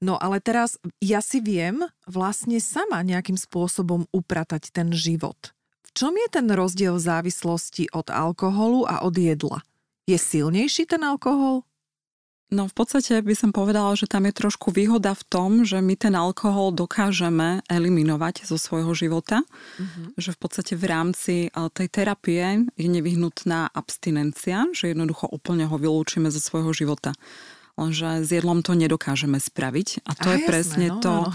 No 0.02 0.18
ale 0.18 0.42
teraz 0.42 0.82
ja 0.98 1.22
si 1.22 1.38
viem 1.38 1.86
vlastne 2.10 2.58
sama 2.58 3.06
nejakým 3.06 3.38
spôsobom 3.38 4.10
upratať 4.10 4.74
ten 4.74 4.90
život. 4.90 5.54
Čom 5.92 6.16
je 6.16 6.28
ten 6.32 6.48
rozdiel 6.48 6.96
v 6.96 7.04
závislosti 7.04 7.92
od 7.92 8.08
alkoholu 8.08 8.88
a 8.88 9.04
od 9.04 9.12
jedla? 9.12 9.60
Je 10.08 10.16
silnejší 10.18 10.88
ten 10.88 11.04
alkohol? 11.04 11.62
No 12.52 12.68
v 12.68 12.74
podstate 12.76 13.16
by 13.24 13.32
som 13.32 13.48
povedala, 13.48 13.96
že 13.96 14.04
tam 14.04 14.28
je 14.28 14.36
trošku 14.36 14.76
výhoda 14.76 15.16
v 15.16 15.24
tom, 15.24 15.50
že 15.64 15.80
my 15.80 15.96
ten 15.96 16.12
alkohol 16.12 16.76
dokážeme 16.76 17.64
eliminovať 17.64 18.44
zo 18.44 18.60
svojho 18.60 18.92
života. 18.92 19.40
Uh-huh. 19.80 20.12
Že 20.20 20.36
v 20.36 20.38
podstate 20.38 20.72
v 20.76 20.84
rámci 20.84 21.34
tej 21.48 21.88
terapie 21.88 22.68
je 22.76 22.88
nevyhnutná 22.92 23.72
abstinencia, 23.72 24.68
že 24.76 24.92
jednoducho 24.92 25.32
úplne 25.32 25.64
ho 25.64 25.80
vylúčime 25.80 26.28
zo 26.28 26.44
svojho 26.44 26.76
života. 26.76 27.16
Lenže 27.80 28.20
s 28.20 28.28
jedlom 28.28 28.60
to 28.60 28.76
nedokážeme 28.76 29.40
spraviť. 29.40 30.04
A 30.04 30.12
to 30.12 30.28
a 30.28 30.32
je 30.36 30.40
jasné, 30.44 30.48
presne 30.52 30.86
no, 30.92 31.00
to, 31.00 31.14
no. 31.24 31.28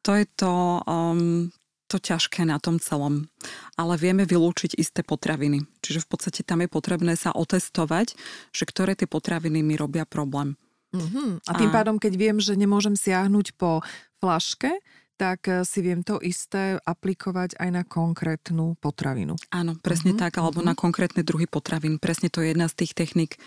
to 0.00 0.10
je 0.16 0.26
to, 0.40 0.54
um, 0.88 1.52
to 1.86 2.02
ťažké 2.02 2.42
na 2.46 2.58
tom 2.58 2.82
celom. 2.82 3.30
Ale 3.78 3.94
vieme 3.96 4.26
vylúčiť 4.26 4.74
isté 4.76 5.06
potraviny. 5.06 5.64
Čiže 5.80 6.04
v 6.04 6.08
podstate 6.10 6.40
tam 6.42 6.62
je 6.62 6.68
potrebné 6.70 7.14
sa 7.14 7.30
otestovať, 7.32 8.18
že 8.50 8.64
ktoré 8.66 8.98
tie 8.98 9.06
potraviny 9.06 9.62
mi 9.62 9.78
robia 9.78 10.04
problém. 10.04 10.58
Mm-hmm. 10.94 11.46
A 11.46 11.52
tým 11.58 11.70
a... 11.70 11.74
pádom, 11.74 11.96
keď 11.98 12.12
viem, 12.14 12.36
že 12.38 12.54
nemôžem 12.58 12.94
siahnuť 12.94 13.58
po 13.58 13.82
flaške, 14.18 14.70
tak 15.16 15.48
eh, 15.48 15.64
si 15.64 15.80
viem 15.80 16.04
to 16.04 16.20
isté 16.20 16.76
aplikovať 16.84 17.56
aj 17.56 17.68
na 17.72 17.82
konkrétnu 17.82 18.76
potravinu. 18.78 19.34
Áno, 19.50 19.74
presne 19.80 20.12
uh-huh, 20.12 20.22
tak, 20.28 20.38
alebo 20.38 20.60
uh-huh. 20.60 20.70
na 20.72 20.78
konkrétne 20.78 21.24
druhy 21.24 21.48
potravín. 21.48 21.96
Presne 21.96 22.28
to 22.28 22.44
je 22.44 22.52
jedna 22.52 22.68
z 22.68 22.84
tých 22.84 22.92
technik, 22.92 23.40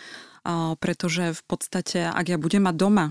pretože 0.79 1.35
v 1.35 1.43
podstate, 1.45 2.07
ak 2.07 2.25
ja 2.31 2.37
budem 2.39 2.65
mať 2.65 2.75
doma 2.75 3.05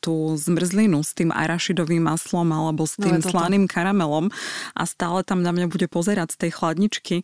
tú 0.00 0.34
zmrzlinu 0.36 1.04
s 1.04 1.12
tým 1.12 1.30
arašidovým 1.30 2.04
maslom 2.04 2.48
alebo 2.50 2.88
s 2.88 2.96
no, 2.96 3.08
tým 3.08 3.18
no, 3.20 3.26
slaným 3.26 3.64
karamelom 3.68 4.32
a 4.74 4.82
stále 4.88 5.22
tam 5.22 5.44
na 5.44 5.52
mňa 5.52 5.66
bude 5.68 5.86
pozerať 5.86 6.34
z 6.34 6.46
tej 6.46 6.50
chladničky, 6.56 7.16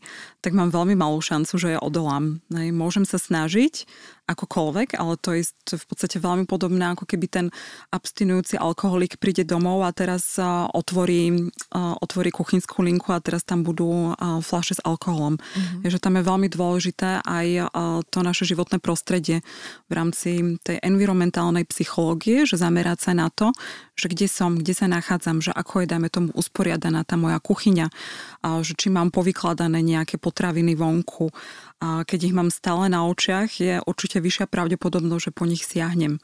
tak 0.45 0.53
mám 0.53 0.71
veľmi 0.71 0.95
malú 0.95 1.19
šancu, 1.21 1.55
že 1.57 1.69
ja 1.77 1.81
odolám. 1.81 2.45
Môžem 2.53 3.09
sa 3.09 3.17
snažiť, 3.17 3.89
akokoľvek, 4.27 4.99
ale 4.99 5.15
to 5.23 5.39
je, 5.39 5.47
v 5.71 5.87
podstate 5.87 6.19
veľmi 6.19 6.51
podobné, 6.51 6.83
ako 6.91 7.07
keby 7.07 7.27
ten 7.31 7.47
abstinujúci 7.95 8.59
alkoholik 8.59 9.23
príde 9.23 9.47
domov 9.47 9.87
a 9.87 9.95
teraz 9.95 10.35
otvorí, 10.75 11.51
otvorí 11.75 12.35
kuchynskú 12.35 12.83
linku 12.83 13.15
a 13.15 13.23
teraz 13.23 13.47
tam 13.47 13.63
budú 13.63 14.19
fľaše 14.19 14.79
s 14.79 14.85
alkoholom. 14.85 15.39
Mm-hmm. 15.39 15.83
Je, 15.87 15.89
že 15.95 16.03
tam 16.03 16.19
je 16.19 16.27
veľmi 16.27 16.49
dôležité 16.51 17.23
aj 17.23 17.71
to 18.11 18.19
naše 18.27 18.45
životné 18.51 18.83
prostredie 18.83 19.47
v 19.87 19.93
rámci 19.95 20.59
tej 20.67 20.83
environmentálnej 20.83 21.63
psychológie, 21.71 22.51
že 22.51 22.59
zamerať 22.59 22.99
sa 23.07 23.13
na 23.15 23.31
to, 23.31 23.55
že 23.97 24.13
kde 24.13 24.29
som, 24.29 24.61
kde 24.61 24.77
sa 24.77 24.87
nachádzam, 24.87 25.41
že 25.41 25.51
ako 25.57 25.83
je, 25.83 25.87
dajme 25.89 26.09
tomu, 26.13 26.29
usporiadaná 26.37 27.03
tá 27.03 27.17
moja 27.17 27.41
kuchyňa, 27.41 27.89
uh, 27.89 28.61
že 28.61 28.77
či 28.77 28.93
mám 28.93 29.09
povykladané 29.09 29.81
nejaké 29.81 30.21
potraviny 30.21 30.77
vonku, 30.77 31.33
a 31.77 32.09
keď 32.09 32.33
ich 32.33 32.35
mám 32.37 32.49
stále 32.49 32.89
na 32.89 33.05
očiach, 33.05 33.61
je 33.61 33.81
určite 33.85 34.17
vyššia 34.21 34.49
pravdepodobnosť, 34.49 35.25
že 35.29 35.37
po 35.37 35.45
nich 35.45 35.61
siahnem. 35.61 36.17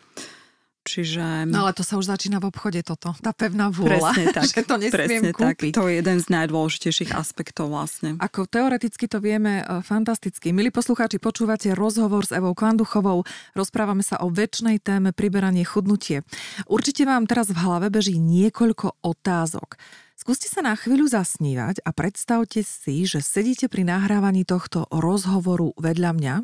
Čiže... 0.83 1.47
No 1.47 1.63
ale 1.63 1.79
to 1.79 1.87
sa 1.87 1.95
už 1.95 2.11
začína 2.11 2.43
v 2.43 2.51
obchode 2.51 2.83
toto, 2.83 3.15
tá 3.23 3.31
pevná 3.31 3.71
vôľa, 3.71 4.11
presne 4.11 4.25
tak, 4.35 4.51
že 4.59 4.63
to 4.67 4.75
nesmiem 4.83 4.99
presne 4.99 5.31
kúpiť. 5.31 5.73
Tak. 5.75 5.79
To 5.79 5.87
je 5.87 5.95
jeden 6.03 6.19
z 6.19 6.27
najdôležitejších 6.27 7.11
aspektov 7.15 7.71
vlastne. 7.71 8.19
Ako 8.19 8.51
teoreticky 8.51 9.07
to 9.07 9.23
vieme 9.23 9.63
e, 9.63 9.65
fantasticky. 9.87 10.51
Milí 10.51 10.75
poslucháči, 10.75 11.23
počúvate 11.23 11.71
rozhovor 11.79 12.27
s 12.27 12.35
Evou 12.35 12.59
Klanduchovou. 12.59 13.23
Rozprávame 13.55 14.03
sa 14.03 14.19
o 14.27 14.29
väčšnej 14.35 14.83
téme 14.83 15.15
priberanie 15.15 15.63
chudnutie. 15.63 16.27
Určite 16.67 17.07
vám 17.07 17.31
teraz 17.31 17.55
v 17.55 17.63
hlave 17.63 17.87
beží 17.87 18.19
niekoľko 18.19 19.07
otázok. 19.07 19.79
Skúste 20.23 20.47
sa 20.47 20.63
na 20.63 20.79
chvíľu 20.79 21.11
zasnívať 21.11 21.83
a 21.83 21.91
predstavte 21.91 22.63
si, 22.63 23.11
že 23.11 23.19
sedíte 23.19 23.67
pri 23.67 23.83
nahrávaní 23.83 24.47
tohto 24.47 24.87
rozhovoru 24.95 25.75
vedľa 25.75 26.11
mňa 26.15 26.35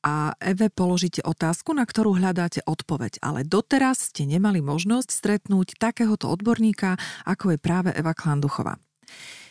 a 0.00 0.32
Eve 0.40 0.72
položíte 0.72 1.20
otázku, 1.20 1.76
na 1.76 1.84
ktorú 1.84 2.16
hľadáte 2.16 2.64
odpoveď. 2.64 3.20
Ale 3.20 3.44
doteraz 3.44 4.08
ste 4.08 4.24
nemali 4.24 4.64
možnosť 4.64 5.12
stretnúť 5.12 5.76
takéhoto 5.76 6.32
odborníka, 6.32 6.96
ako 7.28 7.52
je 7.52 7.58
práve 7.60 7.92
Eva 7.92 8.16
Klanduchová. 8.16 8.80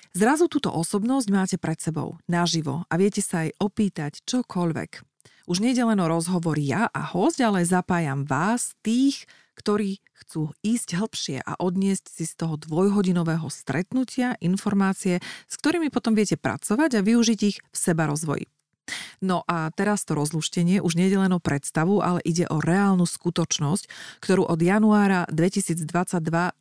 Zrazu 0.09 0.49
túto 0.49 0.73
osobnosť 0.73 1.27
máte 1.29 1.57
pred 1.61 1.77
sebou, 1.77 2.17
naživo 2.25 2.81
a 2.89 2.97
viete 2.97 3.21
sa 3.21 3.45
aj 3.45 3.61
opýtať 3.61 4.25
čokoľvek. 4.25 5.05
Už 5.45 5.61
nejde 5.61 5.85
len 5.85 6.01
o 6.01 6.09
rozhovor 6.09 6.57
ja 6.57 6.89
a 6.89 7.01
host, 7.13 7.37
ale 7.45 7.61
zapájam 7.61 8.25
vás, 8.25 8.73
tých, 8.81 9.29
ktorí 9.57 9.99
chcú 10.13 10.53
ísť 10.61 11.01
hĺbšie 11.01 11.37
a 11.41 11.57
odniesť 11.57 12.05
si 12.13 12.23
z 12.29 12.33
toho 12.37 12.55
dvojhodinového 12.61 13.49
stretnutia 13.49 14.37
informácie, 14.37 15.17
s 15.49 15.55
ktorými 15.57 15.89
potom 15.89 16.13
viete 16.13 16.37
pracovať 16.37 17.01
a 17.01 17.05
využiť 17.05 17.39
ich 17.41 17.57
v 17.59 17.77
seba 17.77 18.05
rozvoji. 18.05 18.45
No 19.19 19.43
a 19.47 19.71
teraz 19.75 20.07
to 20.07 20.15
rozluštenie 20.15 20.79
už 20.79 20.95
nie 20.95 21.09
je 21.09 21.17
len 21.17 21.33
o 21.33 21.41
predstavu, 21.41 21.99
ale 21.99 22.21
ide 22.23 22.45
o 22.47 22.61
reálnu 22.61 23.05
skutočnosť, 23.05 23.89
ktorú 24.21 24.47
od 24.47 24.59
januára 24.61 25.25
2022 25.33 25.83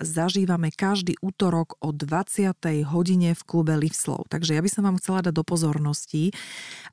zažívame 0.00 0.72
každý 0.72 1.14
útorok 1.20 1.80
o 1.80 1.92
20. 1.92 2.56
hodine 2.88 3.36
v 3.36 3.42
klube 3.46 3.74
Livslov. 3.76 4.26
Takže 4.28 4.56
ja 4.56 4.62
by 4.64 4.70
som 4.72 4.82
vám 4.88 4.98
chcela 4.98 5.20
dať 5.26 5.34
do 5.36 5.44
pozornosti, 5.44 6.32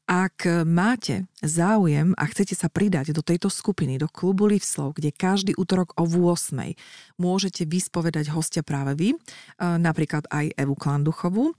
ak 0.10 0.68
máte 0.68 1.28
záujem 1.40 2.12
a 2.20 2.24
chcete 2.28 2.56
sa 2.56 2.68
pridať 2.68 3.16
do 3.16 3.24
tejto 3.24 3.48
skupiny, 3.48 3.96
do 3.96 4.12
klubu 4.12 4.48
Livslov, 4.48 5.00
kde 5.00 5.16
každý 5.16 5.56
útorok 5.56 5.96
o 5.96 6.04
8. 6.04 6.76
môžete 7.18 7.64
vyspovedať 7.64 8.32
hostia 8.32 8.64
práve 8.64 8.96
vy, 9.00 9.10
napríklad 9.60 10.28
aj 10.28 10.56
Evu 10.60 10.76
Klanduchovú, 10.76 11.56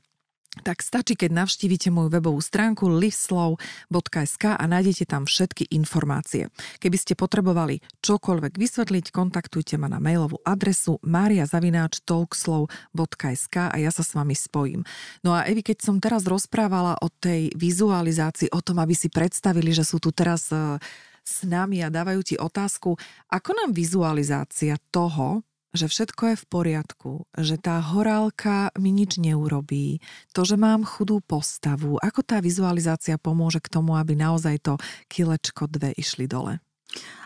tak 0.63 0.87
stačí, 0.87 1.19
keď 1.19 1.43
navštívite 1.43 1.91
moju 1.91 2.15
webovú 2.15 2.39
stránku 2.39 2.87
liveslow.sk 2.87 4.55
a 4.55 4.63
nájdete 4.63 5.11
tam 5.11 5.27
všetky 5.27 5.67
informácie. 5.75 6.55
Keby 6.79 6.95
ste 6.95 7.19
potrebovali 7.19 7.83
čokoľvek 8.05 8.53
vysvetliť, 8.55 9.11
kontaktujte 9.11 9.75
ma 9.81 9.89
na 9.91 9.99
mailovú 9.99 10.39
adresu 10.47 11.03
mariazavináčtalkslow.sk 11.03 13.57
a 13.73 13.77
ja 13.83 13.91
sa 13.91 14.07
s 14.07 14.15
vami 14.15 14.39
spojím. 14.39 14.87
No 15.27 15.35
a 15.35 15.43
Evi, 15.51 15.67
keď 15.67 15.83
som 15.83 15.99
teraz 15.99 16.23
rozprávala 16.29 16.95
o 17.03 17.11
tej 17.11 17.51
vizualizácii, 17.59 18.55
o 18.55 18.63
tom, 18.63 18.79
aby 18.79 18.95
si 18.95 19.11
predstavili, 19.11 19.75
že 19.75 19.83
sú 19.83 19.99
tu 19.99 20.15
teraz 20.15 20.55
e, 20.55 20.79
s 21.25 21.49
nami 21.49 21.81
a 21.81 21.89
dávajú 21.89 22.21
ti 22.23 22.37
otázku, 22.37 23.01
ako 23.33 23.51
nám 23.57 23.73
vizualizácia 23.73 24.77
toho, 24.93 25.41
že 25.75 25.91
všetko 25.91 26.23
je 26.33 26.37
v 26.39 26.47
poriadku, 26.47 27.13
že 27.35 27.59
tá 27.59 27.83
horálka 27.83 28.71
mi 28.79 28.95
nič 28.95 29.19
neurobí, 29.19 29.99
to, 30.31 30.47
že 30.47 30.55
mám 30.55 30.87
chudú 30.87 31.19
postavu, 31.19 31.99
ako 31.99 32.23
tá 32.23 32.39
vizualizácia 32.39 33.19
pomôže 33.19 33.59
k 33.59 33.69
tomu, 33.69 33.99
aby 33.99 34.15
naozaj 34.15 34.63
to 34.63 34.75
kilečko 35.11 35.67
dve 35.67 35.91
išli 35.99 36.31
dole? 36.31 36.63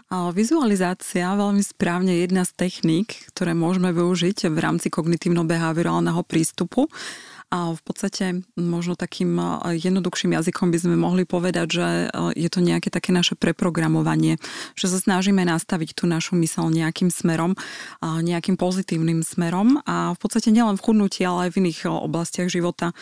Vizualizácia, 0.09 1.29
veľmi 1.37 1.61
správne 1.61 2.25
jedna 2.25 2.49
z 2.49 2.57
techník, 2.57 3.29
ktoré 3.29 3.53
môžeme 3.53 3.93
využiť 3.93 4.49
v 4.49 4.57
rámci 4.57 4.89
kognitívno-behaviorálneho 4.89 6.25
prístupu 6.25 6.89
a 7.49 7.73
v 7.73 7.81
podstate 7.81 8.45
možno 8.61 8.93
takým 8.93 9.41
jednoduchším 9.73 10.37
jazykom 10.37 10.69
by 10.69 10.79
sme 10.85 10.97
mohli 11.01 11.25
povedať, 11.25 11.67
že 11.73 11.87
je 12.37 12.49
to 12.53 12.61
nejaké 12.61 12.93
také 12.93 13.09
naše 13.09 13.41
preprogramovanie, 13.41 14.37
že 14.77 14.93
sa 14.93 15.01
snažíme 15.01 15.41
nastaviť 15.49 15.97
tú 15.97 16.05
našu 16.05 16.37
mysel 16.37 16.69
nejakým 16.69 17.09
smerom, 17.09 17.57
nejakým 18.05 18.61
pozitívnym 18.61 19.25
smerom 19.25 19.81
a 19.89 20.13
v 20.13 20.19
podstate 20.21 20.53
nielen 20.53 20.77
v 20.77 20.85
chudnutí, 20.85 21.25
ale 21.25 21.49
aj 21.49 21.57
v 21.57 21.59
iných 21.65 21.89
oblastiach 21.89 22.53
života, 22.53 22.93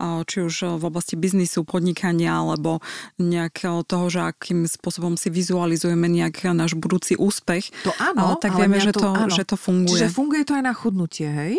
či 0.00 0.38
už 0.46 0.78
v 0.78 0.84
oblasti 0.86 1.18
biznisu, 1.18 1.66
podnikania 1.66 2.38
alebo 2.38 2.78
nejak 3.18 3.86
toho, 3.90 4.06
že 4.06 4.22
akým 4.22 4.70
spôsobom 4.70 5.18
si 5.18 5.34
vizualizujeme 5.34 6.06
nejak 6.06 6.54
náš 6.54 6.78
budúci 6.78 7.18
úspech. 7.18 7.74
To 7.82 7.90
áno, 7.98 8.38
tak 8.38 8.54
vieme, 8.54 8.78
že 8.78 8.94
to, 8.94 9.10
že 9.34 9.42
to 9.42 9.58
funguje. 9.58 9.98
Čiže 9.98 10.14
funguje 10.14 10.46
to 10.46 10.54
aj 10.54 10.62
na 10.62 10.74
chudnutie, 10.78 11.26
hej? 11.26 11.58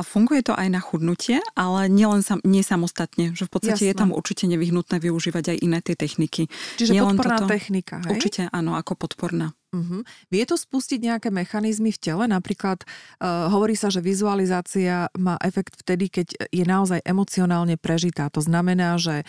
A 0.00 0.02
funguje 0.02 0.40
to 0.40 0.56
aj 0.56 0.72
na 0.72 0.80
chudnutie, 0.80 1.44
ale 1.52 1.84
nielen 1.92 2.24
sam, 2.24 2.40
nie 2.40 2.64
samostatne, 2.64 3.36
že 3.36 3.44
v 3.44 3.52
podstate 3.52 3.84
Jasné. 3.84 3.92
je 3.92 4.00
tam 4.00 4.10
určite 4.16 4.48
nevyhnutné 4.48 4.96
využívať 4.96 5.52
aj 5.52 5.58
iné 5.60 5.84
tie 5.84 5.92
techniky. 5.92 6.48
Čiže 6.80 6.96
nie 6.96 7.04
podporná 7.04 7.44
toto, 7.44 7.52
technika, 7.52 8.00
hej? 8.08 8.16
Určite 8.16 8.48
áno, 8.48 8.80
ako 8.80 8.96
podporná. 8.96 9.52
Uh-huh. 9.76 10.00
Vie 10.32 10.42
to 10.48 10.56
spustiť 10.56 11.04
nejaké 11.04 11.28
mechanizmy 11.28 11.92
v 11.92 12.00
tele? 12.00 12.24
Napríklad 12.24 12.80
uh, 12.80 13.52
hovorí 13.52 13.76
sa, 13.76 13.92
že 13.92 14.00
vizualizácia 14.00 15.12
má 15.20 15.36
efekt 15.44 15.76
vtedy, 15.76 16.08
keď 16.08 16.48
je 16.48 16.64
naozaj 16.64 17.04
emocionálne 17.04 17.76
prežitá. 17.76 18.32
To 18.32 18.40
znamená, 18.40 18.96
že 18.96 19.28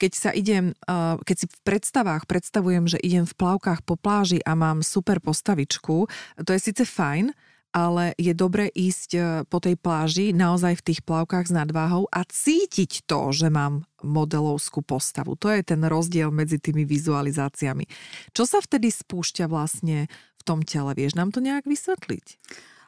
keď 0.00 0.12
sa 0.16 0.30
idem, 0.32 0.72
uh, 0.88 1.20
keď 1.28 1.36
si 1.44 1.46
v 1.46 1.58
predstavách 1.60 2.24
predstavujem, 2.24 2.88
že 2.88 2.96
idem 3.04 3.28
v 3.28 3.36
plavkách 3.36 3.84
po 3.84 4.00
pláži 4.00 4.40
a 4.48 4.56
mám 4.56 4.80
super 4.80 5.20
postavičku, 5.20 6.08
to 6.40 6.50
je 6.56 6.60
síce 6.60 6.88
fajn, 6.88 7.36
ale 7.76 8.16
je 8.16 8.32
dobre 8.32 8.72
ísť 8.72 9.10
e, 9.12 9.20
po 9.44 9.60
tej 9.60 9.76
pláži 9.76 10.32
naozaj 10.32 10.80
v 10.80 10.86
tých 10.88 11.00
plavkách 11.04 11.52
s 11.52 11.52
nadváhou 11.52 12.08
a 12.08 12.24
cítiť 12.24 13.04
to, 13.04 13.36
že 13.36 13.52
mám 13.52 13.84
modelovskú 14.00 14.80
postavu. 14.80 15.36
To 15.44 15.52
je 15.52 15.60
ten 15.60 15.84
rozdiel 15.84 16.32
medzi 16.32 16.56
tými 16.56 16.88
vizualizáciami. 16.88 17.84
Čo 18.32 18.48
sa 18.48 18.64
vtedy 18.64 18.88
spúšťa 18.88 19.44
vlastne 19.52 20.08
v 20.40 20.42
tom 20.48 20.64
tele? 20.64 20.96
Vieš 20.96 21.20
nám 21.20 21.36
to 21.36 21.44
nejak 21.44 21.68
vysvetliť? 21.68 22.40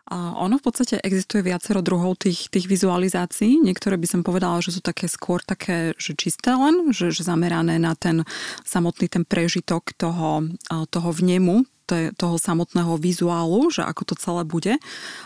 A 0.09 0.41
ono 0.41 0.57
v 0.57 0.65
podstate 0.65 1.05
existuje 1.05 1.45
viacero 1.45 1.85
druhov 1.85 2.17
tých, 2.17 2.49
tých 2.49 2.65
vizualizácií. 2.65 3.61
Niektoré 3.61 4.01
by 4.01 4.09
som 4.09 4.21
povedala, 4.25 4.65
že 4.65 4.73
sú 4.73 4.81
také 4.81 5.05
skôr 5.05 5.45
také, 5.45 5.93
že 6.01 6.17
čisté 6.17 6.57
len, 6.57 6.97
že, 6.97 7.13
že 7.13 7.29
zamerané 7.29 7.77
na 7.77 7.93
ten 7.93 8.25
samotný 8.65 9.13
ten 9.13 9.29
prežitok 9.29 9.93
toho, 9.93 10.49
toho 10.89 11.11
vnemu, 11.13 11.69
toho 12.15 12.37
samotného 12.37 13.01
vizuálu, 13.01 13.73
že 13.73 13.81
ako 13.81 14.13
to 14.13 14.15
celé 14.21 14.43
bude. 14.45 14.77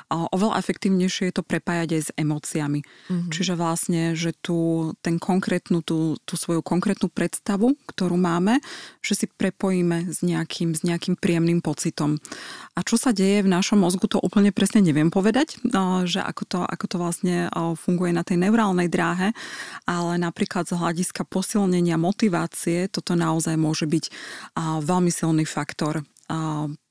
Oveľa 0.08 0.62
efektívnejšie 0.62 1.28
je 1.28 1.34
to 1.34 1.44
prepájať 1.44 1.88
aj 1.98 2.02
s 2.06 2.10
emóciami. 2.14 2.80
Mm-hmm. 2.86 3.30
Čiže 3.34 3.52
vlastne, 3.58 4.02
že 4.14 4.30
tu 4.38 4.90
ten 5.02 5.18
konkrétnu, 5.18 5.82
tú, 5.82 6.14
tú 6.22 6.38
svoju 6.38 6.62
konkrétnu 6.62 7.10
predstavu, 7.10 7.74
ktorú 7.90 8.14
máme, 8.14 8.62
že 9.02 9.18
si 9.18 9.26
prepojíme 9.26 10.14
s 10.14 10.22
nejakým, 10.22 10.78
s 10.78 10.86
nejakým 10.86 11.18
príjemným 11.18 11.58
pocitom. 11.58 12.22
A 12.78 12.86
čo 12.86 12.96
sa 12.96 13.10
deje 13.10 13.42
v 13.44 13.52
našom 13.52 13.82
mozgu, 13.82 14.06
to 14.08 14.22
úplne 14.22 14.54
presne 14.54 14.80
neviem 14.80 15.10
povedať, 15.10 15.58
že 16.06 16.22
ako 16.22 16.42
to, 16.46 16.58
ako 16.62 16.84
to 16.86 16.96
vlastne 16.96 17.36
funguje 17.76 18.14
na 18.14 18.22
tej 18.22 18.40
neurálnej 18.40 18.88
dráhe, 18.88 19.34
ale 19.84 20.16
napríklad 20.16 20.64
z 20.70 20.78
hľadiska 20.78 21.26
posilnenia 21.26 21.98
motivácie 22.00 22.86
toto 22.88 23.18
naozaj 23.18 23.58
môže 23.58 23.84
byť 23.84 24.04
veľmi 24.80 25.10
silný 25.12 25.44
faktor 25.44 26.04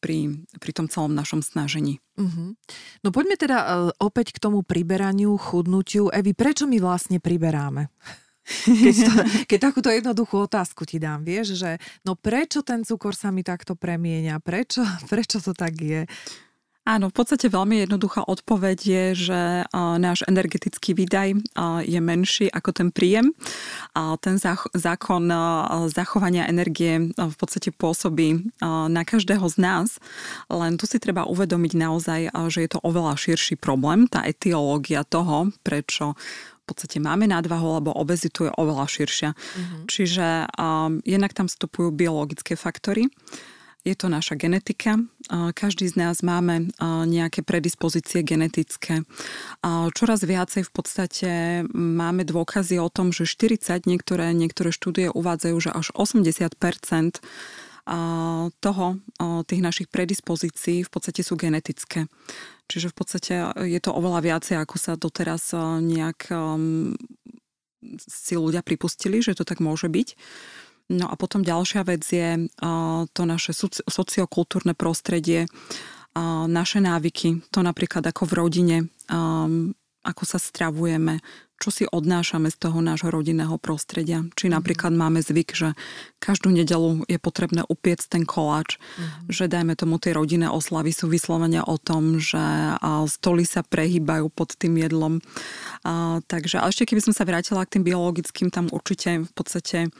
pri, 0.02 0.18
pri 0.62 0.72
tom 0.76 0.86
celom 0.86 1.16
našom 1.16 1.42
snažení. 1.42 1.98
Uh-huh. 2.20 2.54
No 3.02 3.10
poďme 3.10 3.40
teda 3.40 3.58
uh, 3.58 3.90
opäť 3.98 4.38
k 4.38 4.42
tomu 4.44 4.62
priberaniu, 4.62 5.34
chudnutiu. 5.40 6.14
Evi, 6.14 6.38
prečo 6.38 6.70
my 6.70 6.78
vlastne 6.78 7.18
priberáme? 7.18 7.90
Keď, 8.66 8.96
to, 9.06 9.14
keď 9.46 9.60
takúto 9.62 9.90
jednoduchú 9.94 10.50
otázku 10.50 10.84
ti 10.84 10.98
dám, 10.98 11.22
vieš, 11.22 11.62
že 11.62 11.78
no 12.02 12.18
prečo 12.18 12.66
ten 12.66 12.82
cukor 12.82 13.14
sa 13.14 13.30
mi 13.30 13.46
takto 13.46 13.78
premieňa, 13.78 14.42
prečo, 14.42 14.82
prečo 15.12 15.38
to 15.40 15.54
tak 15.54 15.78
je? 15.78 16.10
Áno, 16.92 17.08
v 17.08 17.24
podstate 17.24 17.48
veľmi 17.48 17.88
jednoduchá 17.88 18.28
odpoveď 18.28 18.78
je, 18.84 19.06
že 19.32 19.42
náš 19.96 20.28
energetický 20.28 20.92
výdaj 20.92 21.40
je 21.88 22.00
menší 22.04 22.52
ako 22.52 22.76
ten 22.76 22.92
príjem. 22.92 23.32
Ten 23.96 24.36
zákon 24.76 25.24
zachovania 25.88 26.52
energie 26.52 27.16
v 27.16 27.36
podstate 27.40 27.72
pôsobí 27.72 28.52
na 28.92 29.08
každého 29.08 29.48
z 29.48 29.56
nás, 29.64 29.88
len 30.52 30.76
tu 30.76 30.84
si 30.84 31.00
treba 31.00 31.24
uvedomiť 31.32 31.72
naozaj, 31.80 32.22
že 32.52 32.60
je 32.68 32.70
to 32.76 32.84
oveľa 32.84 33.16
širší 33.16 33.56
problém, 33.56 34.12
tá 34.12 34.28
etiológia 34.28 35.08
toho, 35.08 35.48
prečo 35.64 36.20
v 36.62 36.64
podstate 36.76 37.00
máme 37.00 37.24
nadvahu, 37.24 37.80
alebo 37.80 37.96
obezitu 37.96 38.48
je 38.48 38.54
oveľa 38.60 38.86
širšia. 38.92 39.30
Mm-hmm. 39.32 39.82
Čiže 39.88 40.28
um, 40.56 41.00
jednak 41.04 41.32
tam 41.36 41.48
vstupujú 41.48 41.92
biologické 41.92 42.56
faktory, 42.56 43.08
je 43.82 43.96
to 43.98 44.08
naša 44.14 44.38
genetika. 44.38 45.02
Každý 45.30 45.90
z 45.90 45.96
nás 45.98 46.22
máme 46.22 46.70
nejaké 47.06 47.42
predispozície 47.42 48.22
genetické. 48.22 49.02
Čoraz 49.98 50.22
viacej 50.22 50.68
v 50.68 50.72
podstate 50.72 51.30
máme 51.74 52.22
dôkazy 52.22 52.78
o 52.78 52.94
tom, 52.94 53.10
že 53.10 53.26
40, 53.26 53.90
niektoré, 53.90 54.38
niektoré 54.38 54.70
štúdie 54.70 55.10
uvádzajú, 55.10 55.58
že 55.58 55.72
až 55.74 55.90
80 55.98 56.54
toho, 58.62 58.86
tých 59.50 59.62
našich 59.66 59.90
predispozícií 59.90 60.86
v 60.86 60.92
podstate 60.94 61.26
sú 61.26 61.34
genetické. 61.34 62.06
Čiže 62.70 62.94
v 62.94 62.96
podstate 62.96 63.34
je 63.66 63.80
to 63.82 63.92
oveľa 63.92 64.22
viacej, 64.22 64.62
ako 64.62 64.76
sa 64.78 64.94
doteraz 64.94 65.58
nejak 65.82 66.30
si 67.98 68.34
ľudia 68.38 68.62
pripustili, 68.62 69.26
že 69.26 69.34
to 69.34 69.42
tak 69.42 69.58
môže 69.58 69.90
byť. 69.90 70.14
No 70.92 71.08
a 71.08 71.16
potom 71.16 71.40
ďalšia 71.40 71.88
vec 71.88 72.04
je 72.04 72.52
to 73.16 73.22
naše 73.24 73.56
sociokultúrne 73.88 74.76
prostredie, 74.76 75.48
naše 76.52 76.84
návyky, 76.84 77.48
to 77.48 77.64
napríklad 77.64 78.04
ako 78.04 78.28
v 78.28 78.34
rodine, 78.36 78.78
ako 80.04 80.24
sa 80.28 80.36
stravujeme, 80.36 81.24
čo 81.62 81.70
si 81.70 81.86
odnášame 81.86 82.50
z 82.50 82.58
toho 82.58 82.82
nášho 82.82 83.14
rodinného 83.14 83.62
prostredia. 83.62 84.26
Či 84.34 84.50
napríklad 84.50 84.90
máme 84.98 85.22
zvyk, 85.22 85.54
že 85.54 85.78
každú 86.18 86.50
nedelu 86.50 87.06
je 87.06 87.22
potrebné 87.22 87.62
upiec 87.70 88.02
ten 88.10 88.26
koláč, 88.26 88.82
mm-hmm. 88.82 89.30
že 89.30 89.46
dajme 89.46 89.78
tomu 89.78 90.02
tie 90.02 90.18
rodinné 90.18 90.50
oslavy 90.50 90.90
sú 90.90 91.06
vyslovene 91.06 91.62
o 91.62 91.78
tom, 91.78 92.18
že 92.18 92.42
stoly 93.06 93.46
sa 93.46 93.62
prehýbajú 93.62 94.34
pod 94.34 94.58
tým 94.58 94.82
jedlom. 94.82 95.22
A, 95.86 96.18
takže 96.26 96.58
a 96.58 96.66
ešte 96.66 96.90
keby 96.90 97.06
som 97.06 97.14
sa 97.14 97.30
vrátila 97.30 97.62
k 97.70 97.78
tým 97.78 97.86
biologickým, 97.86 98.50
tam 98.50 98.66
určite 98.74 99.22
v 99.22 99.32
podstate 99.38 99.94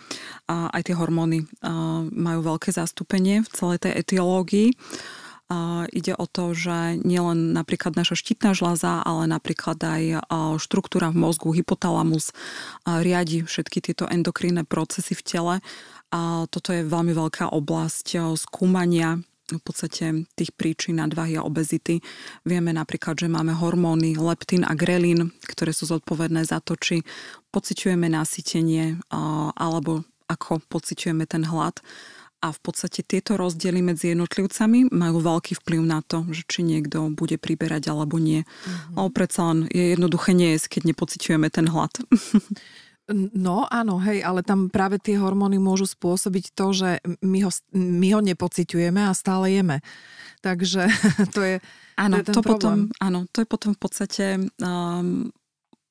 a, 0.50 0.74
aj 0.74 0.82
tie 0.90 0.96
hormóny 0.98 1.46
a, 1.62 2.02
majú 2.10 2.58
veľké 2.58 2.74
zastúpenie 2.74 3.46
v 3.46 3.50
celej 3.54 3.86
tej 3.86 3.94
etiológii. 4.02 4.74
Ide 5.92 6.16
o 6.16 6.26
to, 6.32 6.56
že 6.56 6.96
nielen 7.04 7.52
napríklad 7.52 8.00
naša 8.00 8.16
štítna 8.16 8.56
žľaza, 8.56 9.04
ale 9.04 9.28
napríklad 9.28 9.76
aj 9.84 10.24
štruktúra 10.64 11.12
v 11.12 11.28
mozgu, 11.28 11.52
hypotalamus 11.52 12.32
riadi 12.88 13.44
všetky 13.44 13.84
tieto 13.84 14.08
endokrinné 14.08 14.64
procesy 14.64 15.12
v 15.12 15.26
tele. 15.28 15.56
A 16.16 16.48
toto 16.48 16.72
je 16.72 16.88
veľmi 16.88 17.12
veľká 17.12 17.52
oblasť 17.52 18.40
skúmania 18.40 19.20
v 19.52 19.60
podstate 19.60 20.24
tých 20.40 20.56
príčin 20.56 21.04
nadvahy 21.04 21.36
a 21.36 21.44
obezity. 21.44 22.00
Vieme 22.48 22.72
napríklad, 22.72 23.20
že 23.20 23.28
máme 23.28 23.52
hormóny 23.52 24.16
leptín 24.16 24.64
a 24.64 24.72
grelín, 24.72 25.36
ktoré 25.44 25.76
sú 25.76 25.92
zodpovedné 25.92 26.48
za 26.48 26.64
to, 26.64 26.80
či 26.80 27.04
pociťujeme 27.52 28.08
nasytenie 28.08 29.04
alebo 29.60 30.08
ako 30.32 30.64
pociťujeme 30.72 31.28
ten 31.28 31.44
hlad 31.44 31.84
a 32.42 32.50
v 32.50 32.60
podstate 32.60 33.06
tieto 33.06 33.38
rozdiely 33.38 33.86
medzi 33.86 34.18
jednotlivcami 34.18 34.90
majú 34.90 35.22
veľký 35.22 35.62
vplyv 35.62 35.82
na 35.86 36.02
to, 36.02 36.26
že 36.34 36.42
či 36.50 36.66
niekto 36.66 37.14
bude 37.14 37.38
priberať 37.38 37.94
alebo 37.94 38.18
nie. 38.18 38.42
Mm-hmm. 38.42 38.98
Ale 38.98 39.10
predsa 39.14 39.42
len 39.54 39.70
je 39.70 39.94
jednoduché 39.94 40.34
jesť, 40.34 40.78
keď 40.78 40.82
nepociťujeme 40.92 41.48
ten 41.54 41.70
hlad. 41.70 41.94
No 43.12 43.68
áno, 43.68 44.00
hej, 44.00 44.24
ale 44.24 44.40
tam 44.40 44.72
práve 44.72 44.96
tie 44.96 45.20
hormóny 45.20 45.60
môžu 45.60 45.84
spôsobiť 45.84 46.56
to, 46.56 46.72
že 46.72 46.90
my 47.20 47.44
ho, 47.44 47.52
my 47.76 48.08
ho 48.16 48.22
nepociťujeme 48.24 49.04
a 49.04 49.12
stále 49.12 49.52
jeme. 49.52 49.84
Takže 50.40 50.88
to 51.36 51.42
je, 51.44 51.56
áno, 52.00 52.22
to, 52.22 52.24
je 52.24 52.26
ten 52.32 52.36
to 52.40 52.42
potom, 52.46 52.78
áno, 53.04 53.28
to 53.34 53.44
je 53.44 53.48
potom 53.50 53.76
v 53.76 53.80
podstate 53.82 54.26
um, 54.64 55.28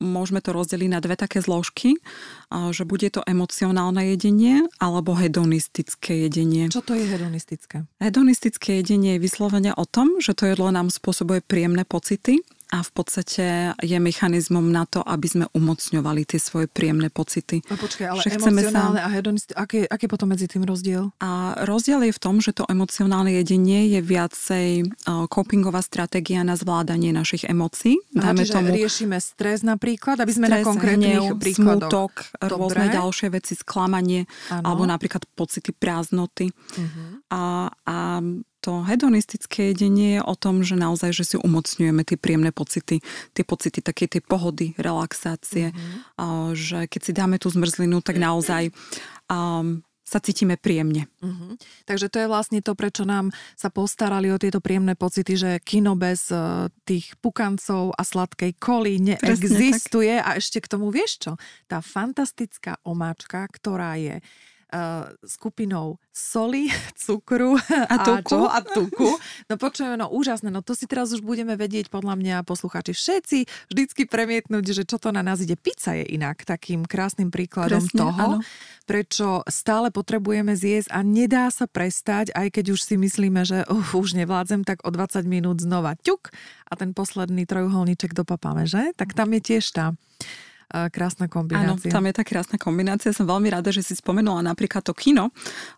môžeme 0.01 0.41
to 0.41 0.57
rozdeliť 0.57 0.89
na 0.91 0.99
dve 1.05 1.15
také 1.15 1.45
zložky, 1.45 2.01
že 2.51 2.89
bude 2.89 3.07
to 3.13 3.21
emocionálne 3.29 4.01
jedenie 4.17 4.65
alebo 4.81 5.13
hedonistické 5.13 6.27
jedenie. 6.27 6.73
Čo 6.73 6.81
to 6.81 6.97
je 6.97 7.05
hedonistické? 7.05 7.85
Hedonistické 8.01 8.81
jedenie 8.81 9.21
je 9.21 9.25
vyslovene 9.29 9.77
o 9.77 9.85
tom, 9.85 10.19
že 10.19 10.33
to 10.33 10.49
jedlo 10.49 10.73
nám 10.73 10.89
spôsobuje 10.89 11.45
príjemné 11.45 11.85
pocity 11.85 12.41
a 12.71 12.87
v 12.87 12.91
podstate 12.95 13.75
je 13.83 13.99
mechanizmom 13.99 14.63
na 14.71 14.87
to, 14.87 15.03
aby 15.03 15.27
sme 15.27 15.45
umocňovali 15.51 16.23
tie 16.23 16.39
svoje 16.39 16.71
príjemné 16.71 17.11
pocity. 17.11 17.67
No 17.67 17.75
počkaj, 17.75 18.07
ale 18.07 18.21
že 18.23 18.39
emocionálne 18.39 19.01
sa... 19.03 19.07
a 19.07 19.09
hedonistické, 19.11 19.55
aký, 19.59 19.79
aký 19.91 20.07
je 20.07 20.11
potom 20.11 20.29
medzi 20.31 20.47
tým 20.47 20.63
rozdiel? 20.63 21.11
A 21.19 21.59
rozdiel 21.67 22.07
je 22.07 22.13
v 22.15 22.21
tom, 22.23 22.39
že 22.39 22.55
to 22.55 22.65
emocionálne 22.71 23.35
jedenie 23.35 23.91
je 23.91 24.01
viacej 24.01 24.69
copingová 25.27 25.83
stratégia 25.83 26.47
na 26.47 26.55
zvládanie 26.55 27.11
našich 27.11 27.43
emócií. 27.43 27.99
Aha, 28.15 28.39
čiže 28.39 28.55
tomu 28.55 28.71
riešime 28.71 29.19
stres 29.19 29.67
napríklad, 29.67 30.23
aby 30.23 30.31
sme 30.31 30.47
stres, 30.47 30.63
na 30.63 30.69
konkrétnych 30.71 31.27
hnev, 31.27 31.43
príkladoch. 31.43 31.91
Smutok, 31.91 32.13
Dobre. 32.39 32.51
rôzne 32.55 32.87
ďalšie 32.95 33.29
veci, 33.35 33.53
sklamanie, 33.59 34.31
ano. 34.47 34.63
alebo 34.63 34.83
napríklad 34.87 35.27
pocity 35.35 35.75
prázdnoty. 35.75 36.55
Uh-huh. 36.55 37.19
A, 37.35 37.43
a 37.83 37.97
to 38.61 38.85
hedonistické 38.85 39.73
jedenie 39.73 40.21
je 40.21 40.23
o 40.23 40.37
tom, 40.37 40.61
že 40.61 40.77
naozaj, 40.77 41.17
že 41.17 41.25
si 41.25 41.37
umocňujeme 41.41 42.05
tie 42.05 42.21
príjemné 42.21 42.53
pocity, 42.53 43.01
tie 43.33 43.45
pocity 43.45 43.81
také 43.81 44.07
tej 44.07 44.21
pohody, 44.21 44.77
relaxácie, 44.77 45.73
mm-hmm. 45.73 46.53
že 46.53 46.85
keď 46.87 47.01
si 47.01 47.13
dáme 47.17 47.37
tú 47.41 47.49
zmrzlinu, 47.49 48.05
tak 48.05 48.21
naozaj 48.21 48.69
um, 49.33 49.81
sa 50.11 50.19
cítime 50.19 50.59
príjemne. 50.59 51.07
Uh-huh. 51.23 51.55
Takže 51.87 52.11
to 52.11 52.19
je 52.19 52.27
vlastne 52.27 52.59
to, 52.59 52.75
prečo 52.75 53.07
nám 53.07 53.31
sa 53.55 53.71
postarali 53.71 54.27
o 54.35 54.43
tieto 54.43 54.59
príjemné 54.59 54.99
pocity, 54.99 55.39
že 55.39 55.51
kino 55.63 55.95
bez 55.95 56.35
uh, 56.35 56.67
tých 56.83 57.15
pukancov 57.23 57.95
a 57.95 58.03
sladkej 58.03 58.59
koly 58.59 58.99
neexistuje. 58.99 60.19
A 60.19 60.35
ešte 60.35 60.59
k 60.59 60.67
tomu 60.67 60.91
vieš 60.91 61.23
čo? 61.23 61.33
Tá 61.71 61.79
fantastická 61.79 62.83
omáčka, 62.83 63.47
ktorá 63.55 63.95
je 64.03 64.19
uh, 64.19 64.27
skupinou 65.27 65.99
soli, 66.11 66.71
cukru 67.05 67.57
a 67.89 67.97
tuku. 68.03 68.41
A, 68.47 68.59
a 68.59 68.61
tuku. 68.63 69.09
No 69.51 69.55
počujeme, 69.57 69.97
no 69.99 70.11
úžasné, 70.11 70.51
no 70.51 70.63
to 70.63 70.75
si 70.75 70.87
teraz 70.87 71.11
už 71.15 71.23
budeme 71.23 71.55
vedieť 71.55 71.91
podľa 71.91 72.15
mňa 72.19 72.37
poslucháči 72.47 72.93
všetci 72.95 73.39
vždycky 73.71 74.07
premietnúť, 74.07 74.65
že 74.75 74.83
čo 74.87 74.99
to 74.99 75.15
na 75.15 75.23
nás 75.23 75.43
ide. 75.43 75.55
Pizza 75.55 75.95
je 75.95 76.07
inak 76.07 76.43
takým 76.43 76.85
krásnym 76.87 77.31
príkladom 77.31 77.83
Presne, 77.83 77.99
toho, 77.99 78.29
áno. 78.37 78.47
prečo 78.85 79.47
stále 79.47 79.95
potrebujeme 79.95 80.55
zjesť 80.55 80.91
a 80.91 81.01
nedá 81.07 81.49
sa 81.51 81.71
prestať, 81.71 82.35
aj 82.35 82.49
keď 82.55 82.65
už 82.75 82.81
si 82.83 82.95
myslíme, 82.99 83.43
že 83.47 83.63
uh, 83.67 83.97
už 83.97 84.19
nevládzem, 84.19 84.67
tak 84.67 84.83
o 84.87 84.91
20 84.91 85.25
minút 85.27 85.63
znova 85.63 85.95
ťuk 86.01 86.31
a 86.71 86.73
ten 86.75 86.95
posledný 86.95 87.47
trojuholníček 87.47 88.15
dopapáme, 88.15 88.67
že? 88.67 88.95
Tak 88.95 89.15
tam 89.15 89.35
je 89.35 89.41
tiež 89.43 89.65
tá 89.75 89.95
krásna 90.71 91.27
kombinácia. 91.27 91.91
Áno, 91.91 91.95
tam 91.95 92.05
je 92.07 92.15
tá 92.15 92.23
krásna 92.23 92.57
kombinácia. 92.57 93.11
Som 93.11 93.27
veľmi 93.27 93.51
rada, 93.51 93.75
že 93.75 93.83
si 93.83 93.99
spomenula 93.99 94.41
napríklad 94.47 94.87
to 94.87 94.95
kino, 94.95 95.35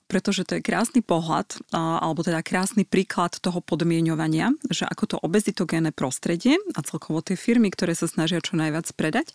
pretože 0.07 0.45
to 0.45 0.61
je 0.61 0.63
krásny 0.63 1.01
pohľad, 1.01 1.57
alebo 1.73 2.21
teda 2.21 2.45
krásny 2.45 2.85
príklad 2.85 3.41
toho 3.41 3.65
podmienovania, 3.65 4.53
že 4.69 4.85
ako 4.85 5.05
to 5.09 5.17
obezitogénne 5.25 5.91
prostredie 5.97 6.61
a 6.77 6.81
celkovo 6.85 7.25
tie 7.25 7.35
firmy, 7.35 7.73
ktoré 7.73 7.97
sa 7.97 8.05
snažia 8.05 8.45
čo 8.45 8.61
najviac 8.61 8.93
predať, 8.93 9.33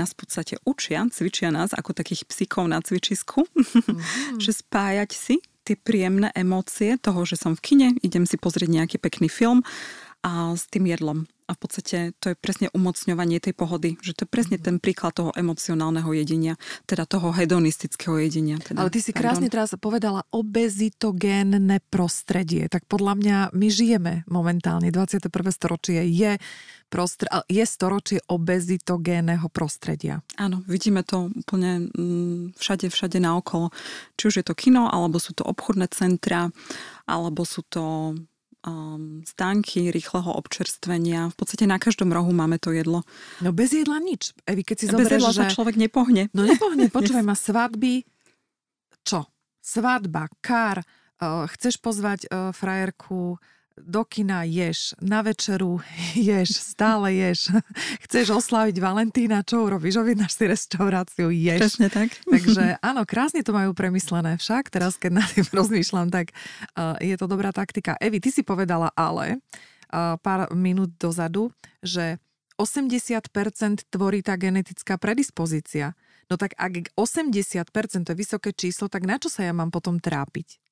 nás 0.00 0.16
v 0.16 0.26
podstate 0.26 0.54
učia, 0.64 1.06
cvičia 1.12 1.52
nás 1.52 1.76
ako 1.76 1.92
takých 1.94 2.24
psíkov 2.26 2.66
na 2.66 2.80
cvičisku, 2.80 3.44
mm. 3.44 4.00
že 4.44 4.56
spájať 4.56 5.10
si 5.12 5.36
tie 5.64 5.76
príjemné 5.80 6.28
emócie 6.36 7.00
toho, 7.00 7.24
že 7.24 7.40
som 7.40 7.56
v 7.56 7.64
kine, 7.64 7.88
idem 8.04 8.28
si 8.28 8.36
pozrieť 8.36 8.68
nejaký 8.68 8.96
pekný 9.00 9.32
film 9.32 9.64
a 10.24 10.52
s 10.56 10.68
tým 10.68 10.88
jedlom 10.88 11.28
a 11.44 11.52
v 11.52 11.58
podstate 11.60 11.96
to 12.16 12.32
je 12.32 12.36
presne 12.36 12.72
umocňovanie 12.72 13.36
tej 13.36 13.52
pohody, 13.52 14.00
že 14.00 14.16
to 14.16 14.24
je 14.24 14.30
presne 14.32 14.56
ten 14.56 14.80
príklad 14.80 15.12
toho 15.12 15.30
emocionálneho 15.36 16.08
jedenia, 16.16 16.56
teda 16.88 17.04
toho 17.04 17.36
hedonistického 17.36 18.16
jedenia. 18.16 18.56
Teda 18.60 18.80
Ale 18.80 18.88
ty 18.88 19.04
si 19.04 19.12
krásne 19.12 19.52
teraz 19.52 19.76
povedala 19.76 20.24
obezitogénne 20.32 21.84
prostredie. 21.92 22.72
Tak 22.72 22.88
podľa 22.88 23.14
mňa 23.20 23.36
my 23.52 23.68
žijeme 23.68 24.12
momentálne, 24.24 24.88
21. 24.88 25.28
storočie 25.52 26.00
je 26.08 26.40
prostre, 26.88 27.28
je 27.50 27.64
storočie 27.66 28.24
obezitogénneho 28.24 29.50
prostredia. 29.52 30.24
Áno, 30.40 30.64
vidíme 30.64 31.04
to 31.04 31.28
úplne 31.28 31.92
mm, 31.92 32.56
všade, 32.56 32.88
všade 32.88 33.20
naokolo. 33.20 33.68
Či 34.16 34.22
už 34.30 34.34
je 34.40 34.46
to 34.46 34.54
kino, 34.56 34.88
alebo 34.88 35.20
sú 35.20 35.36
to 35.36 35.44
obchodné 35.44 35.92
centra, 35.92 36.48
alebo 37.04 37.44
sú 37.44 37.66
to 37.68 38.14
um, 38.64 39.20
stánky 39.22 39.92
rýchleho 39.92 40.32
občerstvenia. 40.32 41.28
V 41.30 41.36
podstate 41.36 41.68
na 41.68 41.76
každom 41.76 42.10
rohu 42.10 42.32
máme 42.32 42.56
to 42.56 42.72
jedlo. 42.72 43.04
No 43.44 43.52
bez 43.52 43.76
jedla 43.76 44.00
nič. 44.00 44.32
Evi, 44.48 44.64
keď 44.64 44.76
si 44.80 44.86
bez 44.90 45.12
jedla 45.12 45.30
že... 45.30 45.44
sa 45.44 45.52
človek 45.52 45.76
nepohne. 45.76 46.32
No 46.32 46.48
nepohne, 46.48 46.88
počúvaj 46.88 47.24
ma, 47.28 47.36
svadby, 47.36 48.02
čo? 49.04 49.28
Svadba, 49.64 50.28
kár, 50.40 50.80
uh, 50.80 51.44
chceš 51.56 51.80
pozvať 51.80 52.28
uh, 52.28 52.52
frajerku, 52.52 53.36
do 53.74 54.04
kina 54.06 54.46
ješ, 54.46 54.94
na 55.02 55.20
večeru 55.20 55.80
ješ, 56.14 56.54
stále 56.54 57.14
ješ. 57.14 57.50
Chceš 58.06 58.30
oslaviť 58.30 58.76
Valentína, 58.78 59.42
čo 59.42 59.66
urobíš? 59.66 59.98
Objednáš 59.98 60.38
si 60.38 60.44
restauráciu, 60.46 61.28
ješ. 61.34 61.58
Presne 61.58 61.88
tak. 61.90 62.14
Takže 62.32 62.78
áno, 62.78 63.02
krásne 63.02 63.42
to 63.42 63.50
majú 63.50 63.74
premyslené 63.74 64.38
však. 64.38 64.70
Teraz, 64.70 64.94
keď 64.94 65.22
nad 65.22 65.28
tým 65.30 65.46
rozmýšľam, 65.50 66.08
tak 66.14 66.30
uh, 66.78 66.94
je 67.02 67.14
to 67.18 67.26
dobrá 67.26 67.50
taktika. 67.50 67.98
Evi, 67.98 68.22
ty 68.22 68.30
si 68.30 68.46
povedala 68.46 68.94
ale 68.94 69.42
uh, 69.90 70.14
pár 70.22 70.50
minút 70.54 70.94
dozadu, 70.94 71.50
že 71.82 72.22
80% 72.54 73.90
tvorí 73.90 74.22
tá 74.22 74.38
genetická 74.38 74.94
predispozícia. 74.94 75.98
No 76.30 76.38
tak 76.38 76.54
ak 76.56 76.94
80% 76.96 77.68
to 78.06 78.10
je 78.14 78.16
vysoké 78.16 78.50
číslo, 78.54 78.88
tak 78.88 79.04
na 79.04 79.18
čo 79.20 79.28
sa 79.28 79.44
ja 79.44 79.52
mám 79.52 79.68
potom 79.68 79.98
trápiť? 79.98 80.63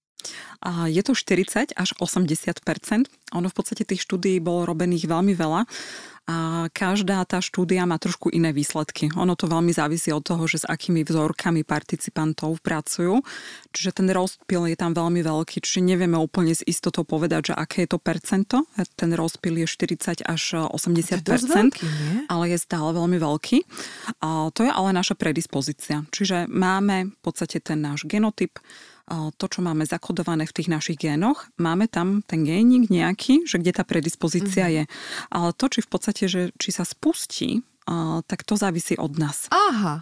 A 0.63 0.87
je 0.87 1.03
to 1.03 1.19
40 1.19 1.75
až 1.75 1.91
80% 1.99 3.11
Ono 3.33 3.49
v 3.49 3.55
podstate 3.57 3.83
tých 3.89 4.05
štúdií 4.05 4.39
bolo 4.39 4.69
robených 4.69 5.09
veľmi 5.09 5.33
veľa 5.33 5.65
a 6.23 6.71
každá 6.71 7.27
tá 7.27 7.43
štúdia 7.43 7.83
má 7.83 7.99
trošku 7.99 8.31
iné 8.31 8.55
výsledky. 8.55 9.11
Ono 9.19 9.35
to 9.35 9.51
veľmi 9.51 9.75
závisí 9.75 10.15
od 10.15 10.23
toho, 10.23 10.47
že 10.47 10.63
s 10.63 10.67
akými 10.71 11.03
vzorkami 11.03 11.67
participantov 11.67 12.63
pracujú. 12.63 13.19
Čiže 13.75 13.91
ten 13.91 14.07
rozpil 14.07 14.71
je 14.71 14.79
tam 14.79 14.95
veľmi 14.95 15.19
veľký, 15.19 15.59
čiže 15.59 15.83
nevieme 15.83 16.15
úplne 16.15 16.55
s 16.55 16.63
istotou 16.63 17.03
povedať, 17.03 17.51
že 17.51 17.55
aké 17.59 17.85
je 17.85 17.91
to 17.91 17.99
percento. 17.99 18.63
Ten 18.95 19.11
rozpil 19.19 19.67
je 19.67 19.67
40 19.67 20.23
až 20.23 20.43
80 20.71 21.27
to 21.27 21.35
je 21.35 21.43
veľký, 21.43 21.87
ale 22.31 22.55
je 22.55 22.59
stále 22.63 22.95
veľmi 22.95 23.19
veľký. 23.19 23.59
A 24.23 24.55
to 24.55 24.63
je 24.63 24.71
ale 24.71 24.95
naša 24.95 25.19
predispozícia. 25.19 26.07
Čiže 26.15 26.47
máme 26.47 27.11
v 27.11 27.19
podstate 27.19 27.59
ten 27.59 27.83
náš 27.83 28.07
genotyp, 28.07 28.63
to, 29.11 29.45
čo 29.51 29.61
máme 29.65 29.83
zakodované 29.83 30.47
v 30.47 30.55
tých 30.55 30.71
našich 30.71 31.03
génoch, 31.03 31.51
máme 31.59 31.91
tam 31.91 32.23
ten 32.23 32.47
génik 32.47 32.87
nejaký, 32.93 33.43
že 33.49 33.59
kde 33.59 33.75
tá 33.75 33.83
predispozícia 33.83 34.71
mm-hmm. 34.71 34.87
je. 34.87 35.31
Ale 35.35 35.51
to, 35.59 35.67
či 35.67 35.81
v 35.83 35.91
podstate 35.91 36.13
podstate, 36.13 36.29
že 36.29 36.43
či 36.61 36.71
sa 36.75 36.85
spustí, 36.85 37.65
tak 38.29 38.45
to 38.45 38.55
závisí 38.59 39.01
od 39.01 39.17
nás. 39.17 39.49
Aha. 39.49 39.97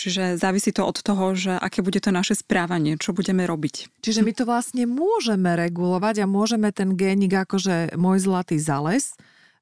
Čiže 0.00 0.40
závisí 0.40 0.72
to 0.72 0.86
od 0.88 1.02
toho, 1.04 1.36
že 1.36 1.52
aké 1.52 1.84
bude 1.84 2.00
to 2.00 2.08
naše 2.08 2.38
správanie, 2.38 2.96
čo 2.96 3.12
budeme 3.12 3.44
robiť. 3.44 4.00
Čiže 4.00 4.24
my 4.24 4.32
to 4.32 4.48
vlastne 4.48 4.88
môžeme 4.88 5.52
regulovať 5.58 6.24
a 6.24 6.30
môžeme 6.30 6.72
ten 6.72 6.96
génik 6.96 7.36
akože 7.36 7.98
môj 8.00 8.24
zlatý 8.24 8.56
zales, 8.56 9.18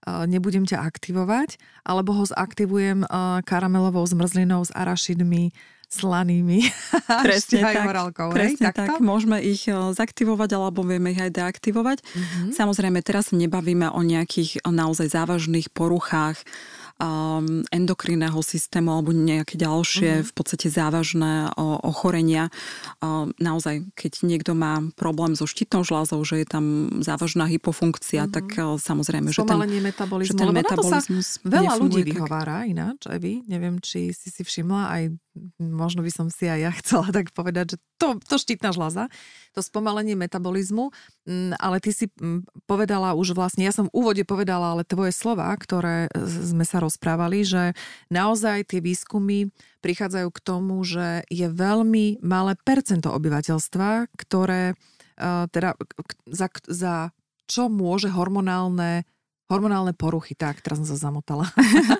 nebudem 0.07 0.62
ťa 0.62 0.86
aktivovať, 0.86 1.59
alebo 1.82 2.14
ho 2.14 2.24
zaktivujem 2.28 3.03
karamelovou 3.43 4.07
zmrzlinou 4.07 4.62
s 4.62 4.70
arašidmi, 4.70 5.51
slanými 5.89 6.68
presne 7.26 7.64
tak, 7.64 7.89
horálkou, 7.89 8.28
presne 8.30 8.70
tak. 8.70 8.93
tak. 8.93 9.01
Môžeme 9.01 9.41
ich 9.41 9.64
zaktivovať 9.68 10.61
alebo 10.61 10.84
vieme 10.84 11.16
ich 11.16 11.20
aj 11.20 11.32
deaktivovať. 11.32 12.05
Mm-hmm. 12.05 12.49
Samozrejme, 12.53 13.01
teraz 13.01 13.32
nebavíme 13.32 13.89
o 13.89 14.01
nejakých 14.05 14.62
naozaj 14.68 15.09
závažných 15.09 15.72
poruchách 15.72 16.45
um, 16.99 17.62
endokrinného 17.70 18.39
systému 18.43 18.91
alebo 18.93 19.14
nejaké 19.14 19.57
ďalšie 19.57 20.11
mm-hmm. 20.20 20.28
v 20.28 20.32
podstate 20.34 20.68
závažné 20.68 21.55
o, 21.55 21.78
ochorenia. 21.86 22.51
Um, 22.99 23.32
naozaj, 23.39 23.86
keď 23.95 24.26
niekto 24.26 24.53
má 24.53 24.82
problém 24.99 25.39
so 25.39 25.47
štítnou 25.47 25.86
žľazou, 25.86 26.20
že 26.26 26.45
je 26.45 26.47
tam 26.47 26.64
závažná 27.01 27.47
hypofunkcia, 27.49 28.26
mm-hmm. 28.26 28.36
tak 28.36 28.47
uh, 28.59 28.76
samozrejme, 28.76 29.30
že 29.30 29.47
ten, 29.47 29.59
metabolizmu, 29.62 30.34
že 30.34 30.34
ten 30.36 30.51
metabolizmus 30.53 31.28
veľa 31.47 31.72
ľudí 31.78 32.03
vyhovára 32.12 32.66
tak. 32.66 32.70
ináč, 32.70 33.01
Evi. 33.09 33.47
Neviem, 33.47 33.78
či 33.80 34.12
si 34.12 34.28
si 34.28 34.43
všimla 34.43 34.82
aj 34.91 35.03
možno 35.59 36.05
by 36.05 36.11
som 36.12 36.26
si 36.28 36.47
aj 36.47 36.61
ja 36.61 36.72
chcela 36.82 37.09
tak 37.11 37.30
povedať, 37.32 37.74
že 37.74 37.78
to, 37.99 38.18
to 38.22 38.36
štítna 38.39 38.70
žľaza, 38.70 39.11
to 39.55 39.61
spomalenie 39.61 40.14
metabolizmu, 40.14 40.91
mm, 41.26 41.59
ale 41.59 41.82
ty 41.82 41.91
si 41.91 42.07
mm, 42.09 42.66
povedala 42.70 43.14
už 43.18 43.34
vlastne, 43.34 43.66
ja 43.66 43.74
som 43.74 43.91
v 43.91 43.95
úvode 43.97 44.22
povedala, 44.22 44.76
ale 44.76 44.86
tvoje 44.86 45.11
slova, 45.11 45.51
ktoré 45.57 46.11
sme 46.18 46.62
sa 46.62 46.78
rozprávali, 46.78 47.43
že 47.43 47.62
naozaj 48.12 48.70
tie 48.70 48.80
výskumy 48.82 49.51
prichádzajú 49.82 50.28
k 50.34 50.43
tomu, 50.43 50.82
že 50.82 51.22
je 51.30 51.47
veľmi 51.47 52.22
malé 52.22 52.59
percento 52.61 53.11
obyvateľstva, 53.14 54.14
ktoré 54.14 54.74
eh, 54.74 55.45
teda 55.51 55.78
za, 56.30 56.49
za 56.66 56.95
čo 57.49 57.72
môže 57.72 58.12
hormonálne 58.12 59.09
Hormonálne 59.49 59.96
poruchy, 59.96 60.36
tak, 60.36 60.61
teraz 60.61 60.76
som 60.76 60.84
sa 60.84 61.09
zamotala. 61.09 61.49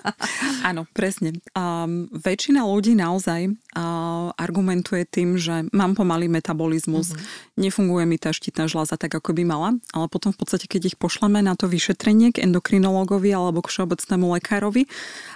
Áno, 0.69 0.85
presne. 0.93 1.33
Um, 1.57 2.05
väčšina 2.13 2.61
ľudí 2.61 2.93
naozaj 2.93 3.49
uh, 3.49 4.29
argumentuje 4.37 5.01
tým, 5.09 5.33
že 5.33 5.65
mám 5.73 5.97
pomalý 5.97 6.29
metabolizmus, 6.29 7.09
mm-hmm. 7.09 7.57
nefunguje 7.57 8.05
mi 8.05 8.21
tá 8.21 8.29
štítna 8.29 8.69
žľaza 8.69 9.01
tak, 9.01 9.17
ako 9.17 9.33
by 9.33 9.43
mala, 9.49 9.69
ale 9.97 10.05
potom 10.13 10.29
v 10.29 10.45
podstate, 10.45 10.69
keď 10.69 10.93
ich 10.93 10.97
pošleme 11.01 11.41
na 11.41 11.57
to 11.57 11.65
vyšetrenie 11.65 12.37
k 12.37 12.45
endokrinologovi 12.45 13.33
alebo 13.33 13.65
k 13.65 13.73
všeobecnému 13.73 14.29
lekárovi 14.37 14.85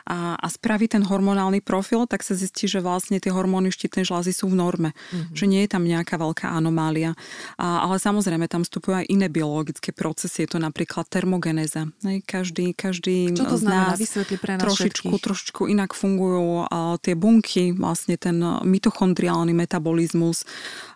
a, 0.05 0.37
a 0.37 0.47
spraví 0.53 0.85
ten 0.85 1.01
hormonálny 1.01 1.65
profil, 1.65 2.05
tak 2.05 2.21
sa 2.21 2.37
zistí, 2.37 2.69
že 2.69 2.77
vlastne 2.85 3.17
tie 3.17 3.33
hormóny 3.33 3.73
štítnej 3.73 4.05
žľazy 4.05 4.37
sú 4.37 4.53
v 4.53 4.61
norme, 4.61 4.93
mm-hmm. 4.93 5.33
že 5.33 5.49
nie 5.49 5.65
je 5.65 5.69
tam 5.73 5.81
nejaká 5.81 6.21
veľká 6.21 6.53
anomália. 6.53 7.17
A, 7.57 7.89
ale 7.89 7.97
samozrejme, 7.97 8.45
tam 8.45 8.61
vstupujú 8.61 9.01
aj 9.01 9.09
iné 9.09 9.33
biologické 9.33 9.89
procesy, 9.89 10.45
je 10.45 10.53
to 10.53 10.59
napríklad 10.61 11.09
termogenéza 11.09 11.89
každý, 12.25 12.75
každý 12.75 13.31
Čo 13.31 13.45
to 13.47 13.57
z 13.57 13.63
znamená? 13.63 13.95
nás 13.95 13.99
Vysvetli 13.99 14.37
pre 14.41 14.53
nás 14.59 14.63
trošičku, 14.67 15.07
všetkých. 15.07 15.23
trošičku 15.23 15.61
inak 15.71 15.95
fungujú 15.95 16.67
a 16.67 16.99
tie 16.99 17.15
bunky, 17.15 17.71
vlastne 17.71 18.19
ten 18.19 18.37
mitochondriálny 18.43 19.55
metabolizmus. 19.55 20.43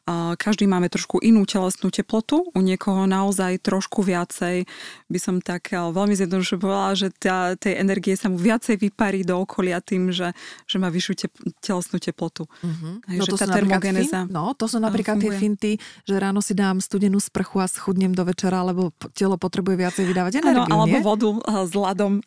A 0.08 0.40
každý 0.40 0.72
máme 0.72 0.88
trošku 0.88 1.20
inú 1.20 1.44
telesnú 1.44 1.92
teplotu, 1.92 2.48
u 2.56 2.60
niekoho 2.64 3.04
naozaj 3.04 3.60
trošku 3.60 4.08
viacej. 4.08 4.64
By 5.12 5.20
som 5.20 5.44
tak 5.44 5.76
veľmi 5.76 6.16
zjednoduše 6.16 6.56
povedala, 6.56 6.96
že 6.96 7.12
tá, 7.12 7.60
tej 7.60 7.76
energie 7.76 8.16
sa 8.16 8.32
mu 8.32 8.40
viacej 8.40 8.80
vyparí 8.88 9.28
do 9.28 9.36
okolia 9.44 9.84
tým, 9.84 10.16
že, 10.16 10.32
že 10.64 10.80
má 10.80 10.88
vyššiu 10.88 11.14
tep, 11.28 11.34
telesnú 11.60 12.00
teplotu. 12.00 12.48
Uh-huh. 12.48 13.04
Hej, 13.04 13.20
no, 13.20 13.24
že 13.28 13.32
to 13.36 13.40
tá 13.44 13.52
termogeneza... 13.52 14.24
Fin, 14.24 14.32
no, 14.32 14.56
to 14.56 14.72
sú 14.72 14.80
napríklad 14.80 15.20
tie 15.20 15.32
finty, 15.36 15.76
že 16.08 16.16
ráno 16.16 16.40
si 16.40 16.56
dám 16.56 16.80
studenú 16.80 17.20
sprchu 17.20 17.60
a 17.60 17.68
schudnem 17.68 18.16
do 18.16 18.24
večera, 18.24 18.64
lebo 18.64 18.96
telo 19.12 19.36
potrebuje 19.36 19.76
viacej 19.76 20.08
vydávať 20.08 20.40
energiu, 20.40 20.72
ano, 20.72 20.88
alebo 20.88 20.97
nie? 21.00 21.06
vodu 21.06 21.30
eh, 21.38 21.66
s 21.66 21.74
ľadom, 21.74 22.20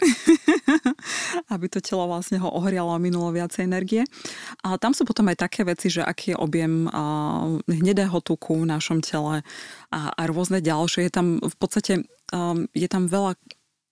aby 1.55 1.66
to 1.66 1.83
telo 1.83 2.07
vlastne 2.07 2.39
ho 2.39 2.49
ohrialo 2.49 2.95
a 2.95 3.03
minulo 3.03 3.31
viacej 3.35 3.66
energie. 3.66 4.03
A 4.62 4.79
tam 4.79 4.95
sú 4.95 5.03
potom 5.03 5.27
aj 5.29 5.51
také 5.51 5.66
veci, 5.66 5.91
že 5.91 6.07
aký 6.07 6.35
je 6.35 6.41
objem 6.41 6.87
eh, 6.87 6.93
hnedého 7.66 8.18
tuku 8.23 8.62
v 8.62 8.71
našom 8.71 9.03
tele 9.03 9.43
a, 9.91 10.01
a 10.14 10.23
rôzne 10.31 10.62
ďalšie. 10.62 11.11
Je 11.11 11.12
tam 11.12 11.43
v 11.43 11.57
podstate 11.59 11.93
um, 12.33 12.66
je 12.73 12.89
tam 12.89 13.11
veľa 13.11 13.35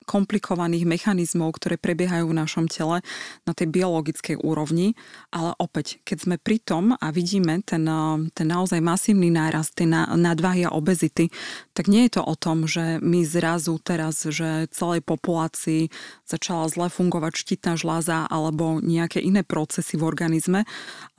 komplikovaných 0.09 0.89
mechanizmov, 0.89 1.61
ktoré 1.61 1.77
prebiehajú 1.77 2.33
v 2.33 2.39
našom 2.41 2.65
tele 2.73 3.05
na 3.45 3.53
tej 3.53 3.69
biologickej 3.69 4.41
úrovni, 4.41 4.97
ale 5.29 5.53
opäť, 5.61 6.01
keď 6.09 6.19
sme 6.25 6.37
pri 6.41 6.57
tom 6.65 6.97
a 6.97 7.13
vidíme 7.13 7.61
ten, 7.69 7.85
eh, 7.85 8.33
ten 8.33 8.49
naozaj 8.49 8.81
masívny 8.81 9.29
nárast 9.29 9.77
tej 9.77 9.93
nadváhy 10.17 10.65
a 10.65 10.73
obezity, 10.73 11.29
tak 11.77 11.93
nie 11.93 12.09
je 12.09 12.17
to 12.17 12.23
o 12.25 12.33
tom, 12.33 12.65
že 12.65 12.97
my 13.05 13.21
zrazu 13.29 13.77
teraz, 13.85 14.25
že 14.25 14.73
celej 14.73 15.05
populácii 15.05 15.93
začala 16.25 16.73
zle 16.73 16.89
fungovať 16.89 17.33
štítna 17.37 17.77
žľaza 17.77 18.25
alebo 18.33 18.81
nejaké 18.81 19.21
iné 19.21 19.45
procesy 19.45 20.01
v 20.01 20.09
organizme, 20.09 20.65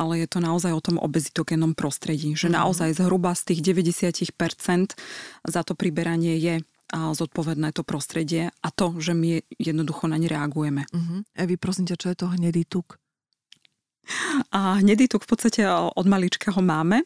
ale 0.01 0.25
je 0.25 0.27
to 0.27 0.41
naozaj 0.41 0.73
o 0.73 0.81
tom 0.81 0.97
obezitogénnom 0.97 1.77
prostredí, 1.77 2.33
že 2.33 2.49
mm-hmm. 2.49 2.57
naozaj 2.57 2.89
zhruba 2.97 3.37
z 3.37 3.53
tých 3.53 3.61
90% 3.61 4.97
za 5.45 5.61
to 5.61 5.73
priberanie 5.77 6.39
je 6.39 6.55
a 6.89 7.13
zodpovedné 7.13 7.71
to 7.71 7.85
prostredie 7.85 8.49
a 8.49 8.67
to, 8.73 8.97
že 8.97 9.13
my 9.13 9.45
jednoducho 9.61 10.09
na 10.09 10.17
ne 10.17 10.25
reagujeme. 10.25 10.89
Uh-huh. 10.89 11.21
Evi, 11.37 11.55
prosím 11.55 11.85
ťa, 11.85 11.95
čo 12.01 12.07
je 12.09 12.17
to 12.17 12.33
hnedý 12.33 12.65
tuk? 12.65 12.97
A 14.49 14.81
hnedý 14.81 15.05
tuk 15.05 15.21
v 15.21 15.37
podstate 15.37 15.61
od 15.69 16.05
malička 16.09 16.49
ho 16.49 16.65
máme 16.65 17.05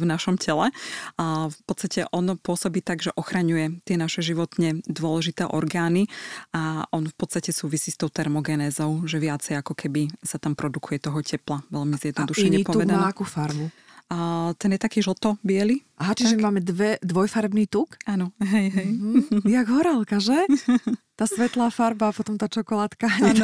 v 0.00 0.02
našom 0.08 0.40
tele. 0.40 0.72
A 1.20 1.52
v 1.52 1.60
podstate 1.68 2.08
on 2.08 2.40
pôsobí 2.40 2.80
tak, 2.80 3.04
že 3.04 3.12
ochraňuje 3.12 3.84
tie 3.84 4.00
naše 4.00 4.24
životne 4.24 4.80
dôležité 4.88 5.44
orgány 5.44 6.08
a 6.56 6.88
on 6.88 7.04
v 7.04 7.12
podstate 7.20 7.52
súvisí 7.52 7.92
s 7.92 8.00
tou 8.00 8.08
termogenézou, 8.08 9.04
že 9.04 9.20
viacej 9.20 9.60
ako 9.60 9.76
keby 9.76 10.08
sa 10.24 10.40
tam 10.40 10.56
produkuje 10.56 10.96
toho 11.04 11.20
tepla. 11.20 11.60
Veľmi 11.68 12.00
zjednodušene 12.00 12.64
povedané. 12.64 12.96
A 12.96 12.96
iný 12.96 12.96
tuk 12.96 12.96
má 12.96 13.12
akú 13.12 13.24
farbu? 13.28 13.68
A 14.08 14.50
ten 14.56 14.72
je 14.72 14.80
taký 14.80 15.04
žlto-biely. 15.04 15.84
Aha, 16.00 16.16
čiže 16.16 16.40
tak? 16.40 16.44
máme 16.44 16.60
dve, 16.64 16.96
dvojfarbný 17.04 17.68
tuk? 17.68 18.00
Áno, 18.08 18.32
hej, 18.40 18.72
hej. 18.72 18.88
Mm-hmm. 18.88 19.44
Jak 19.44 19.66
horálka, 19.68 20.16
že? 20.16 20.48
Tá 21.18 21.26
svetlá 21.26 21.66
farba 21.74 22.08
a 22.08 22.14
potom 22.14 22.38
tá 22.38 22.46
čokoládka 22.46 23.10
hneď 23.10 23.42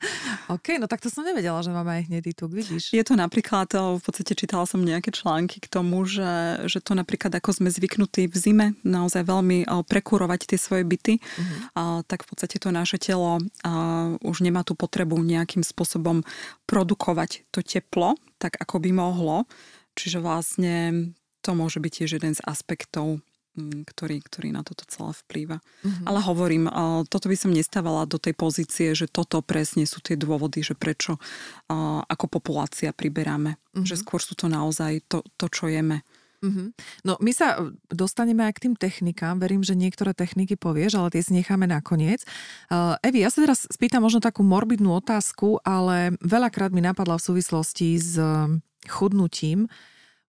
OK, 0.56 0.80
no 0.80 0.88
tak 0.88 1.04
to 1.04 1.12
som 1.12 1.20
nevedela, 1.20 1.60
že 1.60 1.68
máme 1.68 2.00
aj 2.00 2.02
hnedý 2.08 2.32
tuk, 2.32 2.56
vidíš? 2.56 2.88
Je 2.96 3.04
to 3.04 3.20
napríklad, 3.20 3.68
v 3.68 4.00
podstate 4.00 4.32
čítala 4.32 4.64
som 4.64 4.80
nejaké 4.80 5.12
články 5.12 5.60
k 5.60 5.68
tomu, 5.68 6.08
že, 6.08 6.64
že 6.64 6.80
to 6.80 6.96
napríklad 6.96 7.36
ako 7.36 7.52
sme 7.52 7.68
zvyknutí 7.68 8.32
v 8.32 8.36
zime 8.40 8.66
naozaj 8.80 9.28
veľmi 9.28 9.68
prekurovať 9.68 10.48
tie 10.48 10.56
svoje 10.56 10.88
byty, 10.88 11.20
uh-huh. 11.20 11.44
a, 11.76 11.82
tak 12.08 12.24
v 12.24 12.32
podstate 12.32 12.56
to 12.56 12.72
naše 12.72 12.96
telo 12.96 13.36
a, 13.36 14.16
už 14.24 14.40
nemá 14.40 14.64
tú 14.64 14.72
potrebu 14.72 15.20
nejakým 15.20 15.60
spôsobom 15.60 16.24
produkovať 16.64 17.44
to 17.52 17.60
teplo, 17.60 18.16
tak 18.40 18.56
ako 18.56 18.80
by 18.80 18.90
mohlo. 18.96 19.44
Čiže 20.00 20.24
vlastne 20.24 21.12
to 21.44 21.52
môže 21.52 21.76
byť 21.76 21.92
tiež 21.92 22.10
jeden 22.16 22.32
z 22.32 22.40
aspektov 22.48 23.20
ktorý, 23.84 24.22
ktorý 24.22 24.54
na 24.54 24.62
toto 24.62 24.86
celé 24.86 25.10
vplýva. 25.26 25.58
Mm-hmm. 25.58 26.06
Ale 26.06 26.20
hovorím, 26.22 26.64
toto 27.10 27.26
by 27.26 27.36
som 27.36 27.50
nestávala 27.50 28.06
do 28.06 28.16
tej 28.16 28.38
pozície, 28.38 28.94
že 28.94 29.10
toto 29.10 29.42
presne 29.42 29.84
sú 29.84 29.98
tie 29.98 30.14
dôvody, 30.14 30.62
že 30.62 30.78
prečo 30.78 31.18
ako 32.06 32.26
populácia 32.30 32.94
priberáme. 32.94 33.58
Mm-hmm. 33.58 33.86
Že 33.86 33.94
skôr 34.00 34.20
sú 34.22 34.38
to 34.38 34.46
naozaj 34.46 35.02
to, 35.10 35.26
to 35.34 35.46
čo 35.50 35.66
jeme. 35.66 36.06
Mm-hmm. 36.38 36.68
No 37.02 37.18
my 37.18 37.34
sa 37.34 37.58
dostaneme 37.90 38.46
aj 38.46 38.62
k 38.62 38.70
tým 38.70 38.74
technikám. 38.78 39.42
Verím, 39.42 39.66
že 39.66 39.74
niektoré 39.74 40.14
techniky 40.14 40.54
povieš, 40.54 40.94
ale 40.94 41.10
tie 41.10 41.26
si 41.26 41.34
necháme 41.34 41.66
nakoniec. 41.66 42.22
Evi, 43.02 43.26
ja 43.26 43.30
sa 43.34 43.42
teraz 43.42 43.66
spýtam 43.66 44.06
možno 44.06 44.22
takú 44.22 44.46
morbidnú 44.46 44.94
otázku, 45.02 45.58
ale 45.66 46.14
veľakrát 46.22 46.70
mi 46.70 46.78
napadla 46.78 47.18
v 47.18 47.26
súvislosti 47.26 47.98
s 47.98 48.14
chudnutím. 48.86 49.66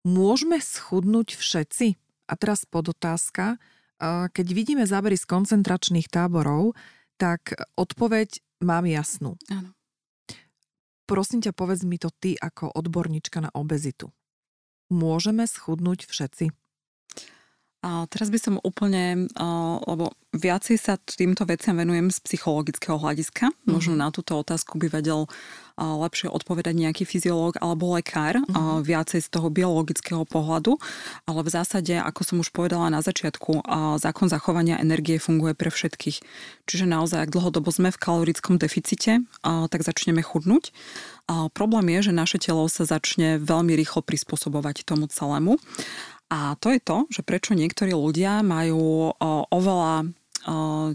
Môžeme 0.00 0.56
schudnúť 0.64 1.36
všetci? 1.36 2.00
A 2.28 2.36
teraz 2.36 2.68
podotázka. 2.68 3.56
Keď 4.30 4.46
vidíme 4.52 4.84
zábery 4.84 5.16
z 5.16 5.26
koncentračných 5.26 6.06
táborov, 6.12 6.76
tak 7.16 7.56
odpoveď 7.74 8.38
mám 8.62 8.86
jasnú. 8.86 9.34
Áno. 9.50 9.74
Prosím 11.08 11.40
ťa, 11.40 11.56
povedz 11.56 11.88
mi 11.88 11.96
to 11.96 12.12
ty 12.12 12.36
ako 12.36 12.68
odborníčka 12.68 13.40
na 13.40 13.50
obezitu. 13.56 14.12
Môžeme 14.92 15.48
schudnúť 15.48 16.04
všetci? 16.04 16.52
A 17.78 18.10
teraz 18.10 18.26
by 18.34 18.38
som 18.42 18.54
úplne, 18.66 19.30
lebo 19.86 20.10
viacej 20.34 20.76
sa 20.82 20.98
týmto 20.98 21.46
veciam 21.46 21.78
venujem 21.78 22.10
z 22.10 22.18
psychologického 22.26 22.98
hľadiska. 22.98 23.54
Mm-hmm. 23.54 23.70
Možno 23.70 23.94
na 23.94 24.10
túto 24.10 24.34
otázku 24.34 24.82
by 24.82 24.90
vedel 24.90 25.30
lepšie 25.78 26.26
odpovedať 26.26 26.74
nejaký 26.74 27.06
fyziológ 27.06 27.62
alebo 27.62 27.94
lekár, 27.94 28.42
mm-hmm. 28.42 28.82
viacej 28.82 29.22
z 29.22 29.28
toho 29.30 29.46
biologického 29.46 30.26
pohľadu. 30.26 30.74
Ale 31.30 31.40
v 31.46 31.54
zásade, 31.54 31.94
ako 31.94 32.20
som 32.26 32.36
už 32.42 32.50
povedala 32.50 32.90
na 32.90 32.98
začiatku, 32.98 33.62
zákon 34.02 34.26
zachovania 34.26 34.82
energie 34.82 35.22
funguje 35.22 35.54
pre 35.54 35.70
všetkých. 35.70 36.18
Čiže 36.66 36.82
naozaj, 36.82 37.30
ak 37.30 37.30
dlhodobo 37.30 37.70
sme 37.70 37.94
v 37.94 38.02
kalorickom 38.02 38.58
deficite, 38.58 39.22
tak 39.46 39.80
začneme 39.86 40.18
chudnúť. 40.18 40.74
A 41.30 41.46
problém 41.46 41.94
je, 41.94 42.10
že 42.10 42.12
naše 42.12 42.42
telo 42.42 42.66
sa 42.66 42.82
začne 42.82 43.38
veľmi 43.38 43.78
rýchlo 43.78 44.02
prispôsobovať 44.02 44.82
tomu 44.82 45.06
celému. 45.06 45.62
A 46.28 46.60
to 46.60 46.68
je 46.76 46.80
to, 46.80 46.98
že 47.08 47.24
prečo 47.24 47.56
niektorí 47.56 47.96
ľudia 47.96 48.44
majú 48.44 49.16
oveľa 49.48 50.12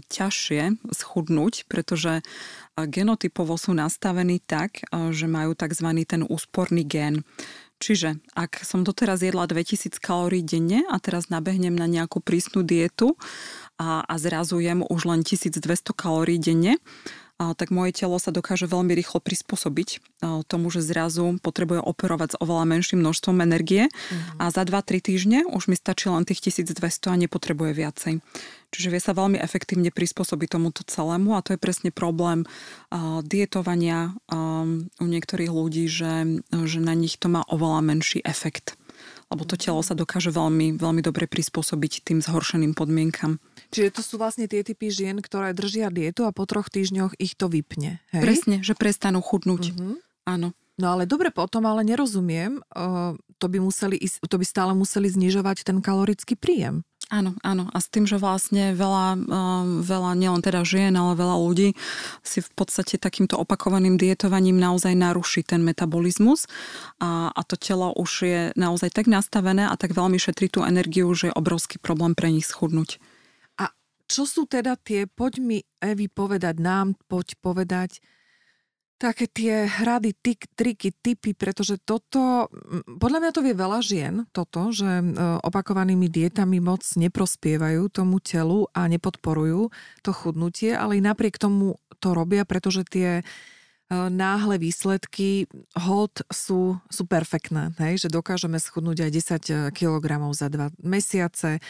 ťažšie 0.08 0.90
schudnúť, 0.90 1.68
pretože 1.68 2.24
genotypovo 2.78 3.54
sú 3.58 3.76
nastavení 3.76 4.40
tak, 4.42 4.82
že 5.12 5.26
majú 5.30 5.54
tzv. 5.54 5.88
ten 6.06 6.22
úsporný 6.26 6.82
gén. 6.86 7.22
Čiže 7.82 8.22
ak 8.32 8.64
som 8.64 8.86
doteraz 8.86 9.20
jedla 9.20 9.44
2000 9.44 9.98
kalórií 10.00 10.40
denne 10.40 10.86
a 10.88 10.96
teraz 11.02 11.28
nabehnem 11.28 11.74
na 11.74 11.84
nejakú 11.84 12.22
prísnu 12.22 12.64
dietu 12.64 13.18
a, 13.76 14.00
a 14.06 14.14
zrazu 14.16 14.62
už 14.62 15.00
len 15.04 15.20
1200 15.26 15.92
kalórií 15.92 16.40
denne, 16.40 16.80
tak 17.38 17.74
moje 17.74 17.98
telo 17.98 18.16
sa 18.22 18.30
dokáže 18.30 18.70
veľmi 18.70 18.94
rýchlo 18.94 19.18
prispôsobiť 19.18 19.98
tomu, 20.46 20.70
že 20.70 20.86
zrazu 20.86 21.36
potrebuje 21.42 21.82
operovať 21.82 22.28
s 22.34 22.40
oveľa 22.40 22.64
menším 22.64 23.02
množstvom 23.02 23.42
energie 23.42 23.90
mm. 23.90 24.38
a 24.38 24.54
za 24.54 24.62
2-3 24.62 25.02
týždne 25.02 25.38
už 25.50 25.66
mi 25.66 25.76
stačí 25.76 26.06
len 26.06 26.22
tých 26.22 26.40
1200 26.46 26.78
a 27.10 27.16
nepotrebuje 27.18 27.72
viacej. 27.74 28.12
Čiže 28.74 28.88
vie 28.90 29.02
sa 29.02 29.14
veľmi 29.14 29.38
efektívne 29.38 29.94
prispôsobiť 29.94 30.58
tomuto 30.58 30.82
celému 30.86 31.38
a 31.38 31.44
to 31.46 31.54
je 31.54 31.62
presne 31.62 31.90
problém 31.94 32.42
uh, 32.46 33.22
dietovania 33.22 34.14
um, 34.30 34.90
u 34.98 35.06
niektorých 35.06 35.50
ľudí, 35.50 35.86
že, 35.86 36.42
že 36.50 36.78
na 36.82 36.94
nich 36.98 37.18
to 37.18 37.30
má 37.30 37.46
oveľa 37.46 37.82
menší 37.82 38.22
efekt 38.26 38.74
lebo 39.34 39.42
to 39.44 39.58
telo 39.58 39.82
sa 39.82 39.98
dokáže 39.98 40.30
veľmi, 40.30 40.78
veľmi 40.78 41.02
dobre 41.02 41.26
prispôsobiť 41.26 42.06
tým 42.06 42.22
zhoršeným 42.22 42.78
podmienkam. 42.78 43.42
Čiže 43.74 43.98
to 43.98 44.02
sú 44.06 44.14
vlastne 44.16 44.46
tie 44.46 44.62
typy 44.62 44.88
žien, 44.94 45.18
ktoré 45.18 45.50
držia 45.50 45.90
dietu 45.90 46.22
a 46.24 46.30
po 46.30 46.46
troch 46.46 46.70
týždňoch 46.70 47.18
ich 47.18 47.34
to 47.34 47.50
vypne. 47.50 47.98
Hej? 48.14 48.22
Presne, 48.22 48.56
že 48.62 48.78
prestanú 48.78 49.18
chudnúť. 49.18 49.74
Uh-huh. 49.74 49.98
Áno. 50.24 50.54
No 50.74 50.90
ale 50.90 51.06
dobre 51.06 51.30
potom, 51.30 51.62
ale 51.70 51.86
nerozumiem, 51.86 52.58
to 53.38 53.46
by, 53.46 53.58
museli 53.62 53.94
ísť, 53.94 54.26
to 54.26 54.36
by 54.38 54.46
stále 54.46 54.72
museli 54.74 55.06
znižovať 55.06 55.62
ten 55.62 55.78
kalorický 55.78 56.34
príjem. 56.34 56.82
Áno, 57.12 57.36
áno. 57.44 57.68
A 57.68 57.78
s 57.84 57.92
tým, 57.92 58.08
že 58.08 58.16
vlastne 58.16 58.72
veľa, 58.72 59.20
veľa 59.84 60.10
nielen 60.16 60.40
teda 60.40 60.64
žien, 60.64 60.96
ale 60.96 61.12
veľa 61.12 61.36
ľudí 61.36 61.76
si 62.24 62.40
v 62.40 62.50
podstate 62.56 62.96
takýmto 62.96 63.36
opakovaným 63.36 64.00
dietovaním 64.00 64.56
naozaj 64.56 64.96
naruší 64.96 65.44
ten 65.44 65.60
metabolizmus 65.60 66.48
a, 67.04 67.28
a 67.28 67.40
to 67.44 67.60
telo 67.60 67.92
už 67.92 68.10
je 68.24 68.40
naozaj 68.56 68.88
tak 68.88 69.06
nastavené 69.06 69.68
a 69.68 69.76
tak 69.76 69.92
veľmi 69.92 70.16
šetrí 70.16 70.48
tú 70.48 70.64
energiu, 70.64 71.12
že 71.12 71.28
je 71.28 71.36
obrovský 71.36 71.76
problém 71.76 72.16
pre 72.16 72.32
nich 72.32 72.48
schudnúť. 72.48 72.96
Čo 74.04 74.28
sú 74.28 74.42
teda 74.44 74.76
tie, 74.76 75.08
poď 75.08 75.40
mi 75.40 75.58
Evi 75.80 76.12
povedať 76.12 76.60
nám, 76.60 76.92
poď 77.08 77.40
povedať 77.40 78.04
také 78.98 79.26
tie 79.26 79.66
hrady, 79.66 80.14
tik, 80.14 80.46
triky, 80.54 80.94
typy, 80.94 81.34
pretože 81.34 81.76
toto, 81.82 82.48
podľa 82.86 83.18
mňa 83.20 83.30
to 83.34 83.40
vie 83.44 83.54
veľa 83.54 83.80
žien, 83.84 84.14
toto, 84.30 84.70
že 84.70 84.86
e, 84.86 85.04
opakovanými 85.42 86.06
dietami 86.08 86.62
moc 86.62 86.80
neprospievajú 86.82 87.90
tomu 87.90 88.22
telu 88.22 88.70
a 88.72 88.86
nepodporujú 88.86 89.68
to 90.06 90.10
chudnutie, 90.14 90.72
ale 90.72 90.98
i 90.98 91.04
napriek 91.04 91.36
tomu 91.36 91.76
to 91.98 92.14
robia, 92.14 92.46
pretože 92.46 92.86
tie 92.86 93.20
E, 93.20 93.53
náhle 94.10 94.58
výsledky 94.58 95.46
hold 95.76 96.24
sú, 96.32 96.78
sú 96.88 97.02
perfektné, 97.04 97.74
hej? 97.80 98.06
že 98.06 98.08
dokážeme 98.08 98.56
schudnúť 98.56 99.08
aj 99.08 99.10
10 99.70 99.76
kg 99.76 100.06
za 100.32 100.48
dva 100.48 100.72
mesiace, 100.80 101.58
e, 101.58 101.60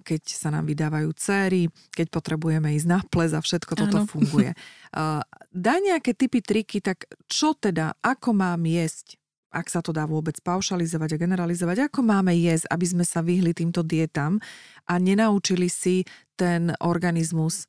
keď 0.00 0.22
sa 0.26 0.48
nám 0.52 0.68
vydávajú 0.68 1.08
céry, 1.16 1.68
keď 1.92 2.06
potrebujeme 2.12 2.74
ísť 2.76 2.88
na 2.88 3.00
ples 3.06 3.32
a 3.32 3.40
všetko 3.40 3.72
toto 3.74 4.04
ano. 4.04 4.08
funguje. 4.08 4.52
Daj 5.56 5.78
nejaké 5.84 6.16
typy, 6.16 6.40
triky, 6.40 6.80
tak 6.80 7.04
čo 7.28 7.52
teda, 7.52 7.96
ako 8.00 8.32
mám 8.32 8.64
jesť? 8.64 9.20
ak 9.56 9.72
sa 9.72 9.80
to 9.80 9.88
dá 9.88 10.04
vôbec 10.04 10.36
paušalizovať 10.44 11.16
a 11.16 11.22
generalizovať, 11.22 11.88
ako 11.88 12.04
máme 12.04 12.36
jesť, 12.36 12.68
aby 12.68 12.86
sme 12.92 13.04
sa 13.08 13.24
vyhli 13.24 13.56
týmto 13.56 13.80
dietam 13.80 14.36
a 14.84 15.00
nenaučili 15.00 15.72
si 15.72 16.04
ten 16.36 16.76
organizmus 16.84 17.64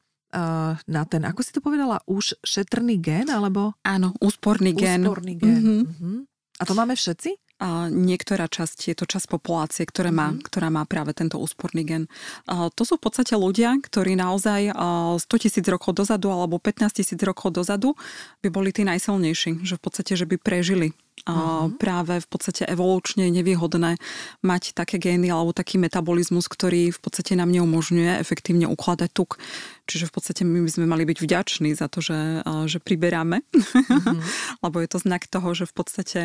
na 0.86 1.04
ten, 1.10 1.22
ako 1.26 1.42
si 1.42 1.52
to 1.52 1.60
povedala, 1.66 2.02
už 2.06 2.38
šetrný 2.46 3.02
gen, 3.02 3.28
alebo? 3.34 3.74
Áno, 3.82 4.14
úsporný 4.22 4.78
gen. 4.78 5.02
Úsporný 5.04 5.34
gen. 5.36 5.58
Mm-hmm. 5.58 5.82
Uh-huh. 5.84 6.18
A 6.58 6.64
to 6.66 6.74
máme 6.78 6.94
všetci? 6.94 7.38
A 7.58 7.90
niektorá 7.90 8.46
časť, 8.46 8.94
je 8.94 8.96
to 8.98 9.10
časť 9.10 9.34
populácie, 9.34 9.82
ktoré 9.82 10.14
má, 10.14 10.30
mm-hmm. 10.30 10.46
ktorá 10.46 10.70
má 10.70 10.86
práve 10.86 11.18
tento 11.18 11.42
úsporný 11.42 11.82
gen. 11.90 12.04
A 12.46 12.70
to 12.70 12.86
sú 12.86 13.02
v 13.02 13.10
podstate 13.10 13.34
ľudia, 13.34 13.82
ktorí 13.82 14.14
naozaj 14.14 14.78
100 15.18 15.26
tisíc 15.42 15.66
rokov 15.66 15.98
dozadu 15.98 16.30
alebo 16.30 16.62
15 16.62 17.02
tisíc 17.02 17.18
rokov 17.26 17.58
dozadu 17.58 17.98
by 18.46 18.54
boli 18.54 18.70
tí 18.70 18.86
najsilnejší, 18.86 19.66
že 19.66 19.74
v 19.74 19.82
podstate, 19.82 20.14
že 20.14 20.30
by 20.30 20.38
prežili 20.38 20.94
Uh-huh. 21.26 21.74
práve 21.76 22.22
v 22.24 22.28
podstate 22.30 22.64
evolučne 22.70 23.28
nevýhodné 23.34 24.00
mať 24.46 24.78
také 24.78 25.02
gény 25.02 25.28
alebo 25.34 25.52
taký 25.52 25.76
metabolizmus, 25.76 26.46
ktorý 26.48 26.94
v 26.94 27.00
podstate 27.04 27.36
nám 27.36 27.52
neumožňuje 27.52 28.22
efektívne 28.22 28.70
ukladať 28.70 29.10
tuk. 29.12 29.42
Čiže 29.90 30.08
v 30.08 30.14
podstate 30.14 30.42
my 30.48 30.64
by 30.64 30.72
sme 30.72 30.86
mali 30.88 31.04
byť 31.04 31.18
vďační 31.20 31.76
za 31.76 31.92
to, 31.92 32.00
že, 32.00 32.48
že 32.70 32.80
priberáme, 32.80 33.44
uh-huh. 33.44 34.20
lebo 34.64 34.78
je 34.80 34.88
to 34.88 35.04
znak 35.04 35.28
toho, 35.28 35.52
že 35.52 35.68
v 35.68 35.74
podstate 35.74 36.20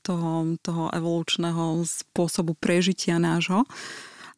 toho, 0.00 0.32
toho 0.64 0.84
evolučného 0.96 1.84
spôsobu 1.84 2.56
prežitia 2.56 3.20
nášho 3.20 3.68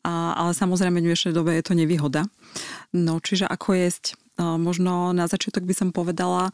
a, 0.05 0.37
ale 0.37 0.53
samozrejme 0.53 1.01
v 1.01 1.09
dnešnej 1.13 1.33
dobe 1.33 1.57
je 1.57 1.65
to 1.65 1.73
nevýhoda. 1.73 2.29
No, 2.93 3.23
čiže 3.25 3.49
ako 3.49 3.73
jesť 3.73 4.21
Možno 4.39 5.15
na 5.15 5.31
začiatok 5.31 5.63
by 5.63 5.75
som 5.75 5.89
povedala, 5.95 6.51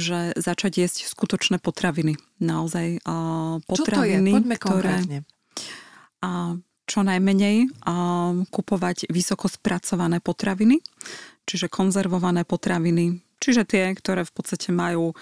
že 0.00 0.32
začať 0.36 0.86
jesť 0.86 0.98
skutočné 1.12 1.60
potraviny. 1.60 2.16
Naozaj 2.40 3.04
potraviny, 3.68 4.32
čo 4.32 4.40
to 4.40 4.48
je? 4.48 4.56
ktoré... 4.56 4.94
Čo 6.86 7.02
najmenej 7.02 7.66
kupovať 8.46 9.10
vysoko 9.10 9.50
spracované 9.50 10.22
potraviny, 10.22 10.78
čiže 11.42 11.66
konzervované 11.66 12.46
potraviny, 12.46 13.26
Čiže 13.36 13.68
tie, 13.68 13.92
ktoré 13.92 14.24
v 14.24 14.32
podstate 14.32 14.72
majú 14.72 15.12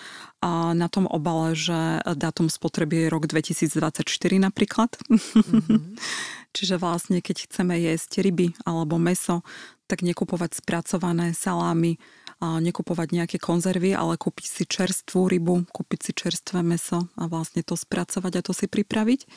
na 0.72 0.86
tom 0.86 1.10
obale, 1.10 1.58
že 1.58 1.98
dátum 2.14 2.46
spotreby 2.46 3.06
je 3.06 3.12
rok 3.12 3.26
2024 3.26 4.06
napríklad. 4.38 4.94
Mm-hmm. 5.10 5.98
Čiže 6.56 6.78
vlastne, 6.78 7.18
keď 7.18 7.50
chceme 7.50 7.74
jesť 7.74 8.22
ryby 8.22 8.54
alebo 8.62 8.94
meso, 9.02 9.42
tak 9.86 10.00
nekupovať 10.04 10.58
spracované 10.60 11.36
salámy, 11.36 12.00
nekupovať 12.40 13.08
nejaké 13.14 13.38
konzervy, 13.40 13.94
ale 13.96 14.18
kúpiť 14.20 14.46
si 14.48 14.62
čerstvú 14.66 15.30
rybu, 15.30 15.68
kúpiť 15.70 16.00
si 16.00 16.12
čerstvé 16.12 16.60
meso 16.60 17.08
a 17.16 17.30
vlastne 17.30 17.64
to 17.64 17.78
spracovať 17.78 18.32
a 18.36 18.44
to 18.44 18.52
si 18.52 18.66
pripraviť. 18.68 19.28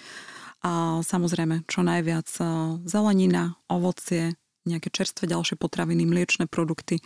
A 0.65 1.03
samozrejme, 1.05 1.69
čo 1.69 1.85
najviac 1.85 2.27
zelenina, 2.83 3.55
ovocie, 3.69 4.35
nejaké 4.67 4.91
čerstvé 4.91 5.31
ďalšie 5.31 5.55
potraviny, 5.55 6.03
mliečne 6.03 6.49
produkty 6.49 6.99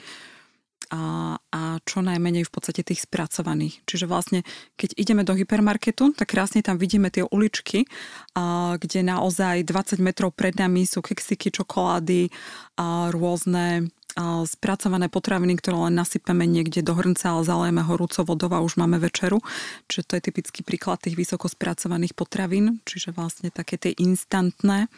a, 0.92 1.36
a 1.40 1.62
čo 1.88 2.04
najmenej 2.04 2.44
v 2.44 2.52
podstate 2.52 2.84
tých 2.84 3.08
spracovaných. 3.08 3.80
Čiže 3.88 4.06
vlastne, 4.12 4.44
keď 4.76 5.00
ideme 5.00 5.24
do 5.24 5.32
hypermarketu, 5.32 6.12
tak 6.20 6.36
krásne 6.36 6.60
tam 6.60 6.76
vidíme 6.76 7.08
tie 7.08 7.24
uličky, 7.24 7.88
a, 8.36 8.76
kde 8.76 9.08
naozaj 9.08 9.64
20 9.64 10.04
metrov 10.04 10.36
pred 10.36 10.60
nami 10.60 10.84
sú 10.84 11.00
keksiky, 11.00 11.50
čokolády, 11.50 12.28
a 12.76 13.08
rôzne 13.16 13.88
a 14.20 14.44
spracované 14.44 15.08
potraviny, 15.08 15.56
ktoré 15.56 15.88
len 15.88 15.96
nasypeme 15.96 16.44
niekde 16.44 16.84
do 16.84 16.92
hrnca, 16.92 17.32
ale 17.32 17.48
zalejeme 17.48 17.80
horúcou 17.80 18.28
vodou 18.28 18.52
a 18.52 18.60
už 18.60 18.76
máme 18.76 19.00
večeru. 19.00 19.40
Čiže 19.88 20.04
to 20.04 20.14
je 20.20 20.26
typický 20.28 20.60
príklad 20.68 21.00
tých 21.00 21.16
vysoko 21.16 21.48
spracovaných 21.48 22.12
potravín, 22.12 22.84
čiže 22.84 23.16
vlastne 23.16 23.48
také 23.56 23.80
tie 23.80 23.96
instantné 23.96 24.92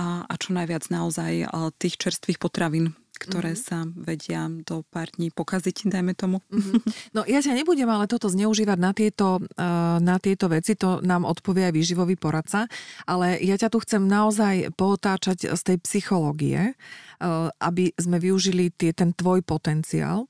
a, 0.00 0.24
a 0.24 0.34
čo 0.40 0.56
najviac 0.56 0.88
naozaj 0.88 1.52
tých 1.76 2.00
čerstvých 2.00 2.40
potravín, 2.40 2.96
ktoré 3.20 3.52
mm-hmm. 3.52 3.68
sa 3.68 3.84
vedia 3.84 4.48
do 4.64 4.80
pár 4.88 5.12
dní 5.12 5.28
pokaziť, 5.28 5.92
dajme 5.92 6.16
tomu. 6.16 6.40
Mm-hmm. 6.48 6.80
No 7.12 7.28
ja 7.28 7.44
ťa 7.44 7.60
nebudem 7.60 7.86
ale 7.86 8.08
toto 8.08 8.32
zneužívať 8.32 8.78
na 8.80 8.96
tieto, 8.96 9.44
uh, 9.44 10.00
na 10.00 10.16
tieto 10.16 10.48
veci, 10.48 10.72
to 10.72 11.04
nám 11.04 11.28
odpovie 11.28 11.68
aj 11.68 11.76
výživový 11.76 12.16
poradca, 12.16 12.64
ale 13.04 13.36
ja 13.44 13.60
ťa 13.60 13.68
tu 13.68 13.78
chcem 13.84 14.00
naozaj 14.08 14.72
pootáčať 14.80 15.52
z 15.52 15.62
tej 15.62 15.76
psychológie, 15.84 16.72
uh, 16.72 17.52
aby 17.60 17.92
sme 18.00 18.16
využili 18.16 18.72
tie, 18.72 18.96
ten 18.96 19.12
tvoj 19.12 19.44
potenciál. 19.44 20.24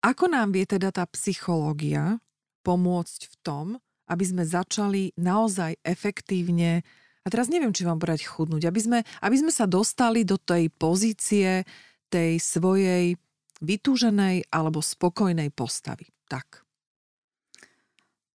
Ako 0.00 0.32
nám 0.32 0.56
vie 0.56 0.64
teda 0.64 0.88
tá 0.94 1.04
psychológia 1.12 2.16
pomôcť 2.64 3.20
v 3.28 3.36
tom, 3.44 3.66
aby 4.06 4.24
sme 4.24 4.46
začali 4.46 5.10
naozaj 5.18 5.82
efektívne 5.82 6.86
A 7.26 7.30
teraz 7.30 7.50
neviem, 7.50 7.74
či 7.74 7.82
vám 7.82 7.98
povedať 7.98 8.30
chudnúť, 8.30 8.70
aby 8.70 8.78
sme, 8.78 8.98
aby 9.02 9.36
sme 9.36 9.50
sa 9.50 9.66
dostali 9.66 10.22
do 10.22 10.38
tej 10.38 10.70
pozície 10.70 11.66
tej 12.06 12.38
svojej 12.38 13.18
vytúženej 13.58 14.46
alebo 14.54 14.78
spokojnej 14.78 15.50
postavy. 15.50 16.06
Tak. 16.30 16.62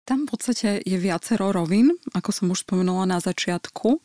Tam 0.04 0.28
v 0.28 0.36
podstate 0.36 0.84
je 0.84 0.98
viacero 1.00 1.56
rovin, 1.56 1.96
ako 2.12 2.30
som 2.36 2.52
už 2.52 2.68
spomenula 2.68 3.08
na 3.08 3.24
začiatku. 3.24 4.04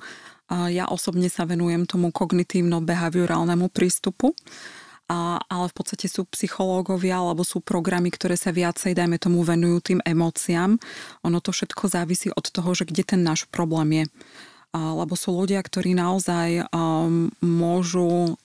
Ja 0.70 0.86
osobne 0.86 1.26
sa 1.26 1.42
venujem 1.50 1.82
tomu 1.90 2.14
kognitívno-behaviorálnemu 2.14 3.66
prístupu, 3.74 4.30
ale 5.10 5.66
v 5.66 5.74
podstate 5.74 6.06
sú 6.06 6.30
psychológovia 6.30 7.18
alebo 7.18 7.42
sú 7.42 7.58
programy, 7.58 8.14
ktoré 8.14 8.38
sa 8.38 8.54
viacej, 8.54 8.94
dajme 8.94 9.18
tomu, 9.18 9.42
venujú 9.42 9.82
tým 9.82 10.00
emóciám. 10.06 10.78
Ono 11.26 11.38
to 11.42 11.50
všetko 11.50 11.90
závisí 11.90 12.30
od 12.30 12.46
toho, 12.54 12.70
že 12.70 12.86
kde 12.86 13.02
ten 13.02 13.26
náš 13.26 13.50
problém 13.50 13.88
je 13.90 14.04
lebo 14.76 15.16
sú 15.16 15.32
ľudia, 15.32 15.64
ktorí 15.64 15.96
naozaj 15.96 16.68
môžu, 17.40 18.36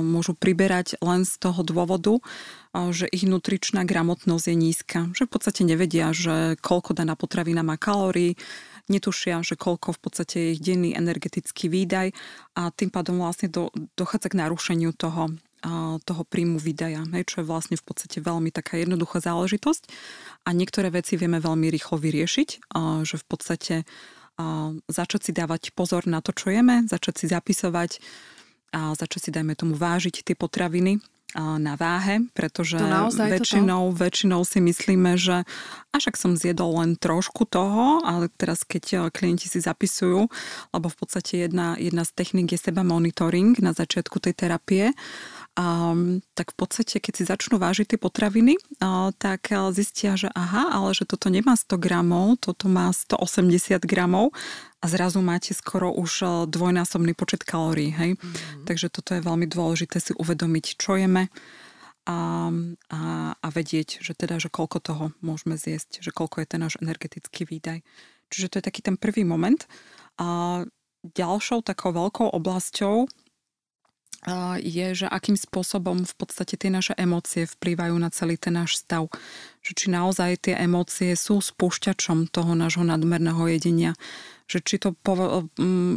môžu 0.00 0.32
priberať 0.32 0.96
len 1.04 1.28
z 1.28 1.36
toho 1.36 1.60
dôvodu, 1.60 2.16
že 2.96 3.04
ich 3.12 3.28
nutričná 3.28 3.84
gramotnosť 3.84 4.46
je 4.48 4.56
nízka. 4.56 4.98
Že 5.12 5.28
v 5.28 5.32
podstate 5.36 5.62
nevedia, 5.68 6.16
že 6.16 6.56
koľko 6.64 6.96
daná 6.96 7.12
potravina 7.12 7.60
má 7.60 7.76
kalórií, 7.76 8.40
netušia, 8.88 9.42
že 9.42 9.58
koľko 9.58 9.98
v 9.98 10.00
podstate 10.00 10.36
je 10.38 10.52
ich 10.56 10.62
denný 10.62 10.94
energetický 10.96 11.68
výdaj 11.68 12.14
a 12.54 12.70
tým 12.70 12.88
pádom 12.88 13.20
vlastne 13.20 13.50
do, 13.50 13.74
dochádza 13.98 14.30
k 14.30 14.38
narušeniu 14.38 14.94
toho, 14.94 15.34
toho 16.06 16.22
príjmu 16.22 16.62
výdaja, 16.62 17.02
hej, 17.10 17.26
čo 17.26 17.42
je 17.42 17.50
vlastne 17.50 17.74
v 17.74 17.82
podstate 17.82 18.22
veľmi 18.22 18.54
taká 18.54 18.78
jednoduchá 18.78 19.18
záležitosť 19.18 19.90
a 20.46 20.54
niektoré 20.54 20.94
veci 20.94 21.18
vieme 21.18 21.42
veľmi 21.42 21.66
rýchlo 21.66 21.98
vyriešiť, 21.98 22.48
že 23.02 23.16
v 23.18 23.26
podstate 23.26 23.74
začať 24.88 25.20
si 25.28 25.32
dávať 25.32 25.72
pozor 25.72 26.04
na 26.04 26.20
to, 26.20 26.32
čo 26.36 26.52
jeme, 26.52 26.84
začať 26.84 27.24
si 27.24 27.26
zapisovať 27.32 27.90
a 28.76 28.92
začať 28.92 29.20
si, 29.28 29.30
dajme 29.32 29.56
tomu, 29.56 29.72
vážiť 29.78 30.26
tie 30.26 30.36
potraviny 30.36 31.00
na 31.36 31.76
váhe, 31.76 32.24
pretože 32.32 32.80
väčšinou, 33.12 33.92
väčšinou 33.92 34.40
si 34.46 34.62
myslíme, 34.62 35.20
že 35.20 35.44
až 35.92 36.02
ak 36.08 36.16
som 36.16 36.32
zjedol 36.32 36.80
len 36.80 36.96
trošku 36.96 37.44
toho, 37.44 38.00
ale 38.08 38.32
teraz 38.40 38.64
keď 38.64 38.84
e, 38.84 38.96
klienti 39.12 39.48
si 39.48 39.60
zapisujú, 39.60 40.32
lebo 40.72 40.86
v 40.88 40.96
podstate 40.96 41.44
jedna, 41.44 41.76
jedna 41.76 42.08
z 42.08 42.14
techník 42.16 42.56
je 42.56 42.60
seba 42.60 42.80
monitoring 42.86 43.52
na 43.60 43.76
začiatku 43.76 44.16
tej 44.16 44.32
terapie, 44.32 44.96
um, 45.56 46.22
tak 46.36 46.52
v 46.52 46.56
podstate, 46.56 47.02
keď 47.02 47.12
si 47.16 47.24
začnú 47.26 47.56
vážiť 47.58 47.96
tie 47.96 48.00
potraviny, 48.00 48.60
uh, 48.80 49.10
tak 49.16 49.50
zistia, 49.72 50.14
že 50.14 50.30
aha, 50.32 50.70
ale 50.70 50.92
že 50.92 51.08
toto 51.08 51.32
nemá 51.32 51.56
100 51.56 51.80
gramov, 51.80 52.38
toto 52.38 52.68
má 52.70 52.92
180 52.92 53.82
gramov 53.82 54.30
a 54.80 54.84
zrazu 54.86 55.18
máte 55.24 55.56
skoro 55.56 55.90
už 55.90 56.46
dvojnásobný 56.46 57.16
počet 57.16 57.42
kalórií. 57.42 57.90
Hej? 57.90 58.20
Mm-hmm. 58.20 58.64
Takže 58.68 58.86
toto 58.92 59.16
je 59.16 59.24
veľmi 59.24 59.50
dôležité 59.50 59.98
si 59.98 60.12
uvedomiť, 60.14 60.78
čo 60.78 61.00
jeme 61.00 61.32
a, 62.06 62.48
a, 62.94 63.00
a 63.34 63.48
vedieť, 63.50 63.98
že 63.98 64.14
teda, 64.14 64.38
že 64.38 64.46
koľko 64.46 64.78
toho 64.78 65.04
môžeme 65.18 65.58
zjesť, 65.58 66.06
že 66.06 66.14
koľko 66.14 66.40
je 66.42 66.46
ten 66.46 66.60
náš 66.62 66.78
energetický 66.78 67.42
výdaj. 67.50 67.82
Čiže 68.30 68.46
to 68.48 68.56
je 68.62 68.66
taký 68.70 68.80
ten 68.86 68.94
prvý 68.94 69.26
moment. 69.26 69.58
A 70.16 70.62
ďalšou 71.02 71.66
takou 71.66 71.90
veľkou 71.90 72.30
oblasťou 72.30 73.10
je, 74.58 74.86
že 74.92 75.06
akým 75.06 75.38
spôsobom 75.38 76.02
v 76.02 76.14
podstate 76.18 76.58
tie 76.58 76.66
naše 76.66 76.98
emócie 76.98 77.46
vplývajú 77.46 77.94
na 77.94 78.10
celý 78.10 78.34
ten 78.34 78.58
náš 78.58 78.82
stav. 78.82 79.06
Že 79.62 79.72
či 79.78 79.86
naozaj 79.90 80.30
tie 80.50 80.54
emócie 80.58 81.14
sú 81.14 81.38
spúšťačom 81.38 82.34
toho 82.34 82.58
nášho 82.58 82.82
nadmerného 82.82 83.46
jedenia. 83.46 83.94
Že 84.50 84.58
či, 84.66 84.76
to, 84.82 84.90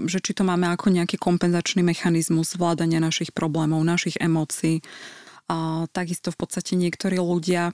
že 0.05 0.19
či 0.21 0.31
to 0.37 0.45
máme 0.45 0.69
ako 0.69 0.93
nejaký 0.93 1.17
kompenzačný 1.17 1.81
mechanizmus 1.81 2.53
zvládania 2.53 3.01
našich 3.01 3.33
problémov, 3.33 3.81
našich 3.81 4.17
emócií. 4.21 4.85
A 5.49 5.89
takisto 5.89 6.29
v 6.29 6.37
podstate 6.45 6.77
niektorí 6.77 7.17
ľudia 7.17 7.73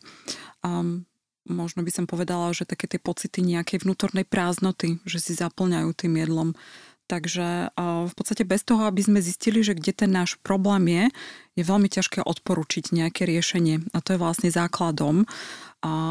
um, 0.64 1.04
možno 1.46 1.86
by 1.86 1.92
som 1.94 2.06
povedala, 2.08 2.56
že 2.56 2.66
také 2.66 2.90
tie 2.90 2.98
pocity 2.98 3.46
nejakej 3.46 3.86
vnútornej 3.86 4.26
prázdnoty, 4.26 4.98
že 5.06 5.22
si 5.22 5.38
zaplňajú 5.38 5.90
tým 5.94 6.14
jedlom 6.18 6.50
Takže 7.06 7.70
v 8.10 8.14
podstate 8.18 8.50
bez 8.50 8.66
toho, 8.66 8.90
aby 8.90 9.06
sme 9.06 9.22
zistili, 9.22 9.62
že 9.62 9.78
kde 9.78 9.94
ten 9.94 10.10
náš 10.10 10.42
problém 10.42 10.90
je, 10.90 11.04
je 11.62 11.64
veľmi 11.64 11.86
ťažké 11.86 12.26
odporučiť 12.26 12.98
nejaké 12.98 13.30
riešenie. 13.30 13.86
A 13.94 14.02
to 14.02 14.18
je 14.18 14.22
vlastne 14.22 14.50
základom 14.50 15.30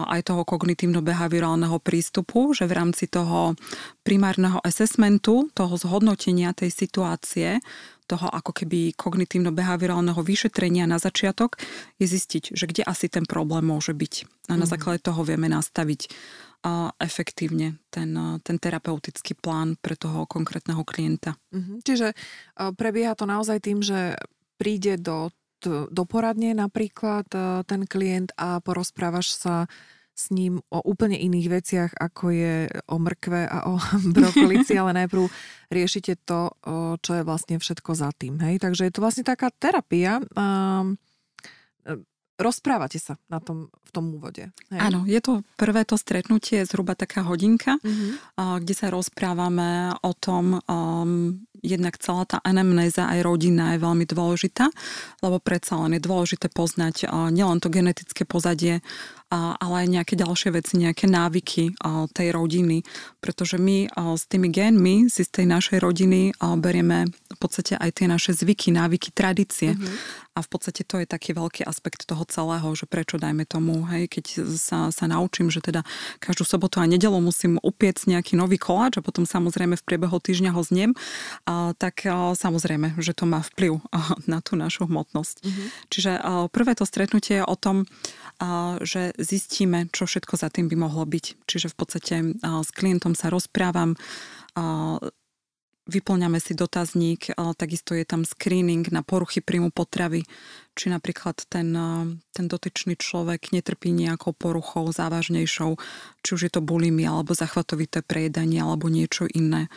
aj 0.06 0.30
toho 0.30 0.46
kognitívno-behaviorálneho 0.46 1.82
prístupu, 1.82 2.54
že 2.54 2.70
v 2.70 2.78
rámci 2.78 3.10
toho 3.10 3.58
primárneho 4.06 4.62
assessmentu, 4.62 5.50
toho 5.50 5.74
zhodnotenia 5.74 6.54
tej 6.54 6.70
situácie, 6.70 7.58
toho 8.06 8.30
ako 8.30 8.54
keby 8.54 8.94
kognitívno-behaviorálneho 8.94 10.20
vyšetrenia 10.22 10.86
na 10.86 11.02
začiatok, 11.02 11.58
je 11.98 12.06
zistiť, 12.06 12.54
že 12.54 12.70
kde 12.70 12.86
asi 12.86 13.10
ten 13.10 13.26
problém 13.26 13.66
môže 13.66 13.90
byť. 13.96 14.46
A 14.52 14.54
na 14.54 14.68
mhm. 14.68 14.70
základe 14.70 15.00
toho 15.02 15.26
vieme 15.26 15.50
nastaviť 15.50 16.06
efektívne 16.96 17.76
ten, 17.92 18.16
ten 18.40 18.56
terapeutický 18.56 19.36
plán 19.36 19.76
pre 19.76 20.00
toho 20.00 20.24
konkrétneho 20.24 20.80
klienta. 20.82 21.36
Mhm. 21.52 21.84
Čiže 21.84 22.16
prebieha 22.56 23.12
to 23.12 23.28
naozaj 23.28 23.60
tým, 23.60 23.84
že 23.84 24.16
príde 24.56 24.96
do, 24.96 25.28
do 25.64 26.04
poradne 26.08 26.56
napríklad 26.56 27.28
ten 27.68 27.84
klient 27.84 28.32
a 28.40 28.64
porozprávaš 28.64 29.36
sa 29.36 29.68
s 30.14 30.30
ním 30.30 30.62
o 30.70 30.78
úplne 30.86 31.18
iných 31.18 31.48
veciach, 31.50 31.90
ako 31.98 32.24
je 32.30 32.54
o 32.86 32.96
mrkve 33.02 33.50
a 33.50 33.58
o 33.66 33.74
brokolici, 34.16 34.78
ale 34.78 34.94
najprv 35.04 35.26
riešite 35.74 36.22
to, 36.22 36.54
čo 37.02 37.12
je 37.18 37.26
vlastne 37.26 37.58
všetko 37.58 37.90
za 37.98 38.14
tým. 38.14 38.38
Hej? 38.38 38.62
Takže 38.62 38.86
je 38.86 38.92
to 38.94 39.02
vlastne 39.02 39.26
taká 39.26 39.50
terapia 39.50 40.22
rozprávate 42.34 42.98
sa 42.98 43.14
na 43.30 43.38
tom, 43.38 43.70
v 43.70 43.90
tom 43.94 44.10
úvode. 44.14 44.50
Hej? 44.70 44.80
Áno, 44.80 45.06
je 45.06 45.20
to 45.22 45.46
prvé 45.54 45.86
to 45.86 45.94
stretnutie, 45.94 46.66
zhruba 46.66 46.98
taká 46.98 47.22
hodinka, 47.22 47.78
mm-hmm. 47.78 48.58
kde 48.62 48.74
sa 48.74 48.90
rozprávame 48.90 49.94
o 50.02 50.12
tom, 50.18 50.58
um, 50.66 51.38
jednak 51.62 51.96
celá 52.02 52.26
tá 52.26 52.38
anamnéza 52.42 53.06
aj 53.06 53.22
rodina 53.22 53.72
je 53.74 53.82
veľmi 53.82 54.04
dôležitá, 54.04 54.68
lebo 55.22 55.38
predsa 55.38 55.78
len 55.80 55.96
je 55.96 56.02
dôležité 56.02 56.50
poznať 56.50 57.06
uh, 57.06 57.30
nielen 57.30 57.62
to 57.62 57.70
genetické 57.70 58.26
pozadie, 58.26 58.82
ale 59.34 59.74
aj 59.82 59.88
nejaké 59.90 60.14
ďalšie 60.14 60.54
veci, 60.54 60.78
nejaké 60.78 61.10
návyky 61.10 61.74
tej 62.14 62.28
rodiny, 62.30 62.86
pretože 63.18 63.58
my 63.58 63.90
s 64.14 64.30
tými 64.30 64.54
génmi 64.54 65.10
si 65.10 65.26
z 65.26 65.30
tej 65.42 65.46
našej 65.50 65.82
rodiny 65.82 66.38
berieme 66.62 67.10
v 67.10 67.38
podstate 67.42 67.74
aj 67.74 67.90
tie 67.98 68.06
naše 68.06 68.30
zvyky, 68.30 68.70
návyky, 68.70 69.10
tradície. 69.10 69.74
Mm-hmm. 69.74 70.22
A 70.34 70.42
v 70.42 70.50
podstate 70.50 70.82
to 70.82 70.98
je 70.98 71.06
taký 71.06 71.30
veľký 71.30 71.62
aspekt 71.62 72.10
toho 72.10 72.26
celého, 72.26 72.66
že 72.74 72.90
prečo 72.90 73.22
dajme 73.22 73.46
tomu, 73.46 73.86
hej, 73.86 74.10
keď 74.10 74.42
sa, 74.58 74.90
sa 74.90 75.06
naučím, 75.06 75.46
že 75.46 75.62
teda 75.62 75.86
každú 76.18 76.42
sobotu 76.42 76.82
a 76.82 76.90
nedelu 76.90 77.14
musím 77.22 77.62
upiec 77.62 78.02
nejaký 78.02 78.34
nový 78.34 78.58
koláč 78.58 78.98
a 78.98 79.06
potom 79.06 79.30
samozrejme 79.30 79.78
v 79.78 79.86
priebehu 79.86 80.18
týždňa 80.18 80.50
ho 80.50 80.62
zniem, 80.66 80.90
a, 81.46 81.70
tak 81.78 82.02
a, 82.10 82.34
samozrejme, 82.34 82.98
že 82.98 83.14
to 83.14 83.30
má 83.30 83.46
vplyv 83.46 83.78
na 84.26 84.42
tú 84.42 84.58
našu 84.58 84.90
hmotnosť. 84.90 85.36
Mm-hmm. 85.46 85.66
Čiže 85.94 86.12
a, 86.18 86.50
prvé 86.50 86.74
to 86.74 86.82
stretnutie 86.82 87.38
je 87.38 87.46
o 87.46 87.54
tom, 87.54 87.86
a, 88.42 88.82
že 88.82 89.14
zistíme, 89.24 89.88
čo 89.90 90.04
všetko 90.04 90.36
za 90.36 90.52
tým 90.52 90.68
by 90.68 90.76
mohlo 90.76 91.08
byť. 91.08 91.48
Čiže 91.48 91.72
v 91.72 91.76
podstate 91.76 92.14
s 92.44 92.70
klientom 92.76 93.16
sa 93.16 93.32
rozprávam, 93.32 93.96
vyplňame 95.84 96.40
si 96.40 96.56
dotazník, 96.56 97.36
takisto 97.36 97.92
je 97.92 98.08
tam 98.08 98.24
screening 98.24 98.88
na 98.88 99.04
poruchy 99.04 99.44
príjmu 99.44 99.68
potravy, 99.68 100.24
či 100.74 100.90
napríklad 100.90 101.44
ten, 101.46 101.70
ten 102.34 102.46
dotyčný 102.48 102.98
človek 102.98 103.54
netrpí 103.54 103.94
nejakou 103.94 104.34
poruchou 104.34 104.90
závažnejšou, 104.90 105.76
či 106.24 106.30
už 106.34 106.40
je 106.48 106.52
to 106.52 106.64
bulimia 106.64 107.14
alebo 107.14 107.36
zachvatovité 107.36 108.02
prejedanie 108.02 108.64
alebo 108.64 108.90
niečo 108.90 109.28
iné. 109.30 109.70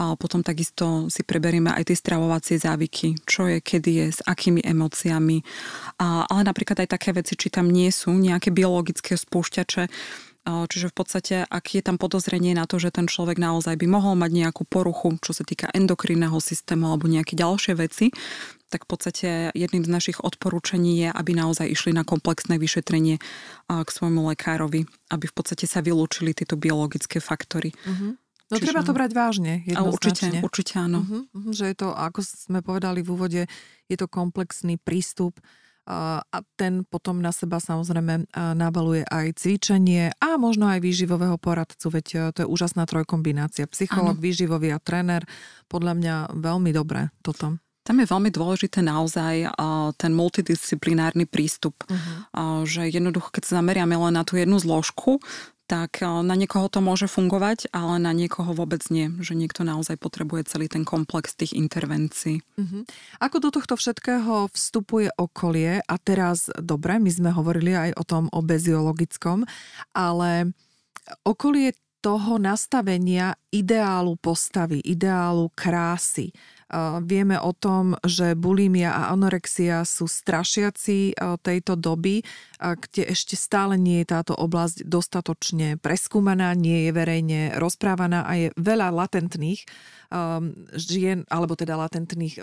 A 0.00 0.14
potom 0.14 0.46
takisto 0.46 1.10
si 1.12 1.26
preberieme 1.26 1.74
aj 1.74 1.90
tie 1.92 1.96
stravovacie 1.98 2.56
závyky, 2.56 3.18
čo 3.28 3.50
je, 3.50 3.58
kedy 3.60 3.90
je, 3.92 4.06
s 4.14 4.20
akými 4.24 4.62
emóciami. 4.62 5.42
A, 6.00 6.24
ale 6.30 6.42
napríklad 6.46 6.86
aj 6.86 6.96
také 6.96 7.12
veci, 7.12 7.34
či 7.36 7.50
tam 7.50 7.68
nie 7.68 7.90
sú 7.90 8.14
nejaké 8.14 8.54
biologické 8.54 9.18
spúšťače, 9.18 9.90
Čiže 10.48 10.88
v 10.88 10.94
podstate, 10.96 11.34
ak 11.44 11.76
je 11.76 11.82
tam 11.84 12.00
podozrenie 12.00 12.56
na 12.56 12.64
to, 12.64 12.80
že 12.80 12.88
ten 12.88 13.04
človek 13.04 13.36
naozaj 13.36 13.76
by 13.76 13.84
mohol 13.84 14.16
mať 14.16 14.32
nejakú 14.32 14.64
poruchu, 14.64 15.20
čo 15.20 15.36
sa 15.36 15.44
týka 15.44 15.68
endokrinného 15.76 16.40
systému 16.40 16.88
alebo 16.88 17.04
nejaké 17.04 17.36
ďalšie 17.36 17.76
veci, 17.76 18.08
tak 18.68 18.84
v 18.84 18.88
podstate 18.88 19.28
jedným 19.52 19.84
z 19.84 19.90
našich 19.92 20.18
odporúčaní 20.20 21.04
je, 21.04 21.08
aby 21.12 21.32
naozaj 21.36 21.68
išli 21.68 21.92
na 21.96 22.04
komplexné 22.04 22.60
vyšetrenie 22.60 23.16
k 23.68 23.88
svojmu 23.88 24.28
lekárovi, 24.32 24.84
aby 25.12 25.24
v 25.24 25.34
podstate 25.36 25.64
sa 25.64 25.80
vylúčili 25.80 26.36
tieto 26.36 26.56
biologické 26.56 27.20
faktory. 27.20 27.72
Uh-huh. 27.72 28.16
No 28.48 28.54
Čiže... 28.56 28.72
treba 28.72 28.80
to 28.84 28.96
brať 28.96 29.12
vážne, 29.12 29.64
Určite, 29.72 30.40
určite 30.40 30.74
áno. 30.80 31.04
Uh-huh, 31.04 31.24
uh-huh, 31.28 31.52
že 31.52 31.68
je 31.72 31.76
to, 31.76 31.92
ako 31.92 32.24
sme 32.24 32.60
povedali 32.64 33.04
v 33.04 33.08
úvode, 33.12 33.42
je 33.88 33.96
to 33.96 34.08
komplexný 34.08 34.80
prístup 34.80 35.36
a 35.88 36.38
ten 36.60 36.84
potom 36.84 37.24
na 37.24 37.32
seba 37.32 37.64
samozrejme 37.64 38.28
nabaluje 38.52 39.08
aj 39.08 39.40
cvičenie 39.40 40.12
a 40.20 40.36
možno 40.36 40.68
aj 40.68 40.84
výživového 40.84 41.40
poradcu, 41.40 41.88
veď 41.88 42.36
to 42.36 42.44
je 42.44 42.50
úžasná 42.52 42.84
trojkombinácia. 42.84 43.64
Psycholog, 43.72 44.20
výživový 44.20 44.76
a 44.76 44.78
tréner, 44.84 45.24
podľa 45.72 45.96
mňa 45.96 46.14
veľmi 46.36 46.76
dobré 46.76 47.08
toto. 47.24 47.56
Tam 47.88 48.04
je 48.04 48.04
veľmi 48.04 48.28
dôležité 48.28 48.84
naozaj 48.84 49.48
ten 49.96 50.12
multidisciplinárny 50.12 51.24
prístup, 51.24 51.72
uh-huh. 51.88 52.68
že 52.68 52.92
jednoducho, 52.92 53.32
keď 53.32 53.48
sa 53.48 53.64
zameriame 53.64 53.96
len 53.96 54.12
na 54.12 54.28
tú 54.28 54.36
jednu 54.36 54.60
zložku, 54.60 55.24
tak 55.68 56.00
na 56.00 56.32
niekoho 56.32 56.72
to 56.72 56.80
môže 56.80 57.12
fungovať, 57.12 57.68
ale 57.76 58.00
na 58.00 58.16
niekoho 58.16 58.56
vôbec 58.56 58.80
nie. 58.88 59.12
Že 59.20 59.36
niekto 59.36 59.68
naozaj 59.68 60.00
potrebuje 60.00 60.48
celý 60.48 60.64
ten 60.64 60.88
komplex 60.88 61.36
tých 61.36 61.52
intervencií. 61.52 62.40
Uh-huh. 62.56 62.88
Ako 63.20 63.36
do 63.44 63.52
tohto 63.52 63.76
všetkého 63.76 64.48
vstupuje 64.48 65.12
okolie? 65.20 65.84
A 65.84 65.94
teraz, 66.00 66.48
dobre, 66.56 66.96
my 66.96 67.12
sme 67.12 67.30
hovorili 67.36 67.76
aj 67.76 68.00
o 68.00 68.04
tom 68.08 68.32
obeziologickom, 68.32 69.44
ale 69.92 70.56
okolie 71.28 71.76
toho 72.00 72.40
nastavenia 72.40 73.36
ideálu 73.52 74.16
postavy, 74.16 74.80
ideálu 74.80 75.52
krásy, 75.52 76.32
Vieme 77.04 77.40
o 77.40 77.56
tom, 77.56 77.96
že 78.04 78.36
bulimia 78.36 78.92
a 78.92 79.08
anorexia 79.16 79.88
sú 79.88 80.04
strašiaci 80.04 81.16
tejto 81.40 81.80
doby, 81.80 82.20
kde 82.60 83.08
ešte 83.08 83.40
stále 83.40 83.80
nie 83.80 84.04
je 84.04 84.12
táto 84.12 84.36
oblasť 84.36 84.84
dostatočne 84.84 85.80
preskúmaná, 85.80 86.52
nie 86.52 86.84
je 86.84 86.90
verejne 86.92 87.40
rozprávaná 87.56 88.28
a 88.28 88.32
je 88.36 88.48
veľa 88.60 88.92
latentných 88.92 89.64
žien, 90.76 91.24
alebo 91.32 91.56
teda 91.56 91.80
latentných 91.80 92.36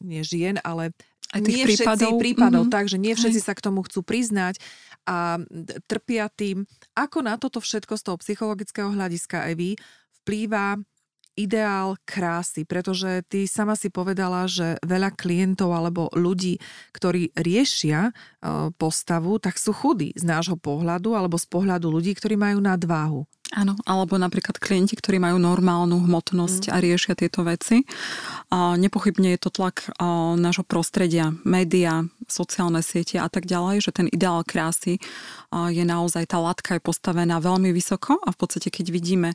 nie 0.00 0.22
žien, 0.24 0.56
ale 0.64 0.96
aj 1.30 1.40
tých 1.46 1.56
nie 1.62 1.66
prípadov. 1.68 2.18
prípadov, 2.18 2.62
mm-hmm. 2.66 2.76
takže 2.80 2.96
nie 2.98 3.14
všetci 3.14 3.40
Hej. 3.44 3.46
sa 3.46 3.54
k 3.54 3.62
tomu 3.62 3.84
chcú 3.86 4.02
priznať 4.02 4.58
a 5.06 5.38
trpia 5.86 6.26
tým. 6.32 6.66
Ako 6.98 7.22
na 7.22 7.36
toto 7.38 7.62
všetko 7.62 7.94
z 7.94 8.02
toho 8.02 8.16
psychologického 8.18 8.90
hľadiska 8.90 9.52
Evy 9.52 9.78
vplýva 10.24 10.80
ideál 11.40 11.96
krásy, 12.04 12.68
pretože 12.68 13.24
ty 13.32 13.48
sama 13.48 13.72
si 13.72 13.88
povedala, 13.88 14.44
že 14.44 14.76
veľa 14.84 15.16
klientov 15.16 15.72
alebo 15.72 16.12
ľudí, 16.12 16.60
ktorí 16.92 17.32
riešia 17.32 18.10
e, 18.10 18.12
postavu, 18.76 19.40
tak 19.40 19.56
sú 19.56 19.72
chudí 19.72 20.12
z 20.12 20.24
nášho 20.28 20.60
pohľadu 20.60 21.16
alebo 21.16 21.40
z 21.40 21.46
pohľadu 21.48 21.88
ľudí, 21.88 22.12
ktorí 22.12 22.36
majú 22.36 22.60
nadváhu. 22.60 23.24
Áno, 23.50 23.74
alebo 23.82 24.14
napríklad 24.14 24.62
klienti, 24.62 24.94
ktorí 24.94 25.18
majú 25.18 25.42
normálnu 25.42 26.06
hmotnosť 26.06 26.70
mm. 26.70 26.72
a 26.72 26.76
riešia 26.78 27.14
tieto 27.18 27.42
veci. 27.42 27.82
A 28.54 28.78
nepochybne 28.78 29.34
je 29.34 29.40
to 29.42 29.50
tlak 29.50 29.90
nášho 30.38 30.62
prostredia, 30.62 31.34
média, 31.42 32.06
sociálne 32.30 32.80
siete 32.80 33.18
a 33.18 33.28
tak 33.28 33.44
ďalej, 33.44 33.84
že 33.84 33.90
ten 33.92 34.06
ideál 34.08 34.46
krásy 34.46 35.02
je 35.50 35.84
naozaj, 35.84 36.30
tá 36.30 36.38
latka 36.38 36.78
je 36.78 36.82
postavená 36.82 37.42
veľmi 37.42 37.74
vysoko 37.74 38.16
a 38.22 38.30
v 38.30 38.38
podstate 38.38 38.70
keď 38.70 38.86
vidíme 38.94 39.30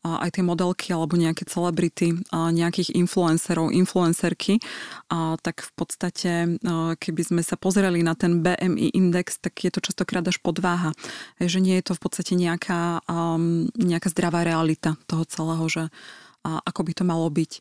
aj 0.00 0.32
tie 0.36 0.44
modelky 0.44 0.96
alebo 0.96 1.14
nejaké 1.14 1.44
celebrity, 1.46 2.16
nejakých 2.32 2.96
influencerov, 2.96 3.68
influencerky, 3.70 4.58
tak 5.44 5.60
v 5.60 5.72
podstate 5.76 6.30
keby 6.96 7.22
sme 7.22 7.42
sa 7.44 7.60
pozreli 7.60 8.00
na 8.00 8.16
ten 8.16 8.40
BMI 8.40 8.96
index, 8.96 9.38
tak 9.38 9.60
je 9.60 9.70
to 9.70 9.84
častokrát 9.84 10.24
až 10.24 10.40
podváha. 10.40 10.96
Že 11.36 11.60
nie 11.60 11.76
je 11.78 11.92
to 11.92 11.94
v 11.94 12.00
podstate 12.00 12.32
nejaká, 12.32 13.04
nejaká 13.76 14.08
zdravá 14.08 14.42
realita 14.42 14.96
toho 15.04 15.28
celého, 15.28 15.64
že 15.68 15.82
ako 16.42 16.80
by 16.88 16.92
to 16.96 17.04
malo 17.04 17.28
byť. 17.28 17.60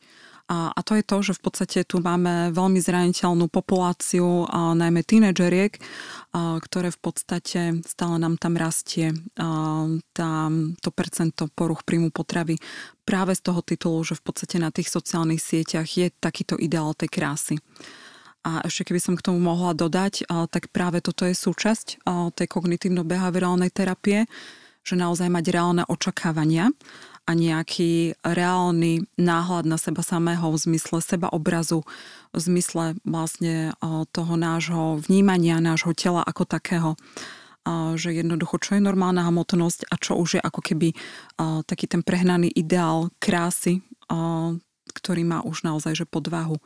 A, 0.50 0.74
a 0.74 0.80
to 0.82 0.98
je 0.98 1.06
to, 1.06 1.18
že 1.22 1.38
v 1.38 1.42
podstate 1.46 1.80
tu 1.86 2.02
máme 2.02 2.50
veľmi 2.50 2.82
zraniteľnú 2.82 3.54
populáciu, 3.54 4.50
a 4.50 4.74
najmä 4.74 5.06
tínedžeriek, 5.06 5.78
a, 5.78 6.58
ktoré 6.58 6.90
v 6.90 7.00
podstate 7.00 7.86
stále 7.86 8.18
nám 8.18 8.42
tam 8.42 8.58
rastie 8.58 9.14
a, 9.38 9.86
tá, 10.18 10.50
to 10.82 10.90
percento 10.90 11.54
poruch 11.54 11.86
príjmu 11.86 12.10
potravy 12.10 12.58
práve 13.06 13.38
z 13.38 13.46
toho 13.46 13.62
titulu, 13.62 14.02
že 14.02 14.18
v 14.18 14.26
podstate 14.26 14.58
na 14.58 14.74
tých 14.74 14.90
sociálnych 14.90 15.38
sieťach 15.38 15.86
je 15.86 16.10
takýto 16.18 16.58
ideál 16.58 16.98
tej 16.98 17.14
krásy. 17.14 17.56
A 18.42 18.66
ešte 18.66 18.90
keby 18.90 19.04
som 19.04 19.14
k 19.20 19.26
tomu 19.30 19.38
mohla 19.38 19.76
dodať, 19.76 20.26
tak 20.50 20.72
práve 20.72 21.04
toto 21.04 21.28
je 21.28 21.36
súčasť 21.36 22.02
tej 22.40 22.48
kognitívno-behaviorálnej 22.48 23.68
terapie, 23.68 24.26
že 24.80 24.96
naozaj 24.96 25.28
mať 25.28 25.46
reálne 25.52 25.84
očakávania 25.86 26.72
a 27.30 27.38
nejaký 27.38 28.18
reálny 28.26 29.06
náhľad 29.22 29.70
na 29.70 29.78
seba 29.78 30.02
samého 30.02 30.50
v 30.50 30.58
zmysle 30.58 30.98
seba 30.98 31.30
obrazu, 31.30 31.86
v 32.34 32.40
zmysle 32.42 32.98
vlastne 33.06 33.78
toho 34.10 34.34
nášho 34.34 34.98
vnímania, 35.06 35.62
nášho 35.62 35.94
tela 35.94 36.26
ako 36.26 36.50
takého 36.50 36.98
že 37.70 38.18
jednoducho, 38.18 38.58
čo 38.58 38.72
je 38.80 38.82
normálna 38.82 39.30
hmotnosť 39.30 39.94
a 39.94 39.96
čo 40.02 40.18
už 40.18 40.40
je 40.40 40.42
ako 40.42 40.58
keby 40.64 40.90
taký 41.70 41.86
ten 41.86 42.02
prehnaný 42.02 42.50
ideál 42.50 43.14
krásy, 43.22 43.86
ktorý 44.90 45.22
má 45.22 45.46
už 45.46 45.70
naozaj 45.70 45.94
že 45.94 46.10
podvahu. 46.10 46.58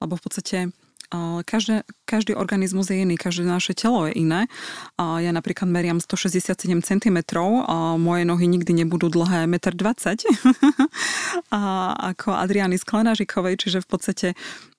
Lebo 0.00 0.16
v 0.16 0.22
podstate 0.24 0.72
Každé, 1.46 1.86
každý 2.02 2.34
organizmus 2.34 2.90
je 2.90 3.06
iný, 3.06 3.14
každé 3.14 3.46
naše 3.46 3.78
telo 3.78 4.10
je 4.10 4.18
iné. 4.18 4.50
Ja 4.98 5.30
napríklad 5.30 5.70
meriam 5.70 6.02
167 6.02 6.82
cm, 6.82 7.18
moje 7.98 8.22
nohy 8.26 8.46
nikdy 8.50 8.84
nebudú 8.84 9.06
dlhé 9.06 9.46
1,20 9.46 10.26
m 10.26 10.54
ako 12.10 12.34
Adriany 12.34 12.74
Sklenažikovej, 12.74 13.54
čiže 13.54 13.78
v 13.82 13.88
podstate 13.88 14.28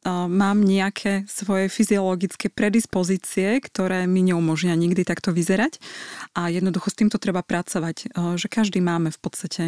mám 0.08 0.64
nejaké 0.64 1.28
svoje 1.28 1.68
fyziologické 1.68 2.48
predispozície, 2.48 3.60
ktoré 3.60 4.08
mi 4.08 4.24
neumožnia 4.24 4.72
nikdy 4.80 5.04
takto 5.04 5.36
vyzerať 5.36 5.84
a 6.32 6.48
jednoducho 6.48 6.88
s 6.88 6.96
týmto 6.96 7.20
treba 7.20 7.44
pracovať, 7.44 8.16
že 8.40 8.48
každý 8.48 8.80
máme 8.80 9.12
v 9.12 9.20
podstate 9.20 9.64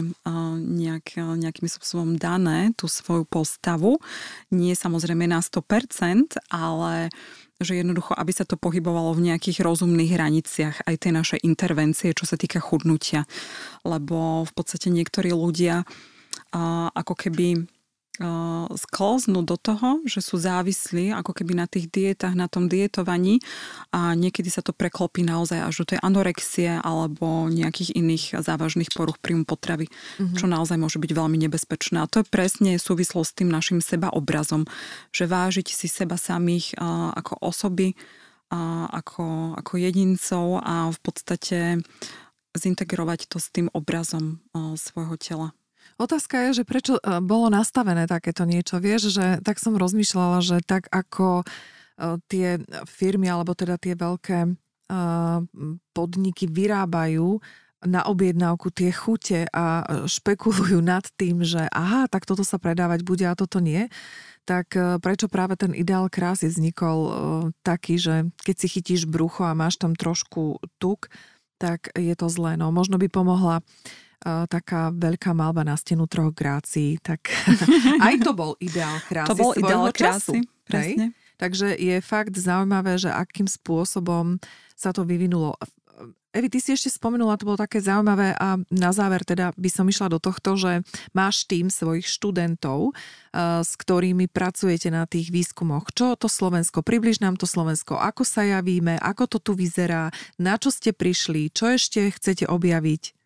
nejak, 0.64 1.20
nejakým 1.20 1.68
spôsobom 1.68 2.16
dané 2.16 2.72
tú 2.80 2.88
svoju 2.88 3.28
postavu, 3.28 4.00
nie 4.56 4.72
samozrejme 4.72 5.28
na 5.28 5.44
100%, 5.44 6.40
ale 6.48 7.12
že 7.60 7.76
jednoducho, 7.76 8.16
aby 8.16 8.32
sa 8.32 8.48
to 8.48 8.56
pohybovalo 8.56 9.12
v 9.20 9.28
nejakých 9.28 9.68
rozumných 9.68 10.16
hraniciach 10.16 10.88
aj 10.88 10.96
tie 10.96 11.12
naše 11.12 11.38
intervencie, 11.44 12.16
čo 12.16 12.24
sa 12.24 12.40
týka 12.40 12.64
chudnutia. 12.64 13.28
Lebo 13.84 14.48
v 14.48 14.52
podstate 14.56 14.88
niektorí 14.88 15.36
ľudia 15.36 15.84
ako 16.96 17.14
keby 17.20 17.68
sklznú 18.76 19.48
do 19.48 19.56
toho, 19.56 20.04
že 20.04 20.20
sú 20.20 20.36
závislí 20.36 21.16
ako 21.16 21.32
keby 21.32 21.56
na 21.56 21.72
tých 21.72 21.88
dietách, 21.88 22.36
na 22.36 22.52
tom 22.52 22.68
dietovaní 22.68 23.40
a 23.96 24.12
niekedy 24.12 24.52
sa 24.52 24.60
to 24.60 24.76
preklopí 24.76 25.24
naozaj 25.24 25.64
až 25.64 25.76
do 25.84 25.96
tej 25.96 26.00
anorexie 26.04 26.84
alebo 26.84 27.48
nejakých 27.48 27.96
iných 27.96 28.44
závažných 28.44 28.92
poruch 28.92 29.16
príjmu 29.24 29.48
potravy, 29.48 29.88
mm-hmm. 29.88 30.36
čo 30.36 30.52
naozaj 30.52 30.76
môže 30.76 31.00
byť 31.00 31.12
veľmi 31.16 31.40
nebezpečné. 31.48 32.04
A 32.04 32.12
to 32.12 32.20
je 32.20 32.28
presne 32.28 32.76
súvislo 32.76 33.24
s 33.24 33.32
tým 33.32 33.48
našim 33.48 33.80
sebaobrazom, 33.80 34.68
že 35.16 35.24
vážiť 35.24 35.72
si 35.72 35.88
seba 35.88 36.20
samých 36.20 36.76
ako 37.16 37.40
osoby, 37.40 37.96
ako, 38.92 39.56
ako 39.62 39.74
jedincov 39.80 40.60
a 40.60 40.92
v 40.92 41.00
podstate 41.00 41.58
zintegrovať 42.58 43.30
to 43.30 43.38
s 43.38 43.48
tým 43.54 43.70
obrazom 43.72 44.42
svojho 44.74 45.16
tela. 45.22 45.48
Otázka 46.00 46.48
je, 46.48 46.64
že 46.64 46.64
prečo 46.64 46.96
e, 46.96 47.20
bolo 47.20 47.52
nastavené 47.52 48.08
takéto 48.08 48.48
niečo. 48.48 48.80
Vieš, 48.80 49.12
že 49.12 49.26
tak 49.44 49.60
som 49.60 49.76
rozmýšľala, 49.76 50.40
že 50.40 50.58
tak 50.64 50.88
ako 50.88 51.44
e, 51.44 51.46
tie 52.32 52.64
firmy, 52.88 53.28
alebo 53.28 53.52
teda 53.52 53.76
tie 53.76 54.00
veľké 54.00 54.40
e, 54.48 54.52
podniky 55.92 56.48
vyrábajú 56.48 57.44
na 57.84 58.04
objednávku 58.08 58.72
tie 58.76 58.92
chute 58.92 59.48
a 59.56 59.84
špekulujú 60.04 60.84
nad 60.84 61.04
tým, 61.16 61.48
že 61.48 61.68
aha, 61.72 62.12
tak 62.12 62.28
toto 62.28 62.44
sa 62.44 62.60
predávať 62.60 63.08
bude 63.08 63.24
a 63.24 63.40
toto 63.40 63.64
nie, 63.64 63.88
tak 64.44 64.76
prečo 65.00 65.32
práve 65.32 65.56
ten 65.56 65.72
ideál 65.72 66.12
krásy 66.12 66.52
vznikol 66.52 67.00
taký, 67.64 67.96
že 67.96 68.16
keď 68.44 68.56
si 68.60 68.68
chytíš 68.68 69.02
brucho 69.08 69.48
a 69.48 69.56
máš 69.56 69.80
tam 69.80 69.96
trošku 69.96 70.60
tuk, 70.76 71.08
tak 71.56 71.88
je 71.96 72.12
to 72.20 72.28
zlé. 72.28 72.60
No, 72.60 72.68
možno 72.76 73.00
by 73.00 73.08
pomohla 73.08 73.64
taká 74.24 74.92
veľká 74.92 75.32
malba 75.32 75.64
na 75.64 75.80
stenu 75.80 76.04
troch 76.06 76.36
grácií, 76.36 77.00
tak 77.00 77.32
aj 78.08 78.16
to 78.20 78.32
bol 78.36 78.54
ideál 78.60 79.00
krásy 79.08 79.30
To 79.32 79.36
bol 79.40 79.52
ideál 79.56 79.88
krásy, 79.96 80.44
času, 80.44 80.68
presne. 80.68 81.06
Takže 81.40 81.80
je 81.80 82.04
fakt 82.04 82.36
zaujímavé, 82.36 83.00
že 83.00 83.08
akým 83.08 83.48
spôsobom 83.48 84.44
sa 84.76 84.92
to 84.92 85.08
vyvinulo. 85.08 85.56
Evi, 86.30 86.46
ty 86.46 86.62
si 86.62 86.78
ešte 86.78 86.94
spomenula, 86.94 87.42
to 87.42 87.48
bolo 87.50 87.58
také 87.58 87.82
zaujímavé 87.82 88.38
a 88.38 88.60
na 88.70 88.92
záver 88.94 89.26
teda 89.26 89.50
by 89.58 89.70
som 89.72 89.90
išla 89.90 90.14
do 90.14 90.22
tohto, 90.22 90.54
že 90.62 90.86
máš 91.10 91.50
tým 91.50 91.74
svojich 91.74 92.06
študentov, 92.06 92.94
s 93.66 93.72
ktorými 93.74 94.30
pracujete 94.30 94.94
na 94.94 95.10
tých 95.10 95.34
výskumoch. 95.34 95.90
Čo 95.90 96.14
to 96.20 96.30
Slovensko? 96.30 96.86
Približ 96.86 97.24
nám 97.26 97.40
to 97.40 97.50
Slovensko. 97.50 97.98
Ako 97.98 98.22
sa 98.28 98.46
javíme? 98.46 99.02
Ako 99.02 99.26
to 99.26 99.42
tu 99.42 99.58
vyzerá? 99.58 100.14
Na 100.38 100.62
čo 100.62 100.70
ste 100.70 100.94
prišli? 100.94 101.50
Čo 101.50 101.74
ešte 101.74 102.14
chcete 102.14 102.46
objaviť? 102.46 103.18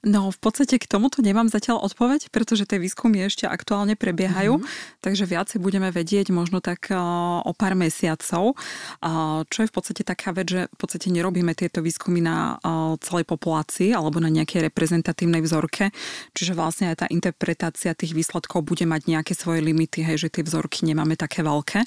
No 0.00 0.32
v 0.32 0.38
podstate 0.40 0.80
k 0.80 0.88
tomuto 0.88 1.20
nemám 1.20 1.52
zatiaľ 1.52 1.84
odpoveď, 1.84 2.32
pretože 2.32 2.64
tie 2.64 2.80
výskumy 2.80 3.28
ešte 3.28 3.44
aktuálne 3.44 4.00
prebiehajú, 4.00 4.56
mm-hmm. 4.56 4.96
takže 5.04 5.28
viacej 5.28 5.60
budeme 5.60 5.92
vedieť 5.92 6.32
možno 6.32 6.64
tak 6.64 6.88
o 7.44 7.52
pár 7.52 7.76
mesiacov, 7.76 8.56
čo 9.44 9.58
je 9.60 9.68
v 9.68 9.74
podstate 9.76 10.00
taká 10.00 10.32
vec, 10.32 10.48
že 10.48 10.60
v 10.72 10.76
podstate 10.80 11.12
nerobíme 11.12 11.52
tieto 11.52 11.84
výskumy 11.84 12.24
na 12.24 12.56
celej 13.04 13.28
populácii 13.28 13.92
alebo 13.92 14.24
na 14.24 14.32
nejakej 14.32 14.72
reprezentatívnej 14.72 15.44
vzorke, 15.44 15.92
čiže 16.32 16.56
vlastne 16.56 16.88
aj 16.88 17.04
tá 17.04 17.06
interpretácia 17.12 17.92
tých 17.92 18.16
výsledkov 18.16 18.64
bude 18.64 18.88
mať 18.88 19.04
nejaké 19.04 19.36
svoje 19.36 19.60
limity, 19.60 20.00
hej, 20.00 20.16
že 20.16 20.32
tie 20.32 20.40
vzorky 20.40 20.88
nemáme 20.88 21.12
také 21.20 21.44
veľké. 21.44 21.84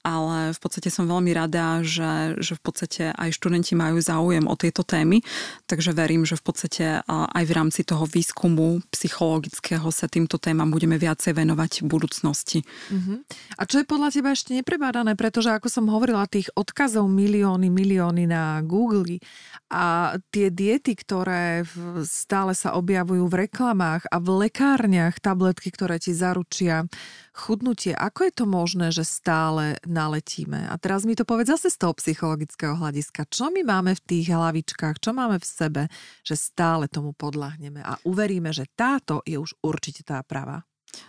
Ale 0.00 0.56
v 0.56 0.60
podstate 0.64 0.88
som 0.88 1.04
veľmi 1.04 1.28
rada, 1.36 1.84
že, 1.84 2.40
že 2.40 2.56
v 2.56 2.62
podstate 2.64 3.12
aj 3.12 3.36
študenti 3.36 3.76
majú 3.76 4.00
záujem 4.00 4.48
o 4.48 4.56
tieto 4.56 4.80
témy, 4.80 5.20
takže 5.68 5.92
verím, 5.92 6.24
že 6.24 6.40
v 6.40 6.44
podstate 6.48 6.84
aj 7.04 7.44
v 7.44 7.49
rámci 7.54 7.80
toho 7.82 8.06
výskumu 8.06 8.82
psychologického 8.92 9.88
sa 9.90 10.06
týmto 10.06 10.38
témam 10.38 10.70
budeme 10.70 10.96
viacej 10.96 11.34
venovať 11.34 11.82
v 11.82 11.86
budúcnosti. 11.86 12.58
Uh-huh. 12.90 13.22
A 13.58 13.62
čo 13.66 13.82
je 13.82 13.86
podľa 13.88 14.08
teba 14.14 14.30
ešte 14.32 14.54
neprebádané, 14.54 15.14
pretože 15.14 15.50
ako 15.50 15.68
som 15.70 15.86
hovorila, 15.90 16.30
tých 16.30 16.50
odkazov 16.54 17.10
milióny, 17.10 17.68
milióny 17.72 18.24
na 18.30 18.62
Google 18.62 19.22
a 19.70 20.16
tie 20.34 20.50
diety, 20.50 20.94
ktoré 20.98 21.64
stále 22.06 22.54
sa 22.54 22.74
objavujú 22.74 23.26
v 23.30 23.48
reklamách 23.48 24.06
a 24.10 24.18
v 24.18 24.48
lekárniach, 24.48 25.22
tabletky, 25.22 25.70
ktoré 25.70 26.02
ti 26.02 26.10
zaručia 26.14 26.86
chudnutie. 27.30 27.94
Ako 27.96 28.28
je 28.28 28.32
to 28.34 28.44
možné, 28.44 28.92
že 28.92 29.06
stále 29.06 29.78
naletíme? 29.86 30.68
A 30.68 30.74
teraz 30.76 31.06
mi 31.08 31.16
to 31.16 31.24
povedz 31.24 31.56
zase 31.56 31.72
z 31.72 31.78
toho 31.80 31.94
psychologického 31.96 32.76
hľadiska. 32.76 33.24
Čo 33.30 33.48
my 33.48 33.62
máme 33.64 33.96
v 33.96 34.04
tých 34.04 34.34
hlavičkách, 34.34 35.00
čo 35.00 35.16
máme 35.16 35.40
v 35.40 35.46
sebe, 35.46 35.82
že 36.26 36.36
stále 36.36 36.90
tomu 36.90 37.16
podľahneme 37.40 37.80
a 37.80 37.96
uveríme, 38.04 38.52
že 38.52 38.68
táto 38.76 39.24
je 39.24 39.40
už 39.40 39.56
určite 39.64 40.04
tá 40.04 40.20
pravá? 40.20 40.60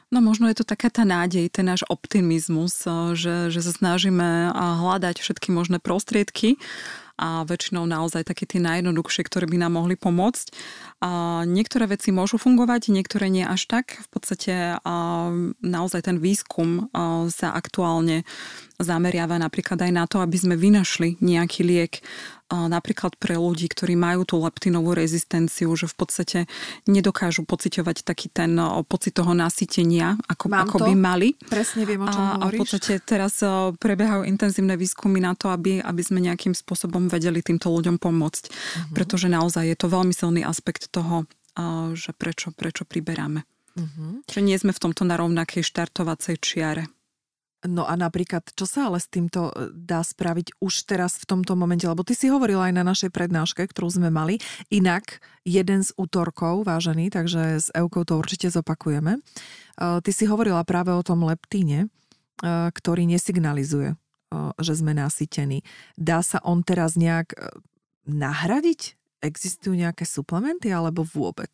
No 0.07 0.23
možno 0.23 0.47
je 0.47 0.63
to 0.63 0.63
taká 0.63 0.87
tá 0.87 1.03
nádej, 1.03 1.51
ten 1.51 1.67
náš 1.67 1.83
optimizmus, 1.91 2.87
že, 3.19 3.51
že 3.51 3.59
sa 3.59 3.73
snažíme 3.75 4.55
hľadať 4.55 5.19
všetky 5.19 5.51
možné 5.51 5.83
prostriedky 5.83 6.55
a 7.19 7.43
väčšinou 7.43 7.85
naozaj 7.85 8.23
také 8.23 8.47
tie 8.47 8.61
najjednoduchšie, 8.63 9.27
ktoré 9.27 9.45
by 9.45 9.57
nám 9.61 9.77
mohli 9.77 9.93
pomôcť. 9.99 10.53
A 11.05 11.43
niektoré 11.45 11.89
veci 11.89 12.13
môžu 12.13 12.41
fungovať, 12.41 12.93
niektoré 12.93 13.29
nie 13.29 13.43
až 13.43 13.67
tak. 13.67 13.99
V 14.05 14.09
podstate 14.09 14.53
a 14.79 14.95
naozaj 15.61 16.01
ten 16.07 16.17
výskum 16.17 16.89
sa 17.29 17.53
aktuálne 17.53 18.23
zameriava 18.81 19.37
napríklad 19.37 19.81
aj 19.81 19.91
na 19.91 20.05
to, 20.09 20.21
aby 20.21 20.37
sme 20.37 20.55
vynašli 20.57 21.21
nejaký 21.21 21.61
liek 21.61 21.93
napríklad 22.51 23.15
pre 23.15 23.39
ľudí, 23.39 23.71
ktorí 23.71 23.95
majú 23.95 24.27
tú 24.27 24.35
leptinovú 24.43 24.91
rezistenciu, 24.91 25.71
že 25.79 25.87
v 25.87 25.95
podstate 25.95 26.39
nedokážu 26.83 27.47
pociťovať 27.47 28.03
taký 28.03 28.27
ten 28.27 28.59
pocit 28.85 29.15
toho 29.15 29.31
nasytenia, 29.31 30.19
ako, 30.27 30.51
ako 30.51 30.77
by 30.83 30.93
mali. 30.93 31.39
Presne 31.47 31.87
viem, 31.87 32.03
o 32.03 32.11
čom 32.11 32.19
a, 32.19 32.43
a 32.43 32.45
v 32.51 32.59
podstate 32.59 32.99
teraz 32.99 33.39
prebiehajú 33.79 34.27
intenzívne 34.27 34.75
výskumy 34.75 35.23
na 35.23 35.31
to, 35.33 35.47
aby, 35.47 35.79
aby 35.79 36.01
sme 36.03 36.19
nejakým 36.19 36.51
spôsobom 36.51 37.07
vedeli 37.07 37.39
týmto 37.39 37.71
ľuďom 37.71 37.97
pomôcť. 37.97 38.43
Uh-huh. 38.51 38.93
Pretože 38.93 39.31
naozaj 39.31 39.71
je 39.71 39.77
to 39.79 39.87
veľmi 39.87 40.11
silný 40.11 40.43
aspekt 40.43 40.91
toho, 40.91 41.23
že 41.95 42.11
prečo, 42.15 42.51
prečo 42.51 42.83
priberáme. 42.83 43.47
Uh-huh. 43.79 44.19
Že 44.27 44.39
nie 44.43 44.59
sme 44.59 44.75
v 44.75 44.81
tomto 44.83 45.07
na 45.07 45.15
rovnakej 45.15 45.63
štartovacej 45.63 46.35
čiare. 46.43 46.91
No 47.61 47.85
a 47.85 47.93
napríklad, 47.93 48.57
čo 48.57 48.65
sa 48.65 48.89
ale 48.89 48.97
s 48.97 49.05
týmto 49.05 49.53
e, 49.53 49.69
dá 49.69 50.01
spraviť 50.01 50.57
už 50.57 50.89
teraz 50.89 51.21
v 51.21 51.29
tomto 51.29 51.53
momente? 51.53 51.85
Lebo 51.85 52.01
ty 52.01 52.17
si 52.17 52.25
hovorila 52.25 52.69
aj 52.69 52.73
na 52.73 52.81
našej 52.81 53.13
prednáške, 53.13 53.61
ktorú 53.69 54.01
sme 54.01 54.09
mali. 54.09 54.41
Inak, 54.73 55.21
jeden 55.45 55.85
z 55.85 55.93
útorkov, 55.93 56.65
vážený, 56.65 57.13
takže 57.13 57.61
s 57.61 57.67
Eukou 57.77 58.01
to 58.01 58.17
určite 58.17 58.49
zopakujeme. 58.49 59.21
E, 59.21 59.21
ty 60.01 60.09
si 60.09 60.25
hovorila 60.25 60.65
práve 60.65 60.89
o 60.89 61.05
tom 61.05 61.21
leptíne, 61.21 61.85
e, 61.85 61.87
ktorý 62.73 63.05
nesignalizuje, 63.05 63.93
že 64.63 64.73
sme 64.79 64.95
nasytení. 64.95 65.59
Dá 65.99 66.23
sa 66.23 66.39
on 66.47 66.63
teraz 66.63 66.95
nejak 66.95 67.35
nahradiť? 68.07 68.95
Existujú 69.19 69.75
nejaké 69.75 70.07
suplementy 70.07 70.71
alebo 70.71 71.03
vôbec? 71.03 71.51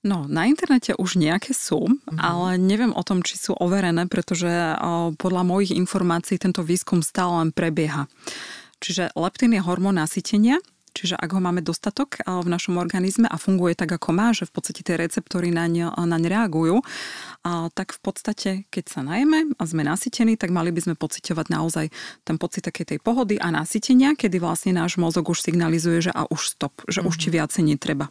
No, 0.00 0.24
na 0.24 0.48
internete 0.48 0.96
už 0.96 1.20
nejaké 1.20 1.52
sú, 1.52 1.84
mm-hmm. 1.84 2.16
ale 2.16 2.56
neviem 2.56 2.96
o 2.96 3.04
tom, 3.04 3.20
či 3.20 3.36
sú 3.36 3.52
overené, 3.52 4.08
pretože 4.08 4.48
o, 4.48 5.12
podľa 5.12 5.44
mojich 5.44 5.76
informácií 5.76 6.40
tento 6.40 6.64
výskum 6.64 7.04
stále 7.04 7.44
len 7.44 7.50
prebieha. 7.52 8.08
Čiže 8.80 9.12
leptín 9.12 9.52
je 9.52 9.60
hormón 9.60 10.00
nasytenia, 10.00 10.56
Čiže 10.90 11.14
ak 11.14 11.30
ho 11.38 11.40
máme 11.40 11.62
dostatok 11.62 12.18
v 12.26 12.48
našom 12.50 12.74
organizme 12.74 13.30
a 13.30 13.38
funguje 13.38 13.78
tak, 13.78 13.94
ako 13.94 14.10
má, 14.10 14.34
že 14.34 14.46
v 14.46 14.58
podstate 14.58 14.82
tie 14.82 14.98
receptory 14.98 15.54
naň, 15.54 15.94
naň 15.94 16.22
reagujú, 16.26 16.82
tak 17.46 17.94
v 17.94 18.00
podstate, 18.02 18.50
keď 18.74 18.84
sa 18.90 19.00
najeme 19.06 19.54
a 19.54 19.62
sme 19.70 19.86
nasytení, 19.86 20.34
tak 20.34 20.50
mali 20.50 20.74
by 20.74 20.90
sme 20.90 20.94
pociťovať 20.98 21.46
naozaj 21.46 21.86
ten 22.26 22.36
pocit 22.42 22.66
takej 22.66 22.96
tej 22.96 22.98
pohody 22.98 23.38
a 23.38 23.54
nasytenia, 23.54 24.18
kedy 24.18 24.42
vlastne 24.42 24.74
náš 24.74 24.98
mozog 24.98 25.30
už 25.30 25.46
signalizuje, 25.46 26.10
že 26.10 26.12
a 26.12 26.26
už 26.26 26.58
stop, 26.58 26.74
že 26.90 27.00
mm-hmm. 27.00 27.08
už 27.08 27.14
ti 27.14 27.28
mhm. 27.30 27.34
viacej 27.38 27.62
netreba. 27.62 28.06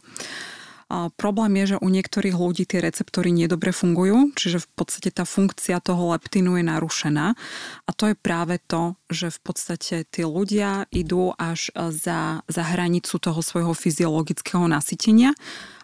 A 0.90 1.06
problém 1.14 1.54
je, 1.62 1.74
že 1.74 1.76
u 1.78 1.86
niektorých 1.86 2.34
ľudí 2.34 2.66
tie 2.66 2.82
receptory 2.82 3.30
nedobre 3.30 3.70
fungujú, 3.70 4.34
čiže 4.34 4.66
v 4.66 4.68
podstate 4.74 5.14
tá 5.14 5.22
funkcia 5.22 5.78
toho 5.78 6.10
leptínu 6.10 6.58
je 6.58 6.66
narušená. 6.66 7.38
A 7.86 7.90
to 7.94 8.10
je 8.10 8.18
práve 8.18 8.58
to, 8.66 8.98
že 9.06 9.30
v 9.30 9.38
podstate 9.38 10.02
tí 10.10 10.26
ľudia 10.26 10.90
idú 10.90 11.30
až 11.38 11.70
za, 11.94 12.42
za 12.50 12.62
hranicu 12.66 13.22
toho 13.22 13.38
svojho 13.38 13.70
fyziologického 13.70 14.66
nasytenia. 14.66 15.30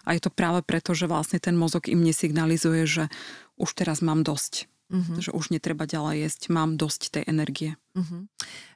A 0.03 0.11
je 0.11 0.27
to 0.27 0.31
práve 0.31 0.59
preto, 0.67 0.91
že 0.91 1.07
vlastne 1.07 1.39
ten 1.39 1.55
mozog 1.55 1.87
im 1.87 2.03
nesignalizuje, 2.03 2.83
že 2.83 3.03
už 3.55 3.79
teraz 3.79 4.03
mám 4.03 4.27
dosť. 4.27 4.67
Uh-huh. 4.87 5.19
Že 5.19 5.31
už 5.35 5.55
netreba 5.55 5.83
ďalej 5.87 6.27
jesť, 6.27 6.41
mám 6.51 6.75
dosť 6.75 7.01
tej 7.19 7.23
energie. 7.27 7.79
Uh-huh. 7.95 8.27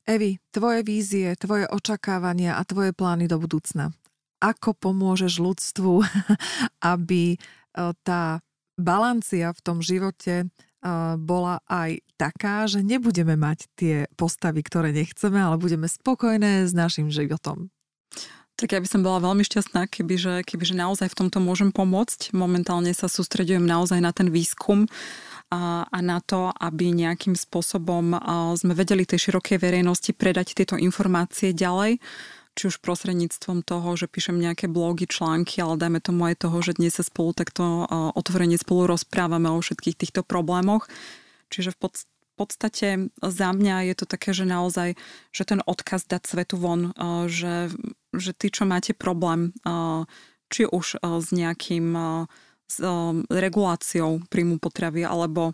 Evi, 0.07 0.39
tvoje 0.51 0.83
vízie, 0.83 1.35
tvoje 1.39 1.67
očakávania 1.67 2.55
a 2.55 2.63
tvoje 2.67 2.95
plány 2.95 3.31
do 3.31 3.39
budúcna 3.39 3.95
ako 4.41 4.73
pomôžeš 4.73 5.37
ľudstvu, 5.37 6.01
aby 6.93 7.35
e, 7.35 7.37
tá 8.01 8.41
balancia 8.75 9.53
v 9.53 9.61
tom 9.61 9.79
živote 9.79 10.43
e, 10.43 10.45
bola 11.21 11.61
aj 11.69 12.01
taká, 12.17 12.65
že 12.65 12.81
nebudeme 12.81 13.37
mať 13.37 13.69
tie 13.77 13.95
postavy, 14.17 14.65
ktoré 14.65 14.89
nechceme, 14.91 15.37
ale 15.37 15.61
budeme 15.61 15.85
spokojné 15.85 16.65
s 16.65 16.73
našim 16.73 17.13
životom. 17.13 17.69
Tak 18.59 18.77
ja 18.77 18.79
by 18.83 18.89
som 18.89 19.01
bola 19.01 19.17
veľmi 19.25 19.41
šťastná, 19.41 19.89
kebyže, 19.89 20.45
kebyže 20.45 20.77
naozaj 20.77 21.09
v 21.09 21.17
tomto 21.25 21.41
môžem 21.41 21.73
pomôcť. 21.73 22.29
Momentálne 22.37 22.93
sa 22.93 23.09
sústredujem 23.09 23.65
naozaj 23.65 23.97
na 23.97 24.13
ten 24.13 24.29
výskum 24.29 24.85
a, 25.49 25.89
a 25.89 25.97
na 26.05 26.21
to, 26.21 26.53
aby 26.61 26.93
nejakým 26.93 27.33
spôsobom 27.33 28.13
sme 28.53 28.73
vedeli 28.77 29.09
tej 29.09 29.29
širokej 29.29 29.57
verejnosti 29.57 30.13
predať 30.13 30.53
tieto 30.53 30.77
informácie 30.77 31.57
ďalej 31.57 31.97
či 32.51 32.67
už 32.67 32.83
prostredníctvom 32.83 33.63
toho, 33.63 33.95
že 33.95 34.11
píšem 34.11 34.35
nejaké 34.35 34.67
blogy, 34.67 35.07
články, 35.07 35.63
ale 35.63 35.79
dajme 35.79 35.99
tomu 36.03 36.27
aj 36.27 36.43
toho, 36.43 36.59
že 36.59 36.75
dnes 36.75 36.93
sa 36.95 37.03
spolu 37.03 37.31
takto 37.31 37.87
otvorene 38.15 38.59
spolu 38.59 38.91
rozprávame 38.91 39.47
o 39.47 39.63
všetkých 39.63 39.95
týchto 39.95 40.21
problémoch. 40.21 40.91
Čiže 41.47 41.71
v 41.75 41.79
podstate 42.35 42.87
za 43.23 43.49
mňa 43.55 43.91
je 43.91 43.95
to 43.95 44.05
také, 44.07 44.35
že 44.35 44.43
naozaj, 44.43 44.99
že 45.31 45.43
ten 45.47 45.63
odkaz 45.63 46.07
dať 46.07 46.27
svetu 46.27 46.55
von, 46.59 46.91
že, 47.31 47.71
že 48.11 48.31
ty, 48.35 48.51
čo 48.51 48.67
máte 48.67 48.91
problém, 48.95 49.55
či 50.51 50.67
už 50.67 50.99
s 50.99 51.27
nejakým 51.31 51.95
s 52.71 52.79
um, 52.79 53.27
reguláciou 53.27 54.23
príjmu 54.31 54.63
potravy 54.63 55.03
alebo 55.03 55.51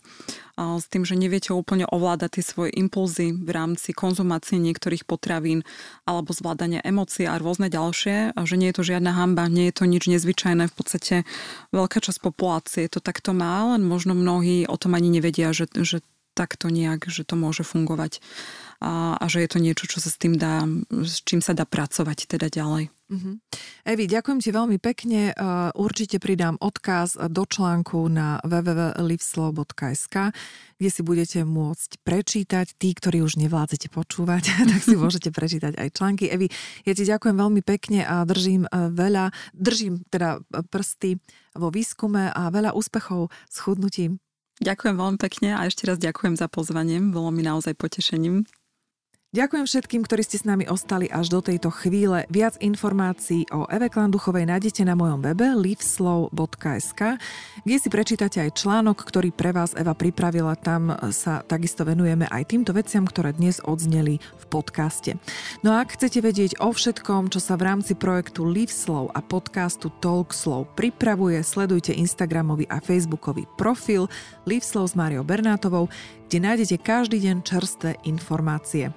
s 0.57 0.89
tým, 0.89 1.05
že 1.05 1.13
neviete 1.13 1.53
úplne 1.53 1.85
ovládať 1.85 2.41
tie 2.41 2.43
svoje 2.43 2.71
impulzy 2.81 3.29
v 3.29 3.49
rámci 3.53 3.93
konzumácie 3.93 4.57
niektorých 4.57 5.05
potravín 5.05 5.61
alebo 6.09 6.33
zvládania 6.33 6.81
emócií 6.81 7.29
a 7.29 7.37
rôzne 7.37 7.69
ďalšie, 7.69 8.33
a 8.33 8.39
že 8.41 8.57
nie 8.57 8.73
je 8.73 8.81
to 8.81 8.87
žiadna 8.89 9.13
hamba, 9.13 9.45
nie 9.53 9.69
je 9.69 9.77
to 9.77 9.85
nič 9.85 10.09
nezvyčajné, 10.09 10.65
v 10.65 10.75
podstate 10.75 11.15
veľká 11.69 12.01
časť 12.01 12.19
populácie 12.25 12.89
to 12.89 12.97
takto 12.97 13.37
má, 13.37 13.77
len 13.77 13.85
možno 13.85 14.17
mnohí 14.17 14.65
o 14.65 14.75
tom 14.81 14.97
ani 14.97 15.13
nevedia, 15.13 15.53
že, 15.53 15.69
že 15.69 16.01
takto 16.37 16.69
nejak, 16.69 17.09
že 17.09 17.25
to 17.25 17.33
môže 17.33 17.65
fungovať 17.65 18.21
a, 18.77 19.17
a 19.17 19.25
že 19.25 19.41
je 19.41 19.49
to 19.49 19.57
niečo, 19.57 19.89
čo 19.89 19.97
sa 19.97 20.13
s 20.13 20.21
tým 20.21 20.37
dá, 20.37 20.61
s 20.93 21.25
čím 21.25 21.41
sa 21.41 21.57
dá 21.57 21.65
pracovať 21.65 22.29
teda 22.29 22.53
ďalej. 22.53 22.93
Uh-huh. 23.07 23.39
Evi, 23.87 24.03
ďakujem 24.03 24.39
ti 24.43 24.51
veľmi 24.51 24.77
pekne. 24.83 25.31
Určite 25.73 26.19
pridám 26.19 26.59
odkaz 26.59 27.15
do 27.31 27.47
článku 27.47 28.03
na 28.11 28.43
www.livslow.sk, 28.43 30.15
kde 30.75 30.89
si 30.91 31.01
budete 31.01 31.39
môcť 31.47 32.03
prečítať. 32.03 32.75
Tí, 32.75 32.91
ktorí 32.91 33.23
už 33.23 33.39
nevládzete 33.39 33.87
počúvať, 33.89 34.51
tak 34.75 34.81
si 34.83 34.99
môžete 34.99 35.31
prečítať 35.31 35.79
aj 35.79 35.89
články. 35.95 36.27
Evi, 36.27 36.51
ja 36.83 36.91
ti 36.91 37.07
ďakujem 37.07 37.39
veľmi 37.39 37.63
pekne 37.63 38.03
a 38.03 38.27
držím 38.27 38.67
e, 38.67 38.91
veľa, 38.91 39.31
držím 39.55 40.03
teda 40.11 40.43
prsty 40.67 41.17
vo 41.55 41.71
výskume 41.71 42.29
a 42.29 42.51
veľa 42.51 42.75
úspechov 42.75 43.31
s 43.47 43.57
chudnutím. 43.63 44.19
Ďakujem 44.57 44.95
veľmi 44.97 45.19
pekne 45.21 45.53
a 45.53 45.69
ešte 45.69 45.85
raz 45.85 46.01
ďakujem 46.01 46.33
za 46.33 46.49
pozvanie. 46.49 46.97
Bolo 47.13 47.29
mi 47.29 47.45
naozaj 47.45 47.77
potešením. 47.77 48.49
Ďakujem 49.35 49.67
všetkým, 49.67 50.01
ktorí 50.07 50.23
ste 50.23 50.39
s 50.39 50.47
nami 50.47 50.71
ostali 50.71 51.11
až 51.11 51.27
do 51.27 51.43
tejto 51.43 51.67
chvíle. 51.67 52.23
Viac 52.31 52.63
informácií 52.63 53.43
o 53.51 53.67
Eve 53.67 53.91
Klanduchovej 53.91 54.47
nájdete 54.47 54.87
na 54.87 54.95
mojom 54.95 55.19
webe 55.19 55.51
liveslow.sk, 55.51 57.19
kde 57.67 57.75
si 57.75 57.91
prečítate 57.91 58.39
aj 58.39 58.55
článok, 58.55 58.95
ktorý 59.03 59.35
pre 59.35 59.51
vás 59.51 59.75
Eva 59.75 59.91
pripravila. 59.99 60.55
Tam 60.55 60.95
sa 61.11 61.43
takisto 61.43 61.83
venujeme 61.83 62.23
aj 62.31 62.55
týmto 62.55 62.71
veciam, 62.71 63.03
ktoré 63.03 63.35
dnes 63.35 63.59
odzneli 63.67 64.23
v 64.23 64.45
podcaste. 64.47 65.19
No 65.59 65.75
a 65.75 65.83
ak 65.83 65.99
chcete 65.99 66.23
vedieť 66.23 66.63
o 66.63 66.71
všetkom, 66.71 67.27
čo 67.27 67.43
sa 67.43 67.59
v 67.59 67.67
rámci 67.67 67.99
projektu 67.99 68.47
Liveslow 68.47 69.11
a 69.11 69.19
podcastu 69.19 69.91
Talkslow 69.99 70.63
pripravuje, 70.79 71.43
sledujte 71.43 71.91
Instagramový 71.91 72.63
a 72.71 72.79
Facebookový 72.79 73.43
profil 73.59 74.07
Liveslow 74.47 74.87
s 74.87 74.95
Máriou 74.95 75.27
Bernátovou, 75.27 75.91
kde 76.31 76.37
nájdete 76.39 76.79
každý 76.79 77.19
deň 77.27 77.43
čerstvé 77.43 77.99
informácie. 78.07 78.95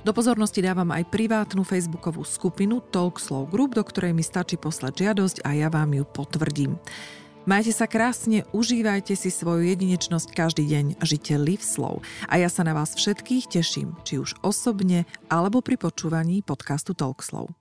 Do 0.00 0.16
pozornosti 0.16 0.64
dávam 0.64 0.88
aj 0.96 1.12
privátnu 1.12 1.60
facebookovú 1.60 2.24
skupinu 2.24 2.80
Talk 2.80 3.20
Slow 3.20 3.44
Group, 3.44 3.76
do 3.76 3.84
ktorej 3.84 4.16
mi 4.16 4.24
stačí 4.24 4.56
poslať 4.56 5.04
žiadosť 5.04 5.44
a 5.44 5.52
ja 5.52 5.68
vám 5.68 5.92
ju 5.92 6.08
potvrdím. 6.08 6.80
Majte 7.44 7.76
sa 7.76 7.84
krásne, 7.84 8.48
užívajte 8.56 9.12
si 9.12 9.28
svoju 9.28 9.68
jedinečnosť 9.68 10.32
každý 10.32 10.64
deň, 10.72 11.04
žite 11.04 11.36
live 11.36 11.60
slow. 11.60 12.00
A 12.32 12.40
ja 12.40 12.48
sa 12.48 12.64
na 12.64 12.72
vás 12.72 12.96
všetkých 12.96 13.52
teším, 13.52 13.92
či 14.00 14.16
už 14.16 14.40
osobne, 14.40 15.04
alebo 15.28 15.60
pri 15.60 15.76
počúvaní 15.76 16.40
podcastu 16.40 16.96
Talk 16.96 17.20
Slow. 17.20 17.52